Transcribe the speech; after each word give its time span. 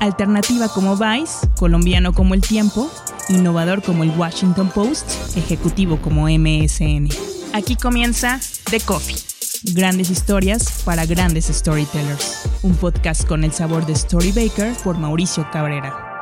Alternativa 0.00 0.68
como 0.68 0.96
Vice, 0.96 1.48
colombiano 1.58 2.12
como 2.12 2.34
El 2.34 2.40
Tiempo, 2.40 2.90
innovador 3.28 3.82
como 3.82 4.02
el 4.02 4.10
Washington 4.10 4.68
Post, 4.68 5.36
ejecutivo 5.36 5.98
como 5.98 6.28
MSN. 6.28 7.08
Aquí 7.52 7.76
comienza 7.76 8.40
The 8.70 8.80
Coffee. 8.80 9.16
Grandes 9.74 10.10
historias 10.10 10.82
para 10.84 11.06
grandes 11.06 11.46
storytellers. 11.46 12.48
Un 12.62 12.74
podcast 12.74 13.26
con 13.26 13.44
el 13.44 13.52
sabor 13.52 13.86
de 13.86 13.96
Storybaker 13.96 14.74
por 14.84 14.98
Mauricio 14.98 15.48
Cabrera. 15.50 16.12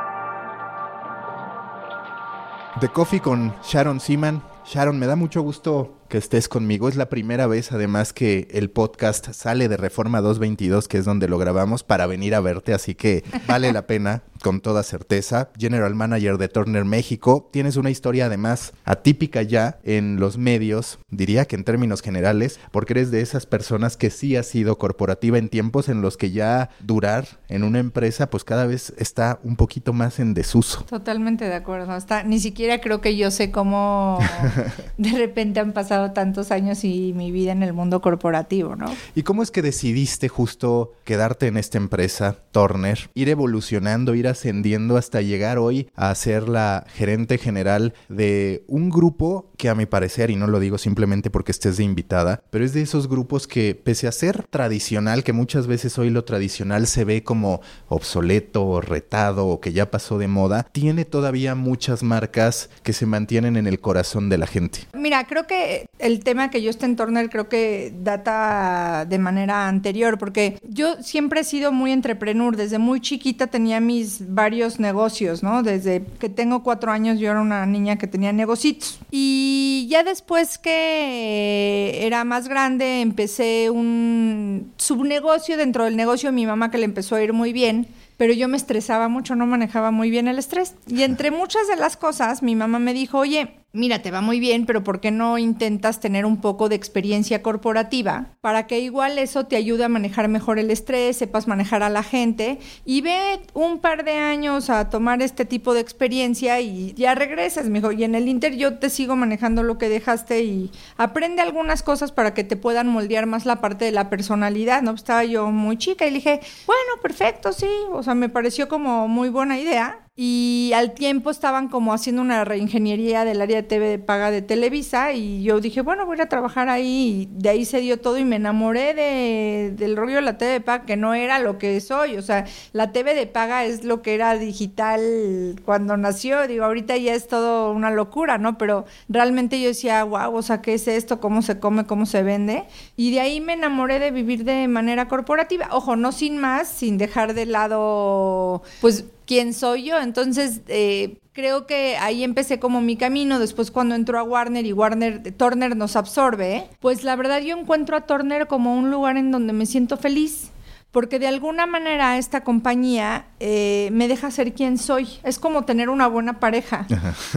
The 2.79 2.87
Coffee 2.89 3.19
con 3.19 3.53
Sharon 3.63 3.99
Seaman. 3.99 4.41
Sharon, 4.65 4.97
me 4.97 5.07
da 5.07 5.15
mucho 5.15 5.41
gusto 5.41 6.02
que 6.09 6.17
estés 6.17 6.47
conmigo. 6.47 6.89
Es 6.89 6.95
la 6.95 7.09
primera 7.09 7.47
vez, 7.47 7.71
además, 7.71 8.13
que 8.13 8.47
el 8.51 8.69
podcast 8.69 9.31
sale 9.31 9.67
de 9.67 9.77
Reforma 9.77 10.21
222, 10.21 10.87
que 10.87 10.97
es 10.97 11.05
donde 11.05 11.27
lo 11.27 11.37
grabamos, 11.37 11.83
para 11.83 12.05
venir 12.07 12.35
a 12.35 12.41
verte. 12.41 12.73
Así 12.73 12.95
que 12.95 13.23
vale 13.47 13.73
la 13.73 13.87
pena, 13.87 14.23
con 14.43 14.61
toda 14.61 14.83
certeza. 14.83 15.49
General 15.57 15.95
Manager 15.95 16.37
de 16.37 16.49
Turner 16.49 16.85
México. 16.85 17.49
Tienes 17.51 17.77
una 17.77 17.89
historia, 17.89 18.27
además, 18.27 18.73
atípica 18.83 19.41
ya 19.41 19.79
en 19.83 20.19
los 20.19 20.37
medios, 20.37 20.99
diría 21.09 21.45
que 21.45 21.55
en 21.55 21.63
términos 21.63 22.01
generales, 22.01 22.59
porque 22.71 22.93
eres 22.93 23.09
de 23.09 23.21
esas 23.21 23.45
personas 23.45 23.97
que 23.97 24.09
sí 24.09 24.35
ha 24.35 24.43
sido 24.43 24.77
corporativa 24.77 25.37
en 25.37 25.49
tiempos 25.49 25.89
en 25.89 26.01
los 26.01 26.17
que 26.17 26.31
ya 26.31 26.69
durar 26.81 27.25
en 27.47 27.63
una 27.63 27.79
empresa, 27.79 28.29
pues 28.29 28.43
cada 28.43 28.65
vez 28.65 28.93
está 28.97 29.39
un 29.43 29.55
poquito 29.55 29.93
más 29.93 30.19
en 30.19 30.33
desuso. 30.33 30.83
Totalmente 30.83 31.45
de 31.45 31.55
acuerdo. 31.55 31.91
Hasta 31.91 32.23
ni 32.23 32.39
siquiera 32.39 32.81
creo 32.81 33.01
que 33.01 33.15
yo 33.15 33.31
sé 33.31 33.51
cómo 33.51 34.19
de 34.97 35.11
repente 35.11 35.59
han 35.59 35.71
pasado 35.71 36.02
tantos 36.11 36.51
años 36.51 36.83
y 36.83 37.13
mi 37.15 37.31
vida 37.31 37.51
en 37.51 37.63
el 37.63 37.73
mundo 37.73 38.01
corporativo, 38.01 38.75
¿no? 38.75 38.87
¿Y 39.15 39.23
cómo 39.23 39.43
es 39.43 39.51
que 39.51 39.61
decidiste 39.61 40.27
justo 40.27 40.93
quedarte 41.03 41.47
en 41.47 41.57
esta 41.57 41.77
empresa, 41.77 42.37
Turner, 42.51 43.09
ir 43.13 43.29
evolucionando, 43.29 44.15
ir 44.15 44.27
ascendiendo 44.27 44.97
hasta 44.97 45.21
llegar 45.21 45.57
hoy 45.57 45.89
a 45.95 46.13
ser 46.15 46.49
la 46.49 46.85
gerente 46.87 47.37
general 47.37 47.93
de 48.09 48.63
un 48.67 48.89
grupo 48.89 49.51
que 49.63 49.69
a 49.69 49.75
mi 49.75 49.85
parecer, 49.85 50.29
y 50.29 50.35
no 50.35 50.47
lo 50.47 50.59
digo 50.59 50.77
simplemente 50.77 51.29
porque 51.29 51.53
estés 51.53 51.77
de 51.77 51.85
invitada, 51.85 52.43
pero 52.49 52.65
es 52.65 52.73
de 52.73 52.81
esos 52.81 53.07
grupos 53.07 53.47
que 53.47 53.79
pese 53.81 54.09
a 54.09 54.11
ser 54.11 54.43
tradicional, 54.49 55.23
que 55.23 55.31
muchas 55.31 55.67
veces 55.67 55.97
hoy 55.97 56.09
lo 56.09 56.25
tradicional 56.25 56.85
se 56.85 57.05
ve 57.05 57.23
como 57.23 57.61
obsoleto 57.87 58.65
o 58.65 58.81
retado 58.81 59.47
o 59.47 59.61
que 59.61 59.71
ya 59.71 59.89
pasó 59.89 60.17
de 60.17 60.27
moda, 60.27 60.67
tiene 60.73 61.05
todavía 61.05 61.55
muchas 61.55 62.03
marcas 62.03 62.69
que 62.83 62.91
se 62.91 63.05
mantienen 63.05 63.55
en 63.55 63.65
el 63.65 63.79
corazón 63.79 64.27
de 64.27 64.37
la 64.37 64.47
gente. 64.47 64.79
Mira, 64.93 65.25
creo 65.27 65.47
que 65.47 65.85
el 65.97 66.25
tema 66.25 66.49
que 66.49 66.61
yo 66.61 66.69
esté 66.69 66.85
en 66.85 66.97
Turner 66.97 67.29
creo 67.29 67.47
que 67.47 67.93
data 68.03 69.05
de 69.07 69.17
manera 69.17 69.69
anterior, 69.69 70.17
porque 70.17 70.59
yo 70.67 71.01
siempre 71.01 71.39
he 71.39 71.43
sido 71.45 71.71
muy 71.71 71.93
entrepreneur. 71.93 72.57
Desde 72.57 72.79
muy 72.79 72.99
chiquita 72.99 73.47
tenía 73.47 73.79
mis 73.79 74.33
varios 74.33 74.77
negocios, 74.81 75.41
¿no? 75.41 75.63
Desde 75.63 76.03
que 76.19 76.27
tengo 76.27 76.63
cuatro 76.63 76.91
años 76.91 77.17
yo 77.17 77.31
era 77.31 77.39
una 77.39 77.65
niña 77.65 77.97
que 77.97 78.07
tenía 78.07 78.33
negocios. 78.33 78.99
Y 79.09 79.52
ya 79.89 80.03
después 80.03 80.57
que 80.57 81.99
era 82.05 82.23
más 82.23 82.47
grande 82.47 83.01
empecé 83.01 83.69
un 83.69 84.73
subnegocio 84.77 85.57
dentro 85.57 85.85
del 85.85 85.95
negocio 85.95 86.29
de 86.29 86.35
mi 86.35 86.45
mamá 86.45 86.71
que 86.71 86.77
le 86.77 86.85
empezó 86.85 87.15
a 87.15 87.23
ir 87.23 87.33
muy 87.33 87.53
bien 87.53 87.87
pero 88.17 88.33
yo 88.33 88.47
me 88.47 88.57
estresaba 88.57 89.07
mucho, 89.07 89.35
no 89.35 89.45
manejaba 89.45 89.91
muy 89.91 90.09
bien 90.09 90.27
el 90.27 90.39
estrés. 90.39 90.75
Y 90.87 91.03
entre 91.03 91.31
muchas 91.31 91.67
de 91.67 91.75
las 91.75 91.97
cosas, 91.97 92.43
mi 92.43 92.55
mamá 92.55 92.79
me 92.79 92.93
dijo, 92.93 93.17
oye, 93.17 93.62
mira, 93.73 94.03
te 94.03 94.11
va 94.11 94.21
muy 94.21 94.39
bien, 94.39 94.67
pero 94.67 94.83
¿por 94.83 94.99
qué 94.99 95.09
no 95.09 95.39
intentas 95.39 95.99
tener 95.99 96.25
un 96.25 96.39
poco 96.39 96.69
de 96.69 96.75
experiencia 96.75 97.41
corporativa 97.41 98.27
para 98.39 98.67
que 98.67 98.79
igual 98.79 99.17
eso 99.17 99.47
te 99.47 99.55
ayude 99.55 99.83
a 99.83 99.89
manejar 99.89 100.27
mejor 100.27 100.59
el 100.59 100.69
estrés, 100.69 101.17
sepas 101.17 101.47
manejar 101.47 101.81
a 101.81 101.89
la 101.89 102.03
gente 102.03 102.59
y 102.85 103.01
ve 103.01 103.41
un 103.53 103.79
par 103.79 104.05
de 104.05 104.13
años 104.13 104.69
a 104.69 104.91
tomar 104.91 105.23
este 105.23 105.43
tipo 105.45 105.73
de 105.73 105.81
experiencia 105.81 106.61
y 106.61 106.93
ya 106.93 107.15
regresas, 107.15 107.67
me 107.67 107.79
dijo, 107.79 107.91
y 107.91 108.03
en 108.03 108.13
el 108.13 108.27
Inter 108.27 108.55
yo 108.55 108.77
te 108.77 108.91
sigo 108.91 109.15
manejando 109.15 109.63
lo 109.63 109.79
que 109.79 109.89
dejaste 109.89 110.43
y 110.43 110.71
aprende 110.95 111.41
algunas 111.41 111.81
cosas 111.81 112.11
para 112.11 112.35
que 112.35 112.43
te 112.43 112.55
puedan 112.55 112.87
moldear 112.87 113.25
más 113.25 113.47
la 113.47 113.59
parte 113.59 113.85
de 113.85 113.91
la 113.91 114.07
personalidad, 114.09 114.83
¿no? 114.83 114.91
Estaba 114.91 115.23
yo 115.23 115.49
muy 115.49 115.77
chica 115.77 116.05
y 116.05 116.11
le 116.11 116.17
dije, 116.17 116.41
bueno, 116.67 117.01
perfecto, 117.01 117.51
sí, 117.51 117.69
o 117.91 118.03
sea, 118.03 118.13
me 118.13 118.29
pareció 118.29 118.67
como 118.67 119.07
muy 119.07 119.29
buena 119.29 119.57
idea 119.57 120.03
y 120.15 120.71
al 120.75 120.93
tiempo 120.93 121.31
estaban 121.31 121.69
como 121.69 121.91
haciendo 121.91 122.21
una 122.21 122.45
reingeniería 122.45 123.25
del 123.25 123.41
área 123.41 123.57
de 123.57 123.63
TV 123.63 123.87
de 123.87 123.97
paga 123.97 124.29
de 124.29 124.43
Televisa 124.43 125.11
y 125.11 125.41
yo 125.41 125.59
dije, 125.59 125.81
bueno, 125.81 126.05
voy 126.05 126.21
a 126.21 126.29
trabajar 126.29 126.69
ahí 126.69 127.27
y 127.31 127.41
de 127.41 127.49
ahí 127.49 127.65
se 127.65 127.79
dio 127.79 127.99
todo 127.99 128.19
y 128.19 128.23
me 128.23 128.35
enamoré 128.35 128.93
de, 128.93 129.73
del 129.75 129.97
rollo 129.97 130.17
de 130.17 130.21
la 130.21 130.37
TV 130.37 130.51
de 130.51 130.61
paga 130.61 130.85
que 130.85 130.97
no 130.97 131.15
era 131.15 131.39
lo 131.39 131.57
que 131.57 131.81
soy, 131.81 132.17
o 132.17 132.21
sea, 132.21 132.45
la 132.73 132.91
TV 132.91 133.15
de 133.15 133.25
paga 133.25 133.65
es 133.65 133.85
lo 133.85 134.03
que 134.03 134.13
era 134.13 134.37
digital 134.37 135.59
cuando 135.65 135.97
nació, 135.97 136.47
digo, 136.47 136.65
ahorita 136.65 136.95
ya 136.97 137.15
es 137.15 137.27
todo 137.27 137.71
una 137.71 137.89
locura, 137.89 138.37
¿no? 138.37 138.59
Pero 138.59 138.85
realmente 139.09 139.59
yo 139.59 139.69
decía, 139.69 140.03
wow, 140.03 140.35
o 140.35 140.43
sea, 140.43 140.61
¿qué 140.61 140.75
es 140.75 140.87
esto? 140.87 141.19
¿Cómo 141.19 141.41
se 141.41 141.59
come? 141.59 141.85
¿Cómo 141.87 142.05
se 142.05 142.21
vende? 142.21 142.65
Y 142.95 143.11
de 143.11 143.19
ahí 143.19 143.41
me 143.41 143.53
enamoré 143.53 143.97
de 143.97 144.11
vivir 144.11 144.43
de 144.43 144.67
manera 144.67 145.07
corporativa, 145.07 145.69
ojo, 145.71 145.95
no 145.95 146.11
sin 146.11 146.37
más, 146.37 146.67
sin 146.67 146.99
dejar 146.99 147.33
de 147.33 147.47
lado, 147.47 148.61
pues 148.79 149.05
quién 149.33 149.53
soy 149.55 149.85
yo. 149.85 149.99
Entonces, 149.99 150.61
eh, 150.67 151.17
creo 151.31 151.65
que 151.65 151.97
ahí 151.97 152.23
empecé 152.23 152.59
como 152.59 152.81
mi 152.81 152.97
camino. 152.97 153.39
Después, 153.39 153.71
cuando 153.71 153.95
entró 153.95 154.19
a 154.19 154.23
Warner 154.23 154.63
y 154.63 154.73
Warner, 154.73 155.33
Turner 155.35 155.75
nos 155.75 155.95
absorbe, 155.95 156.65
pues 156.79 157.03
la 157.03 157.15
verdad 157.15 157.41
yo 157.41 157.57
encuentro 157.57 157.97
a 157.97 158.01
Turner 158.01 158.45
como 158.45 158.75
un 158.75 158.91
lugar 158.91 159.17
en 159.17 159.31
donde 159.31 159.53
me 159.53 159.65
siento 159.65 159.97
feliz 159.97 160.52
porque 160.93 161.17
de 161.17 161.25
alguna 161.25 161.65
manera 161.65 162.19
esta 162.19 162.43
compañía 162.43 163.25
eh, 163.39 163.89
me 163.91 164.07
deja 164.07 164.29
ser 164.29 164.53
quien 164.53 164.77
soy. 164.77 165.09
Es 165.23 165.39
como 165.39 165.65
tener 165.65 165.89
una 165.89 166.05
buena 166.05 166.39
pareja, 166.39 166.85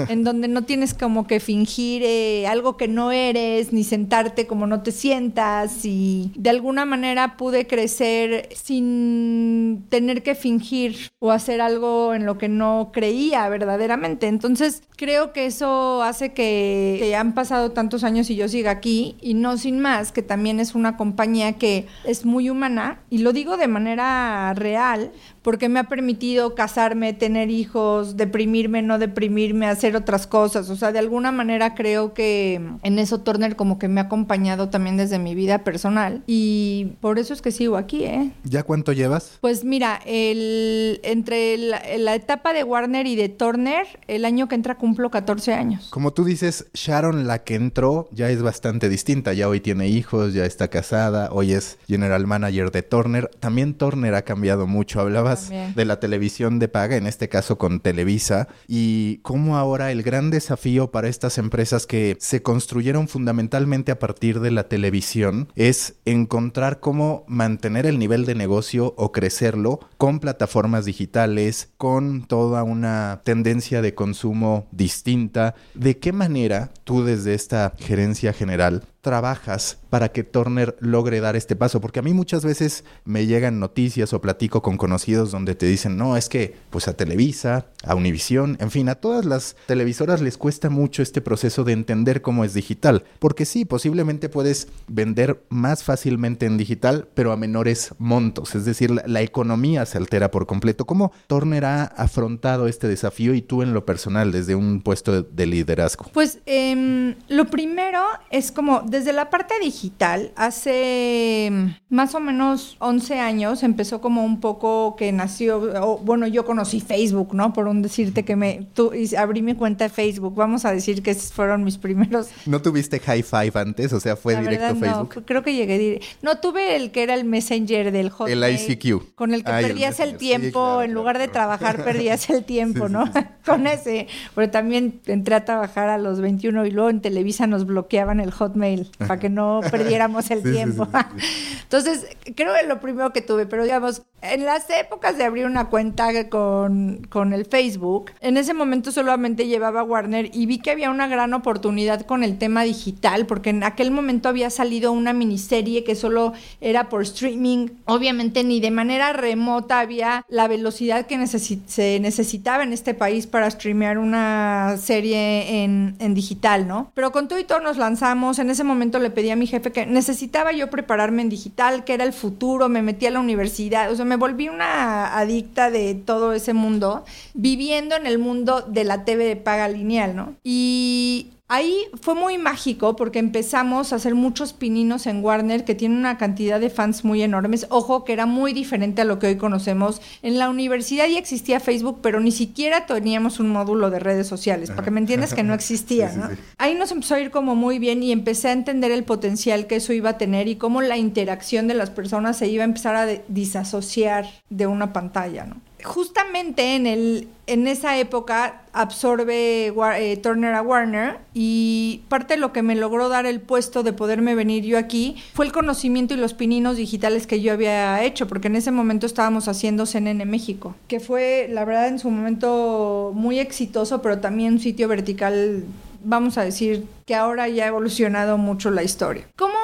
en 0.09 0.25
donde 0.25 0.47
no 0.47 0.63
tienes 0.63 0.93
como 0.93 1.27
que 1.27 1.41
fingir 1.41 2.03
eh, 2.05 2.47
algo 2.47 2.77
que 2.77 2.87
no 2.87 3.13
eres, 3.13 3.73
ni 3.73 3.83
sentarte 3.83 4.47
como 4.47 4.67
no 4.67 4.83
te 4.83 4.93
sientas, 4.93 5.87
y 5.87 6.33
de 6.37 6.51
alguna 6.51 6.85
manera 6.85 7.39
pude 7.39 7.67
crecer 7.67 8.51
sin 8.55 9.87
tener 9.89 10.23
que 10.23 10.35
fingir 10.35 11.11
o 11.19 11.31
hacer 11.31 11.63
algo 11.63 12.13
en 12.13 12.27
lo 12.27 12.37
que 12.37 12.51
no 12.51 12.91
creía 12.93 13.49
verdaderamente. 13.49 14.27
Entonces 14.27 14.83
creo 14.97 15.33
que 15.33 15.47
eso 15.47 16.03
hace 16.03 16.35
que, 16.35 16.99
que 17.01 17.17
han 17.17 17.33
pasado 17.33 17.73
tantos 17.73 18.05
años 18.05 18.29
y 18.29 18.37
yo 18.37 18.49
siga 18.49 18.71
aquí, 18.71 19.17
y 19.23 19.33
no 19.33 19.57
sin 19.57 19.81
más, 19.81 20.13
que 20.13 20.21
también 20.21 20.61
es 20.61 20.75
una 20.75 20.99
compañía 20.99 21.55
que 21.55 21.87
es 22.05 22.27
muy 22.27 22.51
humana, 22.51 23.01
y 23.09 23.19
lo 23.19 23.33
digo 23.33 23.46
de 23.57 23.69
manera 23.69 24.53
real, 24.55 25.13
porque 25.43 25.69
me 25.69 25.79
ha 25.79 25.85
permitido 25.85 26.57
casarme, 26.57 27.13
tener 27.13 27.51
hijos, 27.51 28.17
deprimirme, 28.17 28.83
no 28.83 28.99
deprimirme, 28.99 29.67
hacer 29.67 29.95
otras 29.95 30.27
cosas. 30.27 30.69
O 30.71 30.77
sea, 30.77 30.91
de 30.91 30.99
alguna 30.99 31.31
manera 31.31 31.77
creo 31.77 32.15
que 32.15 32.61
en 32.83 32.99
eso 32.99 33.21
Turner 33.21 33.55
como 33.55 33.79
que 33.79 33.87
me 33.87 34.01
ha 34.01 34.05
acompañado 34.05 34.69
también 34.69 34.97
desde 34.97 35.21
mi 35.21 35.37
vida 35.37 35.63
personal. 35.63 36.25
Y 36.27 36.95
por 37.01 37.21
eso 37.21 37.33
es 37.33 37.43
que 37.43 37.53
sigo 37.53 37.77
aquí, 37.77 38.05
¿eh? 38.05 38.33
¿Ya 38.43 38.65
cuánto 38.65 38.93
llevas? 38.93 39.39
Pues 39.41 39.65
mira, 39.65 40.01
el, 40.05 41.01
entre 41.05 41.57
la, 41.59 41.81
la 41.99 42.17
etapa 42.17 42.53
de 42.53 42.65
Warner 42.65 43.07
y 43.07 43.15
de 43.15 43.29
Turner, 43.29 43.87
el 44.09 44.25
año 44.25 44.49
que 44.49 44.57
entra 44.57 44.77
cumplo 44.77 45.11
14 45.11 45.55
años. 45.55 45.89
Como 45.91 46.13
tú 46.13 46.25
dices, 46.25 46.67
Sharon, 46.75 47.27
la 47.27 47.45
que 47.45 47.55
entró, 47.55 48.09
ya 48.11 48.31
es 48.31 48.43
bastante 48.43 48.89
distinta. 48.89 49.33
Ya 49.33 49.49
hoy 49.49 49.61
tiene 49.61 49.89
hijos, 49.89 50.35
ya 50.35 50.45
está 50.45 50.69
casada, 50.69 51.29
hoy 51.33 51.53
es 51.53 51.79
general 51.87 52.27
manager 52.27 52.71
de 52.71 52.83
Turner. 52.83 53.31
También 53.41 53.75
Turner 53.75 54.15
ha 54.15 54.23
cambiado 54.23 54.67
mucho. 54.67 55.01
Hablabas 55.01 55.49
También. 55.49 55.75
de 55.75 55.85
la 55.85 56.01
televisión 56.01 56.59
de 56.59 56.69
paga, 56.69 56.97
en 56.97 57.07
este 57.07 57.29
caso 57.29 57.59
con 57.59 57.81
Televisa, 57.81 58.49
y 58.67 59.19
cómo 59.19 59.57
ahora 59.57 59.93
el 59.93 60.03
gran 60.03 60.31
desafío 60.31 60.91
para 60.91 61.09
estas 61.09 61.39
empresas 61.39 61.87
que 61.87 62.17
se 62.21 62.43
construyeron 62.43 63.09
fundamentalmente 63.09 63.93
a 63.93 63.99
partir 63.99 64.41
de 64.41 64.51
la 64.51 64.69
televisión 64.69 65.49
es 65.55 65.97
encontrar 66.05 66.81
cómo 66.81 67.25
mantener 67.29 67.87
el 67.87 67.99
nivel 67.99 68.27
de 68.27 68.35
negocio 68.35 68.95
o 68.97 69.13
crecerlo 69.13 69.81
con 69.99 70.21
plataformas 70.21 70.85
digitales, 70.85 71.71
con 71.77 72.27
toda 72.27 72.63
una 72.63 73.21
tendencia 73.25 73.83
de 73.83 73.95
consumo 73.95 74.67
distinta. 74.71 75.55
¿De 75.75 75.99
qué 75.99 76.13
manera 76.13 76.71
tú 76.85 77.05
desde 77.05 77.35
esta 77.35 77.73
gerencia 77.79 78.33
general 78.33 78.85
trabajas 79.07 79.79
para 79.89 80.11
que 80.11 80.25
Turner 80.25 80.77
logre 80.81 81.21
dar 81.21 81.37
este 81.37 81.55
paso? 81.55 81.81
Porque 81.81 82.01
a 82.01 82.03
mí 82.03 82.13
muchas 82.13 82.45
veces 82.45 82.83
me 83.05 83.25
llegan 83.27 83.61
noticias 83.61 84.13
o 84.13 84.21
platico 84.21 84.63
con 84.63 84.77
conocidos 84.77 85.31
donde 85.31 85.55
te 85.55 85.67
dicen, 85.67 85.97
no, 85.97 86.17
es 86.17 86.29
que 86.29 86.57
pues 86.71 86.89
a 86.89 86.95
Televisa, 86.95 87.67
a 87.85 87.95
Univisión, 87.95 88.57
en 88.59 88.73
fin, 88.73 88.89
a 88.89 88.97
todas 88.97 89.25
las 89.25 89.55
televisoras 89.67 90.21
les 90.21 90.37
cuesta 90.37 90.71
mucho 90.71 91.03
este 91.03 91.21
proceso 91.21 91.63
de 91.63 91.73
entender 91.73 92.21
cómo 92.21 92.45
es 92.45 92.53
digital. 92.53 93.05
Porque 93.21 93.45
sí, 93.45 93.65
posiblemente 93.65 94.29
puedes 94.29 94.67
vender 94.89 95.45
más 95.51 95.85
fácilmente 95.85 96.47
en 96.47 96.59
digital, 96.59 97.07
pero 97.15 97.31
a 97.31 97.37
menores 97.37 97.95
montos. 97.99 98.57
Es 98.57 98.65
decir, 98.65 98.91
la, 98.91 99.23
economía 99.23 99.87
se 99.87 99.99
altera 99.99 100.33
por 100.33 100.47
completo. 100.47 100.85
¿Cómo 100.85 101.13
Turner 101.29 101.65
ha 101.65 101.85
afrontado 101.85 102.67
este 102.67 102.89
desafío 102.89 103.35
y 103.35 103.43
tú 103.43 103.63
en 103.63 103.73
lo 103.73 103.87
personal 103.87 104.33
desde 104.33 104.57
un 104.57 104.81
puesto 104.83 105.13
de, 105.13 105.29
de 105.31 105.47
liderazgo? 105.47 106.07
Pues 106.13 106.41
eh, 106.47 107.15
lo 107.29 107.47
primero 107.47 108.03
es 108.31 108.51
como 108.51 108.83
desde 108.97 109.13
la 109.13 109.29
parte 109.29 109.55
digital, 109.61 110.33
hace 110.37 111.51
mm, 111.53 111.95
más 111.95 112.15
o 112.15 112.21
menos 112.21 112.77
11 112.79 113.21
años 113.21 113.63
empezó 113.63 114.01
como 114.01 114.25
un 114.25 114.41
poco 114.41 114.97
que 114.97 115.13
nació, 115.13 115.99
bueno, 115.99 116.27
yo 116.27 116.47
conocí 116.47 116.81
Facebook, 116.81 117.35
¿no? 117.35 117.53
Por 117.53 117.69
un 117.69 117.83
decirte 117.83 118.25
que 118.25 118.37
me, 118.37 118.67
tú, 118.73 118.93
abrí 119.19 119.43
mi 119.43 119.55
cuenta 119.55 119.85
de 119.85 119.91
Facebook, 119.91 120.35
vamos 120.35 120.65
a 120.65 120.73
decir 120.73 121.03
que 121.03 121.15
fueron 121.15 121.63
mis 121.63 121.77
primeros. 121.77 122.29
¿No 122.47 122.63
tuviste 122.63 122.99
High 122.99 123.23
Five 123.23 123.53
antes? 123.55 123.93
O 123.93 124.01
sea, 124.01 124.17
fue 124.17 124.35
directo 124.41 124.77
Facebook. 124.77 125.13
No, 125.15 125.27
creo 125.27 125.43
que 125.43 125.55
llegué, 125.55 126.01
no 126.23 126.39
tuve 126.39 126.77
el 126.77 126.91
que 126.91 127.03
era 127.03 127.13
el 127.13 127.25
Messenger 127.25 127.93
del 127.93 128.09
Hotmail. 128.09 128.43
El 128.43 128.55
ICQ. 128.55 129.15
Con 129.15 129.35
el 129.35 129.45
que 129.45 129.53
perdías 129.53 130.01
el, 130.01 130.17
tiempo, 130.17 130.81
en 130.81 130.95
lugar 130.95 131.19
de 131.19 131.29
trabajar 131.29 131.85
perdías 131.85 132.31
el 132.31 132.45
tiempo, 132.47 132.89
¿no? 132.89 133.05
con 133.45 133.67
ese, 133.67 134.07
pero 134.35 134.51
también 134.51 135.01
entré 135.05 135.35
a 135.35 135.45
trabajar 135.45 135.91
a 135.91 135.99
los 135.99 136.23
21 136.23 136.65
y 136.65 136.71
luego 136.71 136.89
en 136.89 137.03
Televisa 137.03 137.47
nos 137.47 137.67
bloqueaban 137.67 138.21
el 138.21 138.31
Hotmail 138.31 138.86
para 138.99 139.19
que 139.19 139.29
no 139.29 139.61
perdiéramos 139.71 140.31
el 140.31 140.43
tiempo. 140.43 140.89
Entonces, 141.63 142.07
creo 142.35 142.55
que 142.55 142.67
lo 142.67 142.81
primero 142.81 143.13
que 143.13 143.23
tuve, 143.23 143.47
pero 143.47 143.65
digamos, 143.65 144.03
en 144.33 144.45
las 144.45 144.69
épocas 144.71 145.19
de 145.19 145.25
abrir 145.25 145.47
una 145.47 145.67
cuenta 145.67 146.29
con, 146.29 147.07
con 147.09 147.33
el 147.33 147.45
Facebook, 147.45 148.13
en 148.21 148.37
ese 148.37 148.55
momento 148.55 148.93
solamente 148.93 149.47
llevaba 149.47 149.83
Warner 149.83 150.31
y 150.33 150.47
vi 150.47 150.59
que 150.59 150.71
había 150.71 150.91
una 150.91 151.09
gran 151.09 151.35
oportunidad 151.35 152.03
con 152.03 152.25
el 152.25 152.39
tema 152.39 152.63
digital, 152.63 153.27
porque 153.27 153.51
en 153.51 153.65
aquel 153.65 153.91
momento 153.91 154.29
había 154.29 154.51
salido 154.51 154.93
una 154.93 155.13
miniserie 155.13 155.85
que 155.85 155.95
solo 155.95 156.33
era 156.61 156.89
por 156.89 157.03
streaming. 157.03 157.69
Obviamente 157.85 158.45
ni 158.45 158.61
de 158.61 158.71
manera 158.71 159.13
remota 159.13 159.81
había 159.81 160.25
la 160.29 160.49
velocidad 160.49 161.07
que 161.07 161.27
se 161.27 162.01
necesitaba 162.01 162.63
en 162.63 162.73
este 162.73 162.95
país 162.95 163.27
para 163.27 163.51
streamear 163.51 163.99
una 163.99 164.77
serie 164.79 165.65
en, 165.65 166.15
digital, 166.15 166.67
¿no? 166.67 166.91
Pero 166.95 167.13
con 167.13 167.29
todo 167.29 167.39
y 167.39 167.45
todo 167.45 167.61
nos 167.61 167.77
lanzamos. 167.77 168.39
En 168.39 168.51
ese 168.51 168.65
momento 168.65 168.99
le 168.99 169.11
pedí 169.11 169.31
a 169.31 169.37
mi 169.37 169.47
jefe 169.47 169.73
que 169.73 169.87
necesitaba 169.87 170.53
yo 170.53 170.71
prepararme 170.71 171.23
en 171.23 171.29
digital, 171.29 171.85
que 171.85 171.95
era 171.95 172.05
el 172.05 172.13
futuro, 172.13 172.69
me 172.69 172.83
metí 172.83 173.07
a 173.07 173.11
la 173.11 173.21
universidad, 173.21 173.91
o 173.91 173.97
sea, 173.97 174.05
me 174.05 174.16
volví 174.17 174.49
una 174.49 175.19
adicta 175.19 175.71
de 175.71 175.95
todo 175.95 176.33
ese 176.33 176.53
mundo, 176.53 177.05
viviendo 177.35 177.97
en 177.97 178.07
el 178.07 178.19
mundo 178.19 178.63
de 178.63 178.85
la 178.85 179.05
TV 179.05 179.25
de 179.25 179.37
paga 179.37 179.69
lineal, 179.69 180.17
¿no? 180.17 180.35
Y 180.43 181.33
Ahí 181.49 181.87
fue 182.01 182.17
muy 182.17 182.39
mágico 182.39 182.97
porque 182.97 183.21
empezamos 183.21 183.93
a 183.93 183.97
hacer 183.97 184.17
muchos 184.17 184.53
pininos 184.53 185.07
en 185.07 185.25
Warner 185.25 185.65
que 185.65 185.77
tiene 185.77 185.97
una 185.97 186.19
cantidad 186.19 186.59
de 186.59 186.71
fans 186.71 187.05
muy 187.05 187.23
enormes. 187.23 187.67
Ojo, 187.71 188.05
que 188.05 188.13
era 188.13 188.27
muy 188.27 188.53
diferente 188.53 189.03
a 189.03 189.05
lo 189.05 189.21
que 189.21 189.29
hoy 189.29 189.37
conocemos. 189.37 190.03
En 190.23 190.39
la 190.41 190.51
universidad 190.51 191.07
ya 191.07 191.19
existía 191.19 191.61
Facebook, 191.61 192.01
pero 192.03 192.19
ni 192.19 192.33
siquiera 192.33 192.87
teníamos 192.87 193.39
un 193.39 193.51
módulo 193.51 193.91
de 193.91 194.01
redes 194.01 194.27
sociales, 194.27 194.73
porque 194.75 194.91
me 194.91 194.99
entiendes 194.99 195.35
que 195.35 195.45
no 195.45 195.55
existía, 195.55 196.13
¿no? 196.17 196.31
Ahí 196.59 196.75
nos 196.75 196.91
empezó 196.91 197.15
a 197.15 197.21
ir 197.21 197.31
como 197.31 197.55
muy 197.55 197.79
bien 197.79 198.03
y 198.03 198.11
empecé 198.11 198.49
a 198.49 198.53
entender 198.53 198.91
el 198.91 199.05
potencial 199.05 199.69
que 199.69 199.77
eso 199.77 199.93
iba 199.93 200.11
a 200.11 200.19
tener 200.19 200.49
y 200.49 200.57
cómo 200.57 200.83
la 200.83 200.97
interacción 200.97 201.69
de 201.69 201.75
las 201.75 201.91
personas 201.91 202.39
se 202.39 202.49
iba 202.49 202.65
a 202.65 202.67
empezar 202.67 202.97
a 202.97 203.07
disasociar 203.29 204.27
de 204.51 204.67
una 204.67 204.93
pantalla, 204.93 205.45
¿no? 205.45 205.61
Justamente 205.87 206.75
en, 206.75 206.87
el, 206.87 207.29
en 207.47 207.67
esa 207.69 207.97
época 207.97 208.63
absorbe 208.73 209.69
eh, 209.69 210.17
Turner 210.17 210.53
a 210.55 210.61
Warner 210.61 211.19
y 211.33 212.03
parte 212.09 212.35
de 212.35 212.41
lo 212.41 212.53
que 212.53 212.63
me 212.63 212.75
logró 212.75 213.09
dar 213.09 213.25
el 213.25 213.41
puesto 213.41 213.83
de 213.83 213.93
poderme 213.93 214.35
venir 214.35 214.65
yo 214.65 214.79
aquí 214.79 215.17
fue 215.33 215.47
el 215.47 215.53
conocimiento 215.53 216.15
y 216.15 216.17
los 216.17 216.35
pininos 216.35 216.77
digitales 216.77 217.27
que 217.27 217.41
yo 217.41 217.53
había 217.53 218.03
hecho, 218.03 218.27
porque 218.27 218.49
en 218.49 218.57
ese 218.57 218.73
momento 218.73 219.07
estábamos 219.07 219.49
haciendo 219.49 219.87
CNN 219.87 220.27
México, 220.27 220.75
que 220.89 220.99
fue 220.99 221.47
la 221.51 221.65
verdad 221.65 221.89
en 221.89 222.01
su 222.01 222.11
momento 222.11 223.13
muy 223.15 223.39
exitoso, 223.39 224.03
pero 224.03 224.19
también 224.19 224.55
un 224.55 224.61
sitio 224.61 224.89
vertical, 224.89 225.65
vamos 226.03 226.37
a 226.37 226.43
decir, 226.43 226.85
que 227.07 227.15
ahora 227.15 227.49
ya 227.49 227.65
ha 227.65 227.69
evolucionado 227.69 228.39
mucho 228.39 228.71
la 228.71 228.83
historia. 228.83 229.27
¿Cómo 229.37 229.55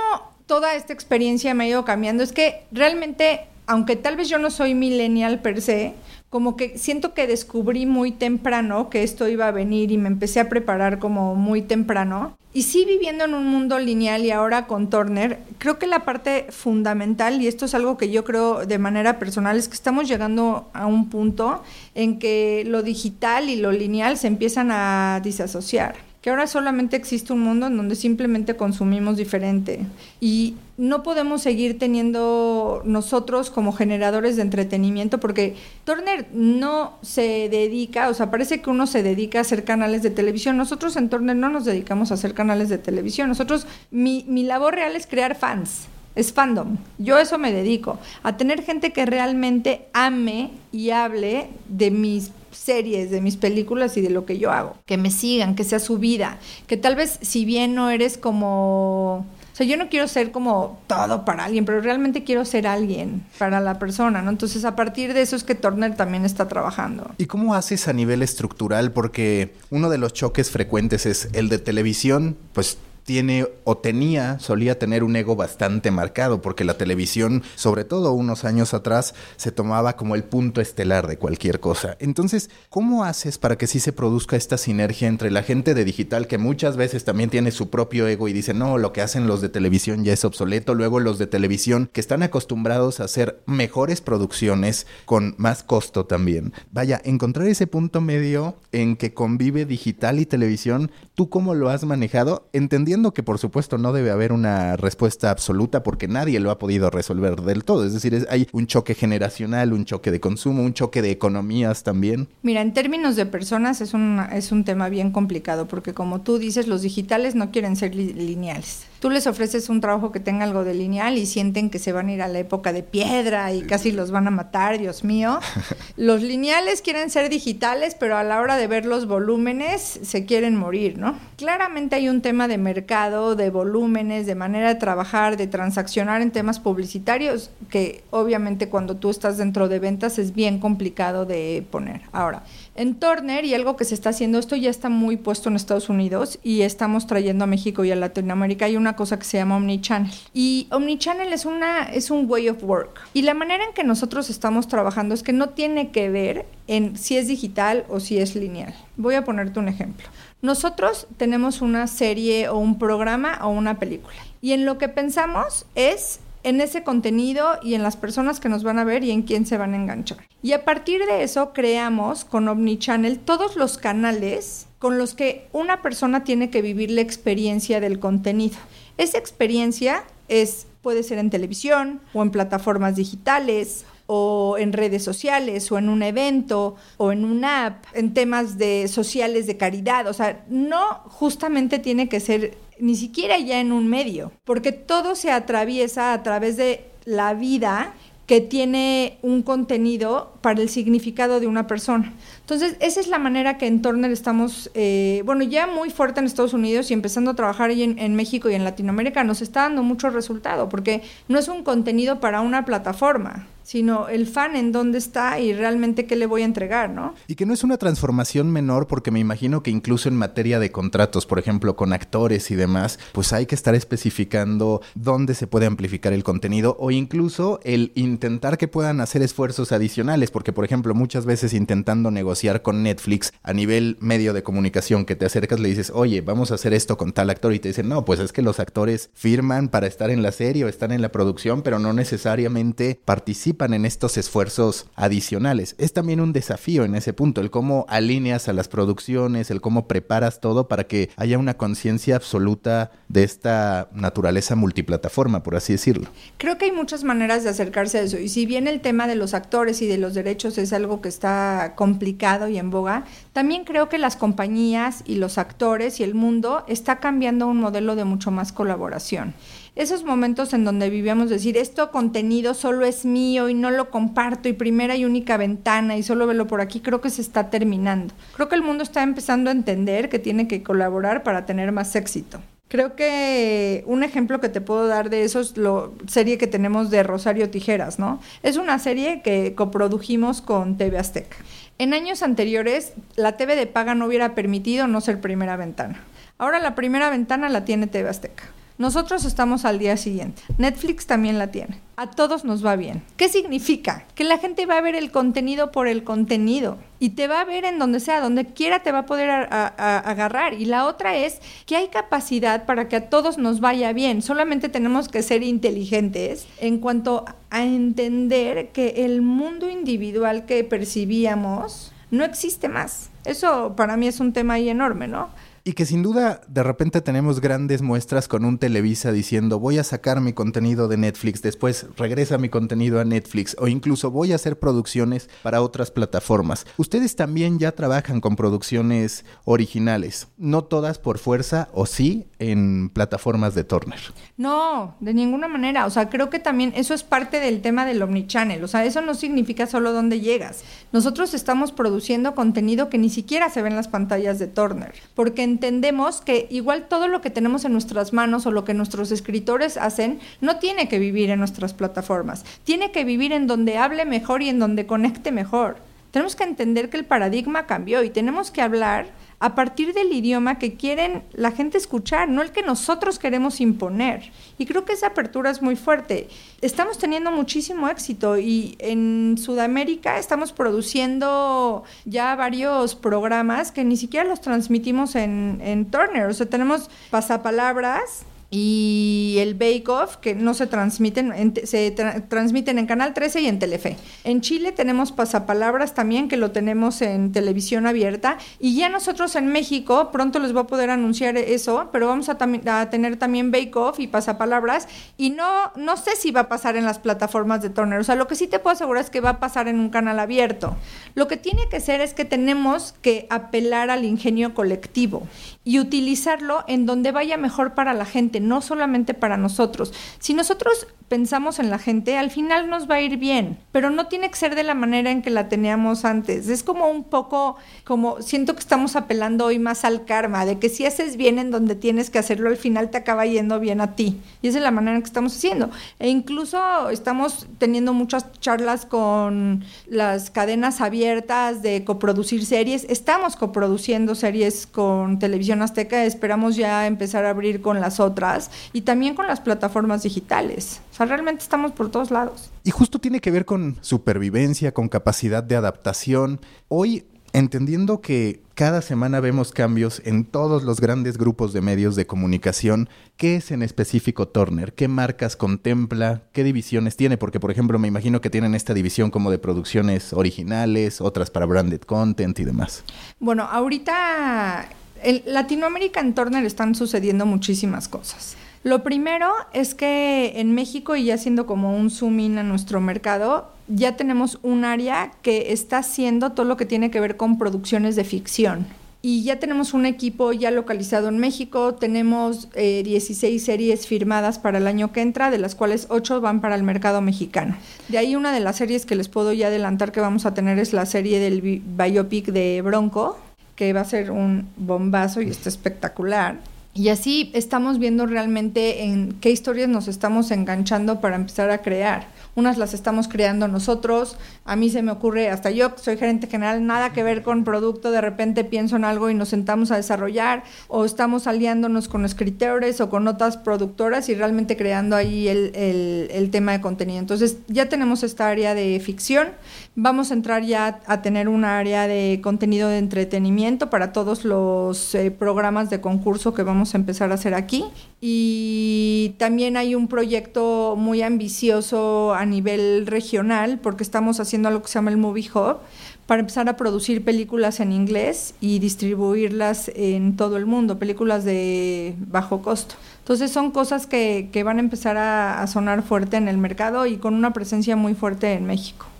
toda 0.46 0.74
esta 0.76 0.92
experiencia 0.92 1.52
me 1.52 1.64
ha 1.64 1.68
ido 1.68 1.84
cambiando? 1.84 2.22
Es 2.22 2.32
que 2.32 2.62
realmente 2.70 3.40
aunque 3.66 3.96
tal 3.96 4.16
vez 4.16 4.28
yo 4.28 4.38
no 4.38 4.50
soy 4.50 4.74
millennial 4.74 5.40
per 5.40 5.62
se, 5.62 5.94
como 6.32 6.56
que 6.56 6.78
siento 6.78 7.12
que 7.12 7.26
descubrí 7.26 7.84
muy 7.84 8.10
temprano 8.10 8.88
que 8.88 9.02
esto 9.02 9.28
iba 9.28 9.48
a 9.48 9.50
venir 9.50 9.92
y 9.92 9.98
me 9.98 10.08
empecé 10.08 10.40
a 10.40 10.48
preparar 10.48 10.98
como 10.98 11.34
muy 11.34 11.60
temprano. 11.60 12.38
Y 12.54 12.62
sí 12.62 12.86
viviendo 12.86 13.26
en 13.26 13.34
un 13.34 13.46
mundo 13.46 13.78
lineal 13.78 14.24
y 14.24 14.30
ahora 14.30 14.66
con 14.66 14.88
Turner, 14.88 15.40
creo 15.58 15.78
que 15.78 15.86
la 15.86 16.06
parte 16.06 16.46
fundamental, 16.48 17.42
y 17.42 17.48
esto 17.48 17.66
es 17.66 17.74
algo 17.74 17.98
que 17.98 18.10
yo 18.10 18.24
creo 18.24 18.64
de 18.64 18.78
manera 18.78 19.18
personal, 19.18 19.58
es 19.58 19.68
que 19.68 19.74
estamos 19.74 20.08
llegando 20.08 20.70
a 20.72 20.86
un 20.86 21.10
punto 21.10 21.62
en 21.94 22.18
que 22.18 22.64
lo 22.66 22.82
digital 22.82 23.50
y 23.50 23.56
lo 23.56 23.70
lineal 23.70 24.16
se 24.16 24.28
empiezan 24.28 24.70
a 24.70 25.20
disasociar 25.22 26.11
que 26.22 26.30
ahora 26.30 26.46
solamente 26.46 26.96
existe 26.96 27.32
un 27.32 27.40
mundo 27.40 27.66
en 27.66 27.76
donde 27.76 27.96
simplemente 27.96 28.54
consumimos 28.54 29.16
diferente 29.16 29.80
y 30.20 30.54
no 30.78 31.02
podemos 31.02 31.42
seguir 31.42 31.80
teniendo 31.80 32.80
nosotros 32.84 33.50
como 33.50 33.72
generadores 33.72 34.36
de 34.36 34.42
entretenimiento 34.42 35.18
porque 35.18 35.56
Turner 35.84 36.28
no 36.32 36.94
se 37.02 37.48
dedica, 37.50 38.08
o 38.08 38.14
sea, 38.14 38.30
parece 38.30 38.62
que 38.62 38.70
uno 38.70 38.86
se 38.86 39.02
dedica 39.02 39.38
a 39.38 39.42
hacer 39.42 39.64
canales 39.64 40.02
de 40.04 40.10
televisión. 40.10 40.56
Nosotros 40.56 40.96
en 40.96 41.08
Turner 41.08 41.34
no 41.34 41.48
nos 41.48 41.64
dedicamos 41.64 42.12
a 42.12 42.14
hacer 42.14 42.34
canales 42.34 42.68
de 42.68 42.78
televisión. 42.78 43.28
Nosotros, 43.28 43.66
mi, 43.90 44.24
mi 44.28 44.44
labor 44.44 44.76
real 44.76 44.94
es 44.94 45.06
crear 45.06 45.36
fans 45.36 45.88
es 46.14 46.32
fandom. 46.32 46.76
Yo 46.98 47.18
eso 47.18 47.38
me 47.38 47.52
dedico, 47.52 47.98
a 48.22 48.36
tener 48.36 48.62
gente 48.62 48.92
que 48.92 49.06
realmente 49.06 49.88
ame 49.94 50.50
y 50.70 50.90
hable 50.90 51.48
de 51.68 51.90
mis 51.90 52.32
series, 52.52 53.10
de 53.10 53.20
mis 53.20 53.36
películas 53.36 53.96
y 53.96 54.00
de 54.00 54.10
lo 54.10 54.24
que 54.24 54.38
yo 54.38 54.50
hago. 54.52 54.76
Que 54.86 54.96
me 54.96 55.10
sigan, 55.10 55.54
que 55.54 55.64
sea 55.64 55.78
su 55.78 55.98
vida. 55.98 56.38
Que 56.66 56.76
tal 56.76 56.96
vez 56.96 57.18
si 57.22 57.44
bien 57.44 57.74
no 57.74 57.90
eres 57.90 58.18
como... 58.18 59.26
O 59.52 59.54
sea, 59.54 59.66
yo 59.66 59.76
no 59.76 59.90
quiero 59.90 60.08
ser 60.08 60.32
como 60.32 60.80
todo 60.86 61.26
para 61.26 61.44
alguien, 61.44 61.66
pero 61.66 61.82
realmente 61.82 62.24
quiero 62.24 62.46
ser 62.46 62.66
alguien 62.66 63.22
para 63.38 63.60
la 63.60 63.78
persona, 63.78 64.22
¿no? 64.22 64.30
Entonces, 64.30 64.64
a 64.64 64.74
partir 64.74 65.12
de 65.12 65.20
eso 65.20 65.36
es 65.36 65.44
que 65.44 65.54
Turner 65.54 65.94
también 65.94 66.24
está 66.24 66.48
trabajando. 66.48 67.10
¿Y 67.18 67.26
cómo 67.26 67.54
haces 67.54 67.86
a 67.86 67.92
nivel 67.92 68.22
estructural? 68.22 68.92
Porque 68.92 69.52
uno 69.68 69.90
de 69.90 69.98
los 69.98 70.14
choques 70.14 70.50
frecuentes 70.50 71.04
es 71.04 71.28
el 71.34 71.50
de 71.50 71.58
televisión, 71.58 72.38
pues 72.54 72.78
tiene 73.04 73.46
o 73.64 73.78
tenía, 73.78 74.38
solía 74.38 74.78
tener 74.78 75.04
un 75.04 75.16
ego 75.16 75.36
bastante 75.36 75.90
marcado, 75.90 76.40
porque 76.42 76.64
la 76.64 76.74
televisión, 76.74 77.42
sobre 77.54 77.84
todo 77.84 78.12
unos 78.12 78.44
años 78.44 78.74
atrás, 78.74 79.14
se 79.36 79.52
tomaba 79.52 79.96
como 79.96 80.14
el 80.14 80.24
punto 80.24 80.60
estelar 80.60 81.06
de 81.06 81.18
cualquier 81.18 81.60
cosa. 81.60 81.96
Entonces, 82.00 82.50
¿cómo 82.68 83.04
haces 83.04 83.38
para 83.38 83.56
que 83.56 83.66
sí 83.66 83.80
se 83.80 83.92
produzca 83.92 84.36
esta 84.36 84.58
sinergia 84.58 85.08
entre 85.08 85.30
la 85.30 85.42
gente 85.42 85.74
de 85.74 85.84
digital, 85.84 86.26
que 86.26 86.38
muchas 86.38 86.76
veces 86.76 87.04
también 87.04 87.30
tiene 87.30 87.50
su 87.50 87.70
propio 87.70 88.06
ego 88.06 88.28
y 88.28 88.32
dice, 88.32 88.54
no, 88.54 88.78
lo 88.78 88.92
que 88.92 89.02
hacen 89.02 89.26
los 89.26 89.40
de 89.40 89.48
televisión 89.48 90.04
ya 90.04 90.12
es 90.12 90.24
obsoleto, 90.24 90.74
luego 90.74 91.00
los 91.00 91.18
de 91.18 91.26
televisión 91.26 91.90
que 91.92 92.00
están 92.00 92.22
acostumbrados 92.22 93.00
a 93.00 93.04
hacer 93.04 93.42
mejores 93.46 94.00
producciones 94.00 94.86
con 95.04 95.34
más 95.38 95.62
costo 95.62 96.06
también. 96.06 96.52
Vaya, 96.70 97.00
encontrar 97.04 97.48
ese 97.48 97.66
punto 97.66 98.00
medio 98.00 98.56
en 98.72 98.96
que 98.96 99.14
convive 99.14 99.64
digital 99.64 100.20
y 100.20 100.26
televisión, 100.26 100.90
¿tú 101.14 101.28
cómo 101.28 101.54
lo 101.54 101.68
has 101.68 101.84
manejado? 101.84 102.48
Entendiendo 102.52 103.12
que 103.12 103.22
por 103.22 103.38
supuesto 103.38 103.78
no 103.78 103.92
debe 103.92 104.10
haber 104.10 104.32
una 104.32 104.76
respuesta 104.76 105.30
absoluta 105.30 105.82
porque 105.82 106.08
nadie 106.08 106.40
lo 106.40 106.50
ha 106.50 106.58
podido 106.58 106.90
resolver 106.90 107.36
del 107.42 107.64
todo. 107.64 107.84
Es 107.84 107.92
decir, 107.92 108.26
hay 108.30 108.48
un 108.52 108.66
choque 108.66 108.94
generacional, 108.94 109.72
un 109.72 109.84
choque 109.84 110.10
de 110.10 110.20
consumo, 110.20 110.62
un 110.62 110.74
choque 110.74 111.02
de 111.02 111.10
economías 111.10 111.82
también. 111.82 112.28
Mira, 112.42 112.60
en 112.60 112.72
términos 112.72 113.16
de 113.16 113.26
personas 113.26 113.80
es 113.80 113.94
un, 113.94 114.20
es 114.32 114.52
un 114.52 114.64
tema 114.64 114.88
bien 114.88 115.10
complicado 115.10 115.66
porque 115.66 115.94
como 115.94 116.20
tú 116.20 116.38
dices, 116.38 116.66
los 116.68 116.82
digitales 116.82 117.34
no 117.34 117.50
quieren 117.50 117.76
ser 117.76 117.94
lineales 117.94 118.86
tú 119.02 119.10
les 119.10 119.26
ofreces 119.26 119.68
un 119.68 119.80
trabajo 119.80 120.12
que 120.12 120.20
tenga 120.20 120.44
algo 120.44 120.62
de 120.62 120.74
lineal 120.74 121.18
y 121.18 121.26
sienten 121.26 121.70
que 121.70 121.80
se 121.80 121.90
van 121.90 122.06
a 122.06 122.12
ir 122.12 122.22
a 122.22 122.28
la 122.28 122.38
época 122.38 122.72
de 122.72 122.84
piedra 122.84 123.52
y 123.52 123.62
casi 123.62 123.90
los 123.90 124.12
van 124.12 124.28
a 124.28 124.30
matar, 124.30 124.78
Dios 124.78 125.02
mío. 125.02 125.40
los 125.96 126.22
lineales 126.22 126.82
quieren 126.82 127.10
ser 127.10 127.28
digitales, 127.28 127.96
pero 127.98 128.16
a 128.16 128.22
la 128.22 128.40
hora 128.40 128.56
de 128.56 128.68
ver 128.68 128.86
los 128.86 129.08
volúmenes 129.08 129.98
se 130.04 130.24
quieren 130.24 130.54
morir, 130.54 130.98
¿no? 130.98 131.18
Claramente 131.36 131.96
hay 131.96 132.08
un 132.08 132.22
tema 132.22 132.46
de 132.46 132.58
mercado, 132.58 133.34
de 133.34 133.50
volúmenes, 133.50 134.24
de 134.26 134.36
manera 134.36 134.68
de 134.68 134.76
trabajar, 134.76 135.36
de 135.36 135.48
transaccionar 135.48 136.22
en 136.22 136.30
temas 136.30 136.60
publicitarios, 136.60 137.50
que 137.70 138.04
obviamente 138.10 138.68
cuando 138.68 138.94
tú 138.94 139.10
estás 139.10 139.36
dentro 139.36 139.68
de 139.68 139.80
ventas 139.80 140.20
es 140.20 140.32
bien 140.32 140.60
complicado 140.60 141.26
de 141.26 141.66
poner. 141.72 142.02
Ahora, 142.12 142.44
en 142.74 142.94
Turner, 142.94 143.44
y 143.44 143.54
algo 143.54 143.76
que 143.76 143.84
se 143.84 143.94
está 143.94 144.10
haciendo, 144.10 144.38
esto 144.38 144.56
ya 144.56 144.70
está 144.70 144.88
muy 144.88 145.16
puesto 145.16 145.48
en 145.48 145.56
Estados 145.56 145.88
Unidos 145.88 146.38
y 146.42 146.62
estamos 146.62 147.06
trayendo 147.06 147.44
a 147.44 147.46
México 147.46 147.84
y 147.84 147.90
a 147.90 147.96
Latinoamérica, 147.96 148.64
hay 148.64 148.76
una 148.76 148.96
cosa 148.96 149.18
que 149.18 149.24
se 149.24 149.36
llama 149.36 149.56
Omnichannel. 149.56 150.12
Y 150.32 150.68
Omnichannel 150.70 151.32
es, 151.32 151.44
una, 151.44 151.82
es 151.84 152.10
un 152.10 152.30
way 152.30 152.48
of 152.48 152.62
work. 152.62 153.00
Y 153.12 153.22
la 153.22 153.34
manera 153.34 153.64
en 153.64 153.74
que 153.74 153.84
nosotros 153.84 154.30
estamos 154.30 154.68
trabajando 154.68 155.14
es 155.14 155.22
que 155.22 155.32
no 155.32 155.50
tiene 155.50 155.90
que 155.90 156.08
ver 156.08 156.46
en 156.66 156.96
si 156.96 157.16
es 157.16 157.28
digital 157.28 157.84
o 157.88 158.00
si 158.00 158.18
es 158.18 158.34
lineal. 158.34 158.74
Voy 158.96 159.16
a 159.16 159.24
ponerte 159.24 159.58
un 159.58 159.68
ejemplo. 159.68 160.06
Nosotros 160.40 161.06
tenemos 161.18 161.60
una 161.60 161.86
serie 161.86 162.48
o 162.48 162.56
un 162.56 162.78
programa 162.78 163.38
o 163.42 163.50
una 163.50 163.78
película. 163.78 164.16
Y 164.40 164.52
en 164.52 164.64
lo 164.64 164.78
que 164.78 164.88
pensamos 164.88 165.66
es 165.74 166.20
en 166.42 166.60
ese 166.60 166.82
contenido 166.82 167.58
y 167.62 167.74
en 167.74 167.82
las 167.82 167.96
personas 167.96 168.40
que 168.40 168.48
nos 168.48 168.62
van 168.62 168.78
a 168.78 168.84
ver 168.84 169.04
y 169.04 169.10
en 169.10 169.22
quién 169.22 169.46
se 169.46 169.56
van 169.56 169.74
a 169.74 169.76
enganchar. 169.76 170.18
Y 170.42 170.52
a 170.52 170.64
partir 170.64 171.04
de 171.06 171.22
eso 171.22 171.52
creamos 171.52 172.24
con 172.24 172.48
Omnichannel 172.48 173.18
todos 173.18 173.56
los 173.56 173.78
canales 173.78 174.66
con 174.78 174.98
los 174.98 175.14
que 175.14 175.46
una 175.52 175.80
persona 175.80 176.24
tiene 176.24 176.50
que 176.50 176.60
vivir 176.60 176.90
la 176.90 177.02
experiencia 177.02 177.80
del 177.80 178.00
contenido. 178.00 178.56
Esa 178.98 179.18
experiencia 179.18 180.02
es 180.28 180.66
puede 180.82 181.04
ser 181.04 181.18
en 181.18 181.30
televisión 181.30 182.00
o 182.12 182.22
en 182.22 182.30
plataformas 182.30 182.96
digitales 182.96 183.84
o 184.06 184.56
en 184.58 184.72
redes 184.72 185.04
sociales 185.04 185.70
o 185.70 185.78
en 185.78 185.88
un 185.88 186.02
evento 186.02 186.74
o 186.96 187.12
en 187.12 187.24
una 187.24 187.66
app, 187.66 187.84
en 187.94 188.12
temas 188.12 188.58
de 188.58 188.88
sociales 188.88 189.46
de 189.46 189.56
caridad, 189.56 190.08
o 190.08 190.12
sea, 190.12 190.44
no 190.48 191.02
justamente 191.06 191.78
tiene 191.78 192.08
que 192.08 192.20
ser 192.20 192.58
ni 192.82 192.96
siquiera 192.96 193.38
ya 193.38 193.60
en 193.60 193.70
un 193.70 193.86
medio, 193.86 194.32
porque 194.42 194.72
todo 194.72 195.14
se 195.14 195.30
atraviesa 195.30 196.12
a 196.12 196.24
través 196.24 196.56
de 196.56 196.84
la 197.04 197.32
vida 197.32 197.94
que 198.26 198.40
tiene 198.40 199.18
un 199.22 199.42
contenido 199.42 200.31
para 200.42 200.60
el 200.60 200.68
significado 200.68 201.40
de 201.40 201.46
una 201.46 201.66
persona. 201.66 202.12
Entonces, 202.40 202.76
esa 202.80 203.00
es 203.00 203.08
la 203.08 203.18
manera 203.18 203.56
que 203.56 203.66
en 203.66 203.80
Turner 203.80 204.10
estamos, 204.10 204.70
eh, 204.74 205.22
bueno, 205.24 205.44
ya 205.44 205.66
muy 205.66 205.90
fuerte 205.90 206.20
en 206.20 206.26
Estados 206.26 206.52
Unidos 206.52 206.90
y 206.90 206.94
empezando 206.94 207.30
a 207.30 207.34
trabajar 207.34 207.70
en, 207.70 207.98
en, 207.98 208.14
México 208.14 208.50
y 208.50 208.54
en 208.54 208.64
Latinoamérica, 208.64 209.24
nos 209.24 209.40
está 209.40 209.62
dando 209.62 209.82
mucho 209.82 210.10
resultado, 210.10 210.68
porque 210.68 211.02
no 211.28 211.38
es 211.38 211.48
un 211.48 211.62
contenido 211.64 212.20
para 212.20 212.40
una 212.40 212.64
plataforma, 212.64 213.46
sino 213.62 214.08
el 214.08 214.26
fan 214.26 214.56
en 214.56 214.72
dónde 214.72 214.98
está 214.98 215.38
y 215.40 215.52
realmente 215.52 216.06
qué 216.06 216.16
le 216.16 216.26
voy 216.26 216.42
a 216.42 216.44
entregar, 216.44 216.90
¿no? 216.90 217.14
Y 217.26 217.36
que 217.36 217.46
no 217.46 217.54
es 217.54 217.64
una 217.64 217.76
transformación 217.76 218.50
menor 218.50 218.86
porque 218.86 219.10
me 219.10 219.20
imagino 219.20 219.62
que 219.62 219.70
incluso 219.70 220.08
en 220.08 220.16
materia 220.16 220.58
de 220.58 220.72
contratos, 220.72 221.26
por 221.26 221.38
ejemplo, 221.38 221.76
con 221.76 221.92
actores 221.92 222.50
y 222.50 222.54
demás, 222.54 222.98
pues 223.12 223.32
hay 223.32 223.46
que 223.46 223.54
estar 223.54 223.74
especificando 223.74 224.82
dónde 224.94 225.34
se 225.34 225.46
puede 225.46 225.66
amplificar 225.66 226.12
el 226.12 226.24
contenido 226.24 226.76
o 226.78 226.90
incluso 226.90 227.60
el 227.62 227.92
intentar 227.94 228.58
que 228.58 228.68
puedan 228.68 229.00
hacer 229.00 229.22
esfuerzos 229.22 229.72
adicionales, 229.72 230.30
porque 230.32 230.52
por 230.52 230.64
ejemplo, 230.64 230.94
muchas 230.94 231.26
veces 231.26 231.52
intentando 231.52 232.10
negociar 232.10 232.62
con 232.62 232.82
Netflix 232.82 233.32
a 233.42 233.52
nivel 233.52 233.96
medio 234.00 234.32
de 234.32 234.42
comunicación 234.42 235.04
que 235.04 235.16
te 235.16 235.26
acercas 235.26 235.60
le 235.60 235.68
dices, 235.68 235.92
"Oye, 235.94 236.20
vamos 236.20 236.50
a 236.50 236.54
hacer 236.54 236.74
esto 236.74 236.96
con 236.96 237.12
tal 237.12 237.30
actor" 237.30 237.54
y 237.54 237.58
te 237.58 237.68
dicen, 237.68 237.88
"No, 237.88 238.04
pues 238.04 238.20
es 238.20 238.32
que 238.32 238.42
los 238.42 238.58
actores 238.58 239.10
firman 239.14 239.68
para 239.68 239.86
estar 239.86 240.10
en 240.10 240.22
la 240.22 240.32
serie 240.32 240.64
o 240.64 240.68
están 240.68 240.92
en 240.92 241.02
la 241.02 241.12
producción, 241.12 241.62
pero 241.62 241.78
no 241.78 241.92
necesariamente 241.92 243.00
participan 243.04 243.74
en 243.74 243.84
estos 243.84 244.16
esfuerzos 244.16 244.86
adicionales. 244.96 245.74
Es 245.78 245.92
también 245.92 246.20
un 246.20 246.32
desafío 246.32 246.84
en 246.84 246.94
ese 246.94 247.12
punto, 247.12 247.40
el 247.40 247.50
cómo 247.50 247.86
alineas 247.88 248.48
a 248.48 248.52
las 248.52 248.68
producciones, 248.68 249.50
el 249.50 249.60
cómo 249.60 249.86
preparas 249.86 250.40
todo 250.40 250.68
para 250.68 250.84
que 250.84 251.10
haya 251.16 251.38
una 251.38 251.54
conciencia 251.54 252.16
absoluta 252.16 252.90
de 253.08 253.24
esta 253.24 253.88
naturaleza 253.92 254.54
multiplataforma, 254.56 255.42
por 255.42 255.56
así 255.56 255.74
decirlo. 255.74 256.08
Creo 256.38 256.58
que 256.58 256.66
hay 256.66 256.72
muchas 256.72 257.04
maneras 257.04 257.44
de 257.44 257.50
acercarse 257.50 257.98
a 257.98 258.02
eso 258.02 258.18
y 258.18 258.28
si 258.28 258.46
bien 258.46 258.66
el 258.66 258.80
tema 258.80 259.06
de 259.06 259.14
los 259.14 259.34
actores 259.34 259.82
y 259.82 259.86
de 259.86 259.98
los 259.98 260.14
derechos 260.22 260.58
es 260.58 260.72
algo 260.72 261.00
que 261.00 261.08
está 261.08 261.74
complicado 261.76 262.48
y 262.48 262.58
en 262.58 262.70
boga, 262.70 263.04
también 263.32 263.64
creo 263.64 263.88
que 263.88 263.98
las 263.98 264.16
compañías 264.16 265.02
y 265.06 265.16
los 265.16 265.38
actores 265.38 266.00
y 266.00 266.04
el 266.04 266.14
mundo 266.14 266.64
está 266.68 267.00
cambiando 267.00 267.46
un 267.46 267.58
modelo 267.58 267.96
de 267.96 268.04
mucho 268.04 268.30
más 268.30 268.52
colaboración 268.52 269.34
esos 269.74 270.04
momentos 270.04 270.52
en 270.52 270.64
donde 270.64 270.90
vivíamos 270.90 271.30
decir, 271.30 271.56
esto 271.56 271.90
contenido 271.90 272.52
solo 272.52 272.84
es 272.84 273.06
mío 273.06 273.48
y 273.48 273.54
no 273.54 273.70
lo 273.70 273.90
comparto 273.90 274.48
y 274.48 274.52
primera 274.52 274.96
y 274.96 275.04
única 275.06 275.38
ventana 275.38 275.96
y 275.96 276.02
solo 276.02 276.26
velo 276.26 276.46
por 276.46 276.60
aquí, 276.60 276.80
creo 276.80 277.00
que 277.00 277.08
se 277.08 277.22
está 277.22 277.48
terminando. 277.48 278.12
Creo 278.34 278.48
que 278.48 278.54
el 278.54 278.62
mundo 278.62 278.82
está 278.82 279.02
empezando 279.02 279.48
a 279.48 279.52
entender 279.52 280.10
que 280.10 280.18
tiene 280.18 280.46
que 280.46 280.62
colaborar 280.62 281.22
para 281.22 281.46
tener 281.46 281.72
más 281.72 281.96
éxito. 281.96 282.40
Creo 282.72 282.96
que 282.96 283.84
un 283.86 284.02
ejemplo 284.02 284.40
que 284.40 284.48
te 284.48 284.62
puedo 284.62 284.86
dar 284.86 285.10
de 285.10 285.24
eso 285.24 285.40
es 285.40 285.58
la 285.58 285.90
serie 286.06 286.38
que 286.38 286.46
tenemos 286.46 286.88
de 286.88 287.02
Rosario 287.02 287.50
Tijeras, 287.50 287.98
¿no? 287.98 288.18
Es 288.42 288.56
una 288.56 288.78
serie 288.78 289.20
que 289.20 289.54
coprodujimos 289.54 290.40
con 290.40 290.78
TV 290.78 290.96
Azteca. 290.96 291.36
En 291.76 291.92
años 291.92 292.22
anteriores, 292.22 292.94
la 293.14 293.36
TV 293.36 293.56
de 293.56 293.66
paga 293.66 293.94
no 293.94 294.06
hubiera 294.06 294.34
permitido 294.34 294.86
no 294.86 295.02
ser 295.02 295.20
primera 295.20 295.58
ventana. 295.58 296.02
Ahora 296.38 296.60
la 296.60 296.74
primera 296.74 297.10
ventana 297.10 297.50
la 297.50 297.66
tiene 297.66 297.88
TV 297.88 298.08
Azteca. 298.08 298.44
Nosotros 298.78 299.24
estamos 299.24 299.64
al 299.64 299.78
día 299.78 299.96
siguiente. 299.96 300.42
Netflix 300.58 301.06
también 301.06 301.38
la 301.38 301.50
tiene. 301.50 301.78
A 301.96 302.10
todos 302.10 302.44
nos 302.44 302.64
va 302.64 302.74
bien. 302.74 303.02
¿Qué 303.16 303.28
significa? 303.28 304.06
Que 304.14 304.24
la 304.24 304.38
gente 304.38 304.66
va 304.66 304.78
a 304.78 304.80
ver 304.80 304.94
el 304.94 305.10
contenido 305.10 305.70
por 305.70 305.88
el 305.88 306.04
contenido 306.04 306.78
y 306.98 307.10
te 307.10 307.28
va 307.28 307.42
a 307.42 307.44
ver 307.44 307.64
en 307.64 307.78
donde 307.78 308.00
sea, 308.00 308.20
donde 308.20 308.46
quiera 308.46 308.82
te 308.82 308.90
va 308.90 309.00
a 309.00 309.06
poder 309.06 309.30
agarrar. 309.30 310.54
Y 310.54 310.64
la 310.64 310.86
otra 310.86 311.16
es 311.16 311.40
que 311.66 311.76
hay 311.76 311.88
capacidad 311.88 312.64
para 312.64 312.88
que 312.88 312.96
a 312.96 313.10
todos 313.10 313.38
nos 313.38 313.60
vaya 313.60 313.92
bien. 313.92 314.22
Solamente 314.22 314.68
tenemos 314.68 315.08
que 315.08 315.22
ser 315.22 315.42
inteligentes 315.42 316.46
en 316.58 316.78
cuanto 316.78 317.24
a 317.50 317.62
entender 317.62 318.70
que 318.70 319.04
el 319.04 319.20
mundo 319.20 319.68
individual 319.68 320.46
que 320.46 320.64
percibíamos 320.64 321.92
no 322.10 322.24
existe 322.24 322.68
más. 322.68 323.10
Eso 323.24 323.74
para 323.76 323.96
mí 323.96 324.06
es 324.06 324.20
un 324.20 324.32
tema 324.32 324.54
ahí 324.54 324.68
enorme, 324.68 325.08
¿no? 325.08 325.30
Y 325.64 325.74
que 325.74 325.86
sin 325.86 326.02
duda 326.02 326.40
de 326.48 326.64
repente 326.64 327.00
tenemos 327.02 327.40
grandes 327.40 327.82
muestras 327.82 328.26
con 328.26 328.44
un 328.44 328.58
Televisa 328.58 329.12
diciendo 329.12 329.60
voy 329.60 329.78
a 329.78 329.84
sacar 329.84 330.20
mi 330.20 330.32
contenido 330.32 330.88
de 330.88 330.96
Netflix, 330.96 331.40
después 331.40 331.86
regresa 331.96 332.36
mi 332.36 332.48
contenido 332.48 332.98
a 332.98 333.04
Netflix 333.04 333.54
o 333.60 333.68
incluso 333.68 334.10
voy 334.10 334.32
a 334.32 334.34
hacer 334.34 334.58
producciones 334.58 335.30
para 335.44 335.62
otras 335.62 335.92
plataformas. 335.92 336.66
Ustedes 336.78 337.14
también 337.14 337.60
ya 337.60 337.70
trabajan 337.70 338.20
con 338.20 338.34
producciones 338.34 339.24
originales, 339.44 340.26
no 340.36 340.64
todas 340.64 340.98
por 340.98 341.18
fuerza 341.18 341.68
o 341.72 341.86
sí 341.86 342.26
en 342.40 342.88
plataformas 342.88 343.54
de 343.54 343.62
Turner. 343.62 344.00
No, 344.36 344.96
de 344.98 345.14
ninguna 345.14 345.46
manera. 345.46 345.86
O 345.86 345.90
sea, 345.90 346.10
creo 346.10 346.28
que 346.28 346.40
también 346.40 346.72
eso 346.74 346.92
es 346.92 347.04
parte 347.04 347.38
del 347.38 347.62
tema 347.62 347.86
del 347.86 348.02
omnichannel. 348.02 348.64
O 348.64 348.68
sea, 348.68 348.84
eso 348.84 349.00
no 349.00 349.14
significa 349.14 349.68
solo 349.68 349.92
dónde 349.92 350.18
llegas. 350.18 350.64
Nosotros 350.90 351.34
estamos 351.34 351.70
produciendo 351.70 352.34
contenido 352.34 352.88
que 352.88 352.98
ni 352.98 353.10
siquiera 353.10 353.48
se 353.48 353.62
ve 353.62 353.68
en 353.68 353.76
las 353.76 353.86
pantallas 353.86 354.40
de 354.40 354.48
Turner, 354.48 354.92
porque 355.14 355.51
entendemos 355.52 356.20
que 356.20 356.46
igual 356.50 356.88
todo 356.88 357.08
lo 357.08 357.20
que 357.20 357.30
tenemos 357.30 357.64
en 357.64 357.72
nuestras 357.72 358.12
manos 358.12 358.46
o 358.46 358.50
lo 358.50 358.64
que 358.64 358.74
nuestros 358.74 359.12
escritores 359.12 359.76
hacen 359.76 360.18
no 360.40 360.56
tiene 360.56 360.88
que 360.88 360.98
vivir 360.98 361.30
en 361.30 361.38
nuestras 361.38 361.74
plataformas, 361.74 362.44
tiene 362.64 362.90
que 362.90 363.04
vivir 363.04 363.32
en 363.32 363.46
donde 363.46 363.78
hable 363.78 364.04
mejor 364.04 364.42
y 364.42 364.48
en 364.48 364.58
donde 364.58 364.86
conecte 364.86 365.30
mejor. 365.30 365.76
Tenemos 366.10 366.36
que 366.36 366.44
entender 366.44 366.90
que 366.90 366.98
el 366.98 367.04
paradigma 367.04 367.66
cambió 367.66 368.02
y 368.02 368.10
tenemos 368.10 368.50
que 368.50 368.60
hablar 368.60 369.06
a 369.42 369.56
partir 369.56 369.92
del 369.92 370.12
idioma 370.12 370.56
que 370.60 370.74
quieren 370.76 371.24
la 371.32 371.50
gente 371.50 371.76
escuchar, 371.76 372.28
no 372.28 372.42
el 372.42 372.52
que 372.52 372.62
nosotros 372.62 373.18
queremos 373.18 373.60
imponer. 373.60 374.30
Y 374.56 374.66
creo 374.66 374.84
que 374.84 374.92
esa 374.92 375.08
apertura 375.08 375.50
es 375.50 375.60
muy 375.60 375.74
fuerte. 375.74 376.28
Estamos 376.60 376.96
teniendo 376.96 377.32
muchísimo 377.32 377.88
éxito 377.88 378.38
y 378.38 378.76
en 378.78 379.34
Sudamérica 379.36 380.20
estamos 380.20 380.52
produciendo 380.52 381.82
ya 382.04 382.36
varios 382.36 382.94
programas 382.94 383.72
que 383.72 383.82
ni 383.82 383.96
siquiera 383.96 384.28
los 384.28 384.40
transmitimos 384.40 385.16
en, 385.16 385.60
en 385.60 385.90
Turner. 385.90 386.26
O 386.26 386.32
sea, 386.32 386.46
tenemos 386.46 386.88
pasapalabras 387.10 388.24
y 388.54 389.36
el 389.38 389.54
Bake 389.54 389.88
Off, 389.88 390.18
que 390.18 390.34
no 390.34 390.52
se 390.52 390.66
transmiten, 390.66 391.54
se 391.64 391.90
transmiten 392.28 392.78
en 392.78 392.84
Canal 392.84 393.14
13 393.14 393.40
y 393.40 393.46
en 393.46 393.58
Telefe. 393.58 393.96
En 394.24 394.42
Chile 394.42 394.72
tenemos 394.72 395.10
pasapalabras 395.10 395.94
también, 395.94 396.28
que 396.28 396.36
lo 396.36 396.50
tenemos 396.50 397.00
en 397.00 397.32
televisión 397.32 397.86
abierta, 397.86 398.36
y 398.60 398.76
ya 398.76 398.90
nosotros 398.90 399.36
en 399.36 399.46
México, 399.46 400.10
pronto 400.12 400.38
les 400.38 400.52
voy 400.52 400.64
a 400.64 400.66
poder 400.66 400.90
anunciar 400.90 401.38
eso, 401.38 401.88
pero 401.92 402.08
vamos 402.08 402.28
a, 402.28 402.36
a 402.38 402.90
tener 402.90 403.16
también 403.16 403.50
Bake 403.50 403.74
Off 403.74 403.98
y 403.98 404.06
pasapalabras, 404.06 404.86
y 405.16 405.30
no, 405.30 405.72
no 405.74 405.96
sé 405.96 406.14
si 406.16 406.30
va 406.30 406.40
a 406.40 406.48
pasar 406.50 406.76
en 406.76 406.84
las 406.84 406.98
plataformas 406.98 407.62
de 407.62 407.70
Turner, 407.70 408.00
o 408.00 408.04
sea, 408.04 408.16
lo 408.16 408.26
que 408.26 408.34
sí 408.34 408.48
te 408.48 408.58
puedo 408.58 408.74
asegurar 408.74 409.02
es 409.02 409.08
que 409.08 409.22
va 409.22 409.30
a 409.30 409.40
pasar 409.40 409.66
en 409.66 409.80
un 409.80 409.88
canal 409.88 410.20
abierto. 410.20 410.76
Lo 411.14 411.26
que 411.26 411.38
tiene 411.38 411.70
que 411.70 411.80
ser 411.80 412.02
es 412.02 412.12
que 412.12 412.26
tenemos 412.26 412.94
que 413.00 413.26
apelar 413.30 413.88
al 413.88 414.04
ingenio 414.04 414.52
colectivo 414.52 415.26
y 415.64 415.78
utilizarlo 415.78 416.64
en 416.68 416.84
donde 416.84 417.12
vaya 417.12 417.38
mejor 417.38 417.72
para 417.72 417.94
la 417.94 418.04
gente 418.04 418.41
no 418.48 418.60
solamente 418.60 419.14
para 419.14 419.36
nosotros. 419.36 419.92
Si 420.18 420.34
nosotros 420.34 420.86
pensamos 421.12 421.58
en 421.58 421.68
la 421.68 421.78
gente, 421.78 422.16
al 422.16 422.30
final 422.30 422.70
nos 422.70 422.88
va 422.88 422.94
a 422.94 423.00
ir 423.02 423.18
bien, 423.18 423.58
pero 423.70 423.90
no 423.90 424.06
tiene 424.06 424.30
que 424.30 424.36
ser 424.36 424.54
de 424.54 424.62
la 424.62 424.74
manera 424.74 425.10
en 425.10 425.20
que 425.20 425.28
la 425.28 425.50
teníamos 425.50 426.06
antes. 426.06 426.48
Es 426.48 426.62
como 426.62 426.88
un 426.88 427.04
poco, 427.04 427.56
como 427.84 428.22
siento 428.22 428.54
que 428.54 428.60
estamos 428.60 428.96
apelando 428.96 429.44
hoy 429.44 429.58
más 429.58 429.84
al 429.84 430.06
karma, 430.06 430.46
de 430.46 430.58
que 430.58 430.70
si 430.70 430.86
haces 430.86 431.18
bien 431.18 431.38
en 431.38 431.50
donde 431.50 431.74
tienes 431.74 432.08
que 432.08 432.18
hacerlo, 432.18 432.48
al 432.48 432.56
final 432.56 432.88
te 432.88 432.96
acaba 432.96 433.26
yendo 433.26 433.60
bien 433.60 433.82
a 433.82 433.94
ti. 433.94 434.22
Y 434.40 434.48
esa 434.48 434.56
es 434.56 434.64
la 434.64 434.70
manera 434.70 434.96
en 434.96 435.02
que 435.02 435.08
estamos 435.08 435.36
haciendo. 435.36 435.68
E 435.98 436.08
incluso 436.08 436.88
estamos 436.88 437.46
teniendo 437.58 437.92
muchas 437.92 438.32
charlas 438.40 438.86
con 438.86 439.64
las 439.86 440.30
cadenas 440.30 440.80
abiertas 440.80 441.60
de 441.60 441.84
coproducir 441.84 442.46
series. 442.46 442.86
Estamos 442.88 443.36
coproduciendo 443.36 444.14
series 444.14 444.66
con 444.66 445.18
Televisión 445.18 445.60
Azteca, 445.60 446.04
esperamos 446.04 446.56
ya 446.56 446.86
empezar 446.86 447.26
a 447.26 447.30
abrir 447.30 447.60
con 447.60 447.82
las 447.82 448.00
otras 448.00 448.31
y 448.72 448.82
también 448.82 449.14
con 449.14 449.26
las 449.26 449.40
plataformas 449.40 450.02
digitales. 450.02 450.80
O 450.92 450.96
sea, 450.96 451.06
realmente 451.06 451.42
estamos 451.42 451.72
por 451.72 451.90
todos 451.90 452.10
lados. 452.10 452.50
Y 452.64 452.70
justo 452.70 452.98
tiene 452.98 453.20
que 453.20 453.30
ver 453.30 453.44
con 453.44 453.76
supervivencia, 453.80 454.72
con 454.72 454.88
capacidad 454.88 455.42
de 455.42 455.56
adaptación. 455.56 456.40
Hoy 456.68 457.04
entendiendo 457.32 458.00
que 458.00 458.42
cada 458.54 458.82
semana 458.82 459.20
vemos 459.20 459.52
cambios 459.52 460.02
en 460.04 460.24
todos 460.24 460.62
los 460.62 460.80
grandes 460.80 461.16
grupos 461.16 461.52
de 461.52 461.62
medios 461.62 461.96
de 461.96 462.06
comunicación, 462.06 462.88
¿qué 463.16 463.36
es 463.36 463.50
en 463.50 463.62
específico 463.62 464.28
Turner? 464.28 464.74
¿Qué 464.74 464.88
marcas 464.88 465.36
contempla? 465.36 466.22
¿Qué 466.32 466.44
divisiones 466.44 466.96
tiene? 466.96 467.16
Porque, 467.16 467.40
por 467.40 467.50
ejemplo, 467.50 467.78
me 467.78 467.88
imagino 467.88 468.20
que 468.20 468.30
tienen 468.30 468.54
esta 468.54 468.74
división 468.74 469.10
como 469.10 469.30
de 469.30 469.38
producciones 469.38 470.12
originales, 470.12 471.00
otras 471.00 471.30
para 471.30 471.46
branded 471.46 471.80
content 471.80 472.38
y 472.38 472.44
demás. 472.44 472.84
Bueno, 473.18 473.44
ahorita 473.50 474.68
en 475.02 475.22
Latinoamérica 475.26 476.00
en 476.00 476.14
Turner 476.14 476.44
están 476.44 476.74
sucediendo 476.74 477.26
muchísimas 477.26 477.88
cosas. 477.88 478.36
Lo 478.64 478.84
primero 478.84 479.28
es 479.52 479.74
que 479.74 480.34
en 480.36 480.54
México, 480.54 480.94
y 480.94 481.04
ya 481.04 481.18
siendo 481.18 481.46
como 481.46 481.76
un 481.76 481.90
zoom 481.90 482.20
in 482.20 482.38
a 482.38 482.44
nuestro 482.44 482.80
mercado, 482.80 483.50
ya 483.66 483.96
tenemos 483.96 484.38
un 484.42 484.64
área 484.64 485.12
que 485.22 485.52
está 485.52 485.78
haciendo 485.78 486.32
todo 486.32 486.46
lo 486.46 486.56
que 486.56 486.64
tiene 486.64 486.90
que 486.90 487.00
ver 487.00 487.16
con 487.16 487.38
producciones 487.38 487.96
de 487.96 488.04
ficción. 488.04 488.66
Y 489.04 489.24
ya 489.24 489.40
tenemos 489.40 489.74
un 489.74 489.84
equipo 489.84 490.32
ya 490.32 490.52
localizado 490.52 491.08
en 491.08 491.18
México, 491.18 491.74
tenemos 491.74 492.50
16 492.52 493.22
eh, 493.22 493.44
series 493.44 493.88
firmadas 493.88 494.38
para 494.38 494.58
el 494.58 494.68
año 494.68 494.92
que 494.92 495.00
entra, 495.00 495.32
de 495.32 495.38
las 495.38 495.56
cuales 495.56 495.88
8 495.90 496.20
van 496.20 496.40
para 496.40 496.54
el 496.54 496.62
mercado 496.62 497.00
mexicano. 497.00 497.56
De 497.88 497.98
ahí 497.98 498.14
una 498.14 498.30
de 498.30 498.38
las 498.38 498.58
series 498.58 498.86
que 498.86 498.94
les 498.94 499.08
puedo 499.08 499.32
ya 499.32 499.48
adelantar 499.48 499.90
que 499.90 500.00
vamos 500.00 500.24
a 500.24 500.34
tener 500.34 500.60
es 500.60 500.72
la 500.72 500.86
serie 500.86 501.18
del 501.18 501.40
biopic 501.40 502.26
de 502.26 502.62
Bronco, 502.62 503.18
que 503.56 503.72
va 503.72 503.80
a 503.80 503.84
ser 503.84 504.10
un 504.10 504.48
bombazo 504.56 505.20
y 505.20 505.28
está 505.28 505.48
espectacular. 505.48 506.38
Y 506.74 506.88
así 506.88 507.30
estamos 507.34 507.78
viendo 507.78 508.06
realmente 508.06 508.84
en 508.84 509.12
qué 509.20 509.30
historias 509.30 509.68
nos 509.68 509.88
estamos 509.88 510.30
enganchando 510.30 511.00
para 511.00 511.16
empezar 511.16 511.50
a 511.50 511.58
crear 511.58 512.06
unas 512.34 512.56
las 512.56 512.72
estamos 512.72 513.08
creando 513.08 513.46
nosotros, 513.46 514.16
a 514.44 514.56
mí 514.56 514.70
se 514.70 514.82
me 514.82 514.90
ocurre, 514.90 515.28
hasta 515.28 515.50
yo 515.50 515.72
soy 515.76 515.98
gerente 515.98 516.26
general, 516.26 516.66
nada 516.66 516.92
que 516.92 517.02
ver 517.02 517.22
con 517.22 517.44
producto, 517.44 517.90
de 517.90 518.00
repente 518.00 518.44
pienso 518.44 518.76
en 518.76 518.84
algo 518.84 519.10
y 519.10 519.14
nos 519.14 519.28
sentamos 519.28 519.70
a 519.70 519.76
desarrollar, 519.76 520.44
o 520.68 520.84
estamos 520.84 521.26
aliándonos 521.26 521.88
con 521.88 522.04
escritores 522.04 522.80
o 522.80 522.88
con 522.88 523.06
otras 523.06 523.36
productoras 523.36 524.08
y 524.08 524.14
realmente 524.14 524.56
creando 524.56 524.96
ahí 524.96 525.28
el, 525.28 525.52
el, 525.54 526.30
tema 526.30 526.52
de 526.52 526.62
contenido. 526.62 527.00
Entonces 527.00 527.36
ya 527.48 527.68
tenemos 527.68 528.02
esta 528.02 528.28
área 528.28 528.54
de 528.54 528.80
ficción, 528.80 529.28
vamos 529.74 530.10
a 530.10 530.14
entrar 530.14 530.44
ya 530.44 530.80
a 530.86 531.00
tener 531.00 531.28
una 531.28 531.58
área 531.58 531.88
de 531.88 532.20
contenido 532.22 532.68
de 532.68 532.78
entretenimiento 532.78 533.70
para 533.70 533.92
todos 533.92 534.24
los 534.24 534.94
eh, 534.94 535.10
programas 535.10 535.70
de 535.70 535.80
concurso 535.80 536.34
que 536.34 536.42
vamos 536.42 536.74
a 536.74 536.78
empezar 536.78 537.10
a 537.10 537.14
hacer 537.14 537.34
aquí. 537.34 537.64
Y 538.00 539.14
también 539.18 539.56
hay 539.56 539.74
un 539.74 539.88
proyecto 539.88 540.74
muy 540.76 541.02
ambicioso 541.02 542.14
a 542.14 542.26
nivel 542.26 542.86
regional, 542.86 543.60
porque 543.62 543.82
estamos 543.82 544.20
haciendo 544.20 544.48
algo 544.48 544.62
que 544.62 544.68
se 544.68 544.74
llama 544.74 544.90
el 544.90 544.98
Movie 544.98 545.30
Hub, 545.32 545.58
para 546.06 546.20
empezar 546.20 546.48
a 546.48 546.56
producir 546.56 547.04
películas 547.04 547.60
en 547.60 547.72
inglés 547.72 548.34
y 548.40 548.58
distribuirlas 548.58 549.70
en 549.74 550.16
todo 550.16 550.36
el 550.36 550.44
mundo, 550.44 550.78
películas 550.78 551.24
de 551.24 551.94
bajo 551.98 552.42
costo. 552.42 552.74
Entonces 552.98 553.30
son 553.30 553.52
cosas 553.52 553.86
que, 553.86 554.28
que 554.32 554.42
van 554.42 554.58
a 554.58 554.60
empezar 554.60 554.98
a 554.98 555.46
sonar 555.46 555.82
fuerte 555.82 556.18
en 556.18 556.28
el 556.28 556.36
mercado 556.36 556.86
y 556.86 556.98
con 556.98 557.14
una 557.14 557.32
presencia 557.32 557.76
muy 557.76 557.94
fuerte 557.94 558.34
en 558.34 558.46
México. 558.46 558.91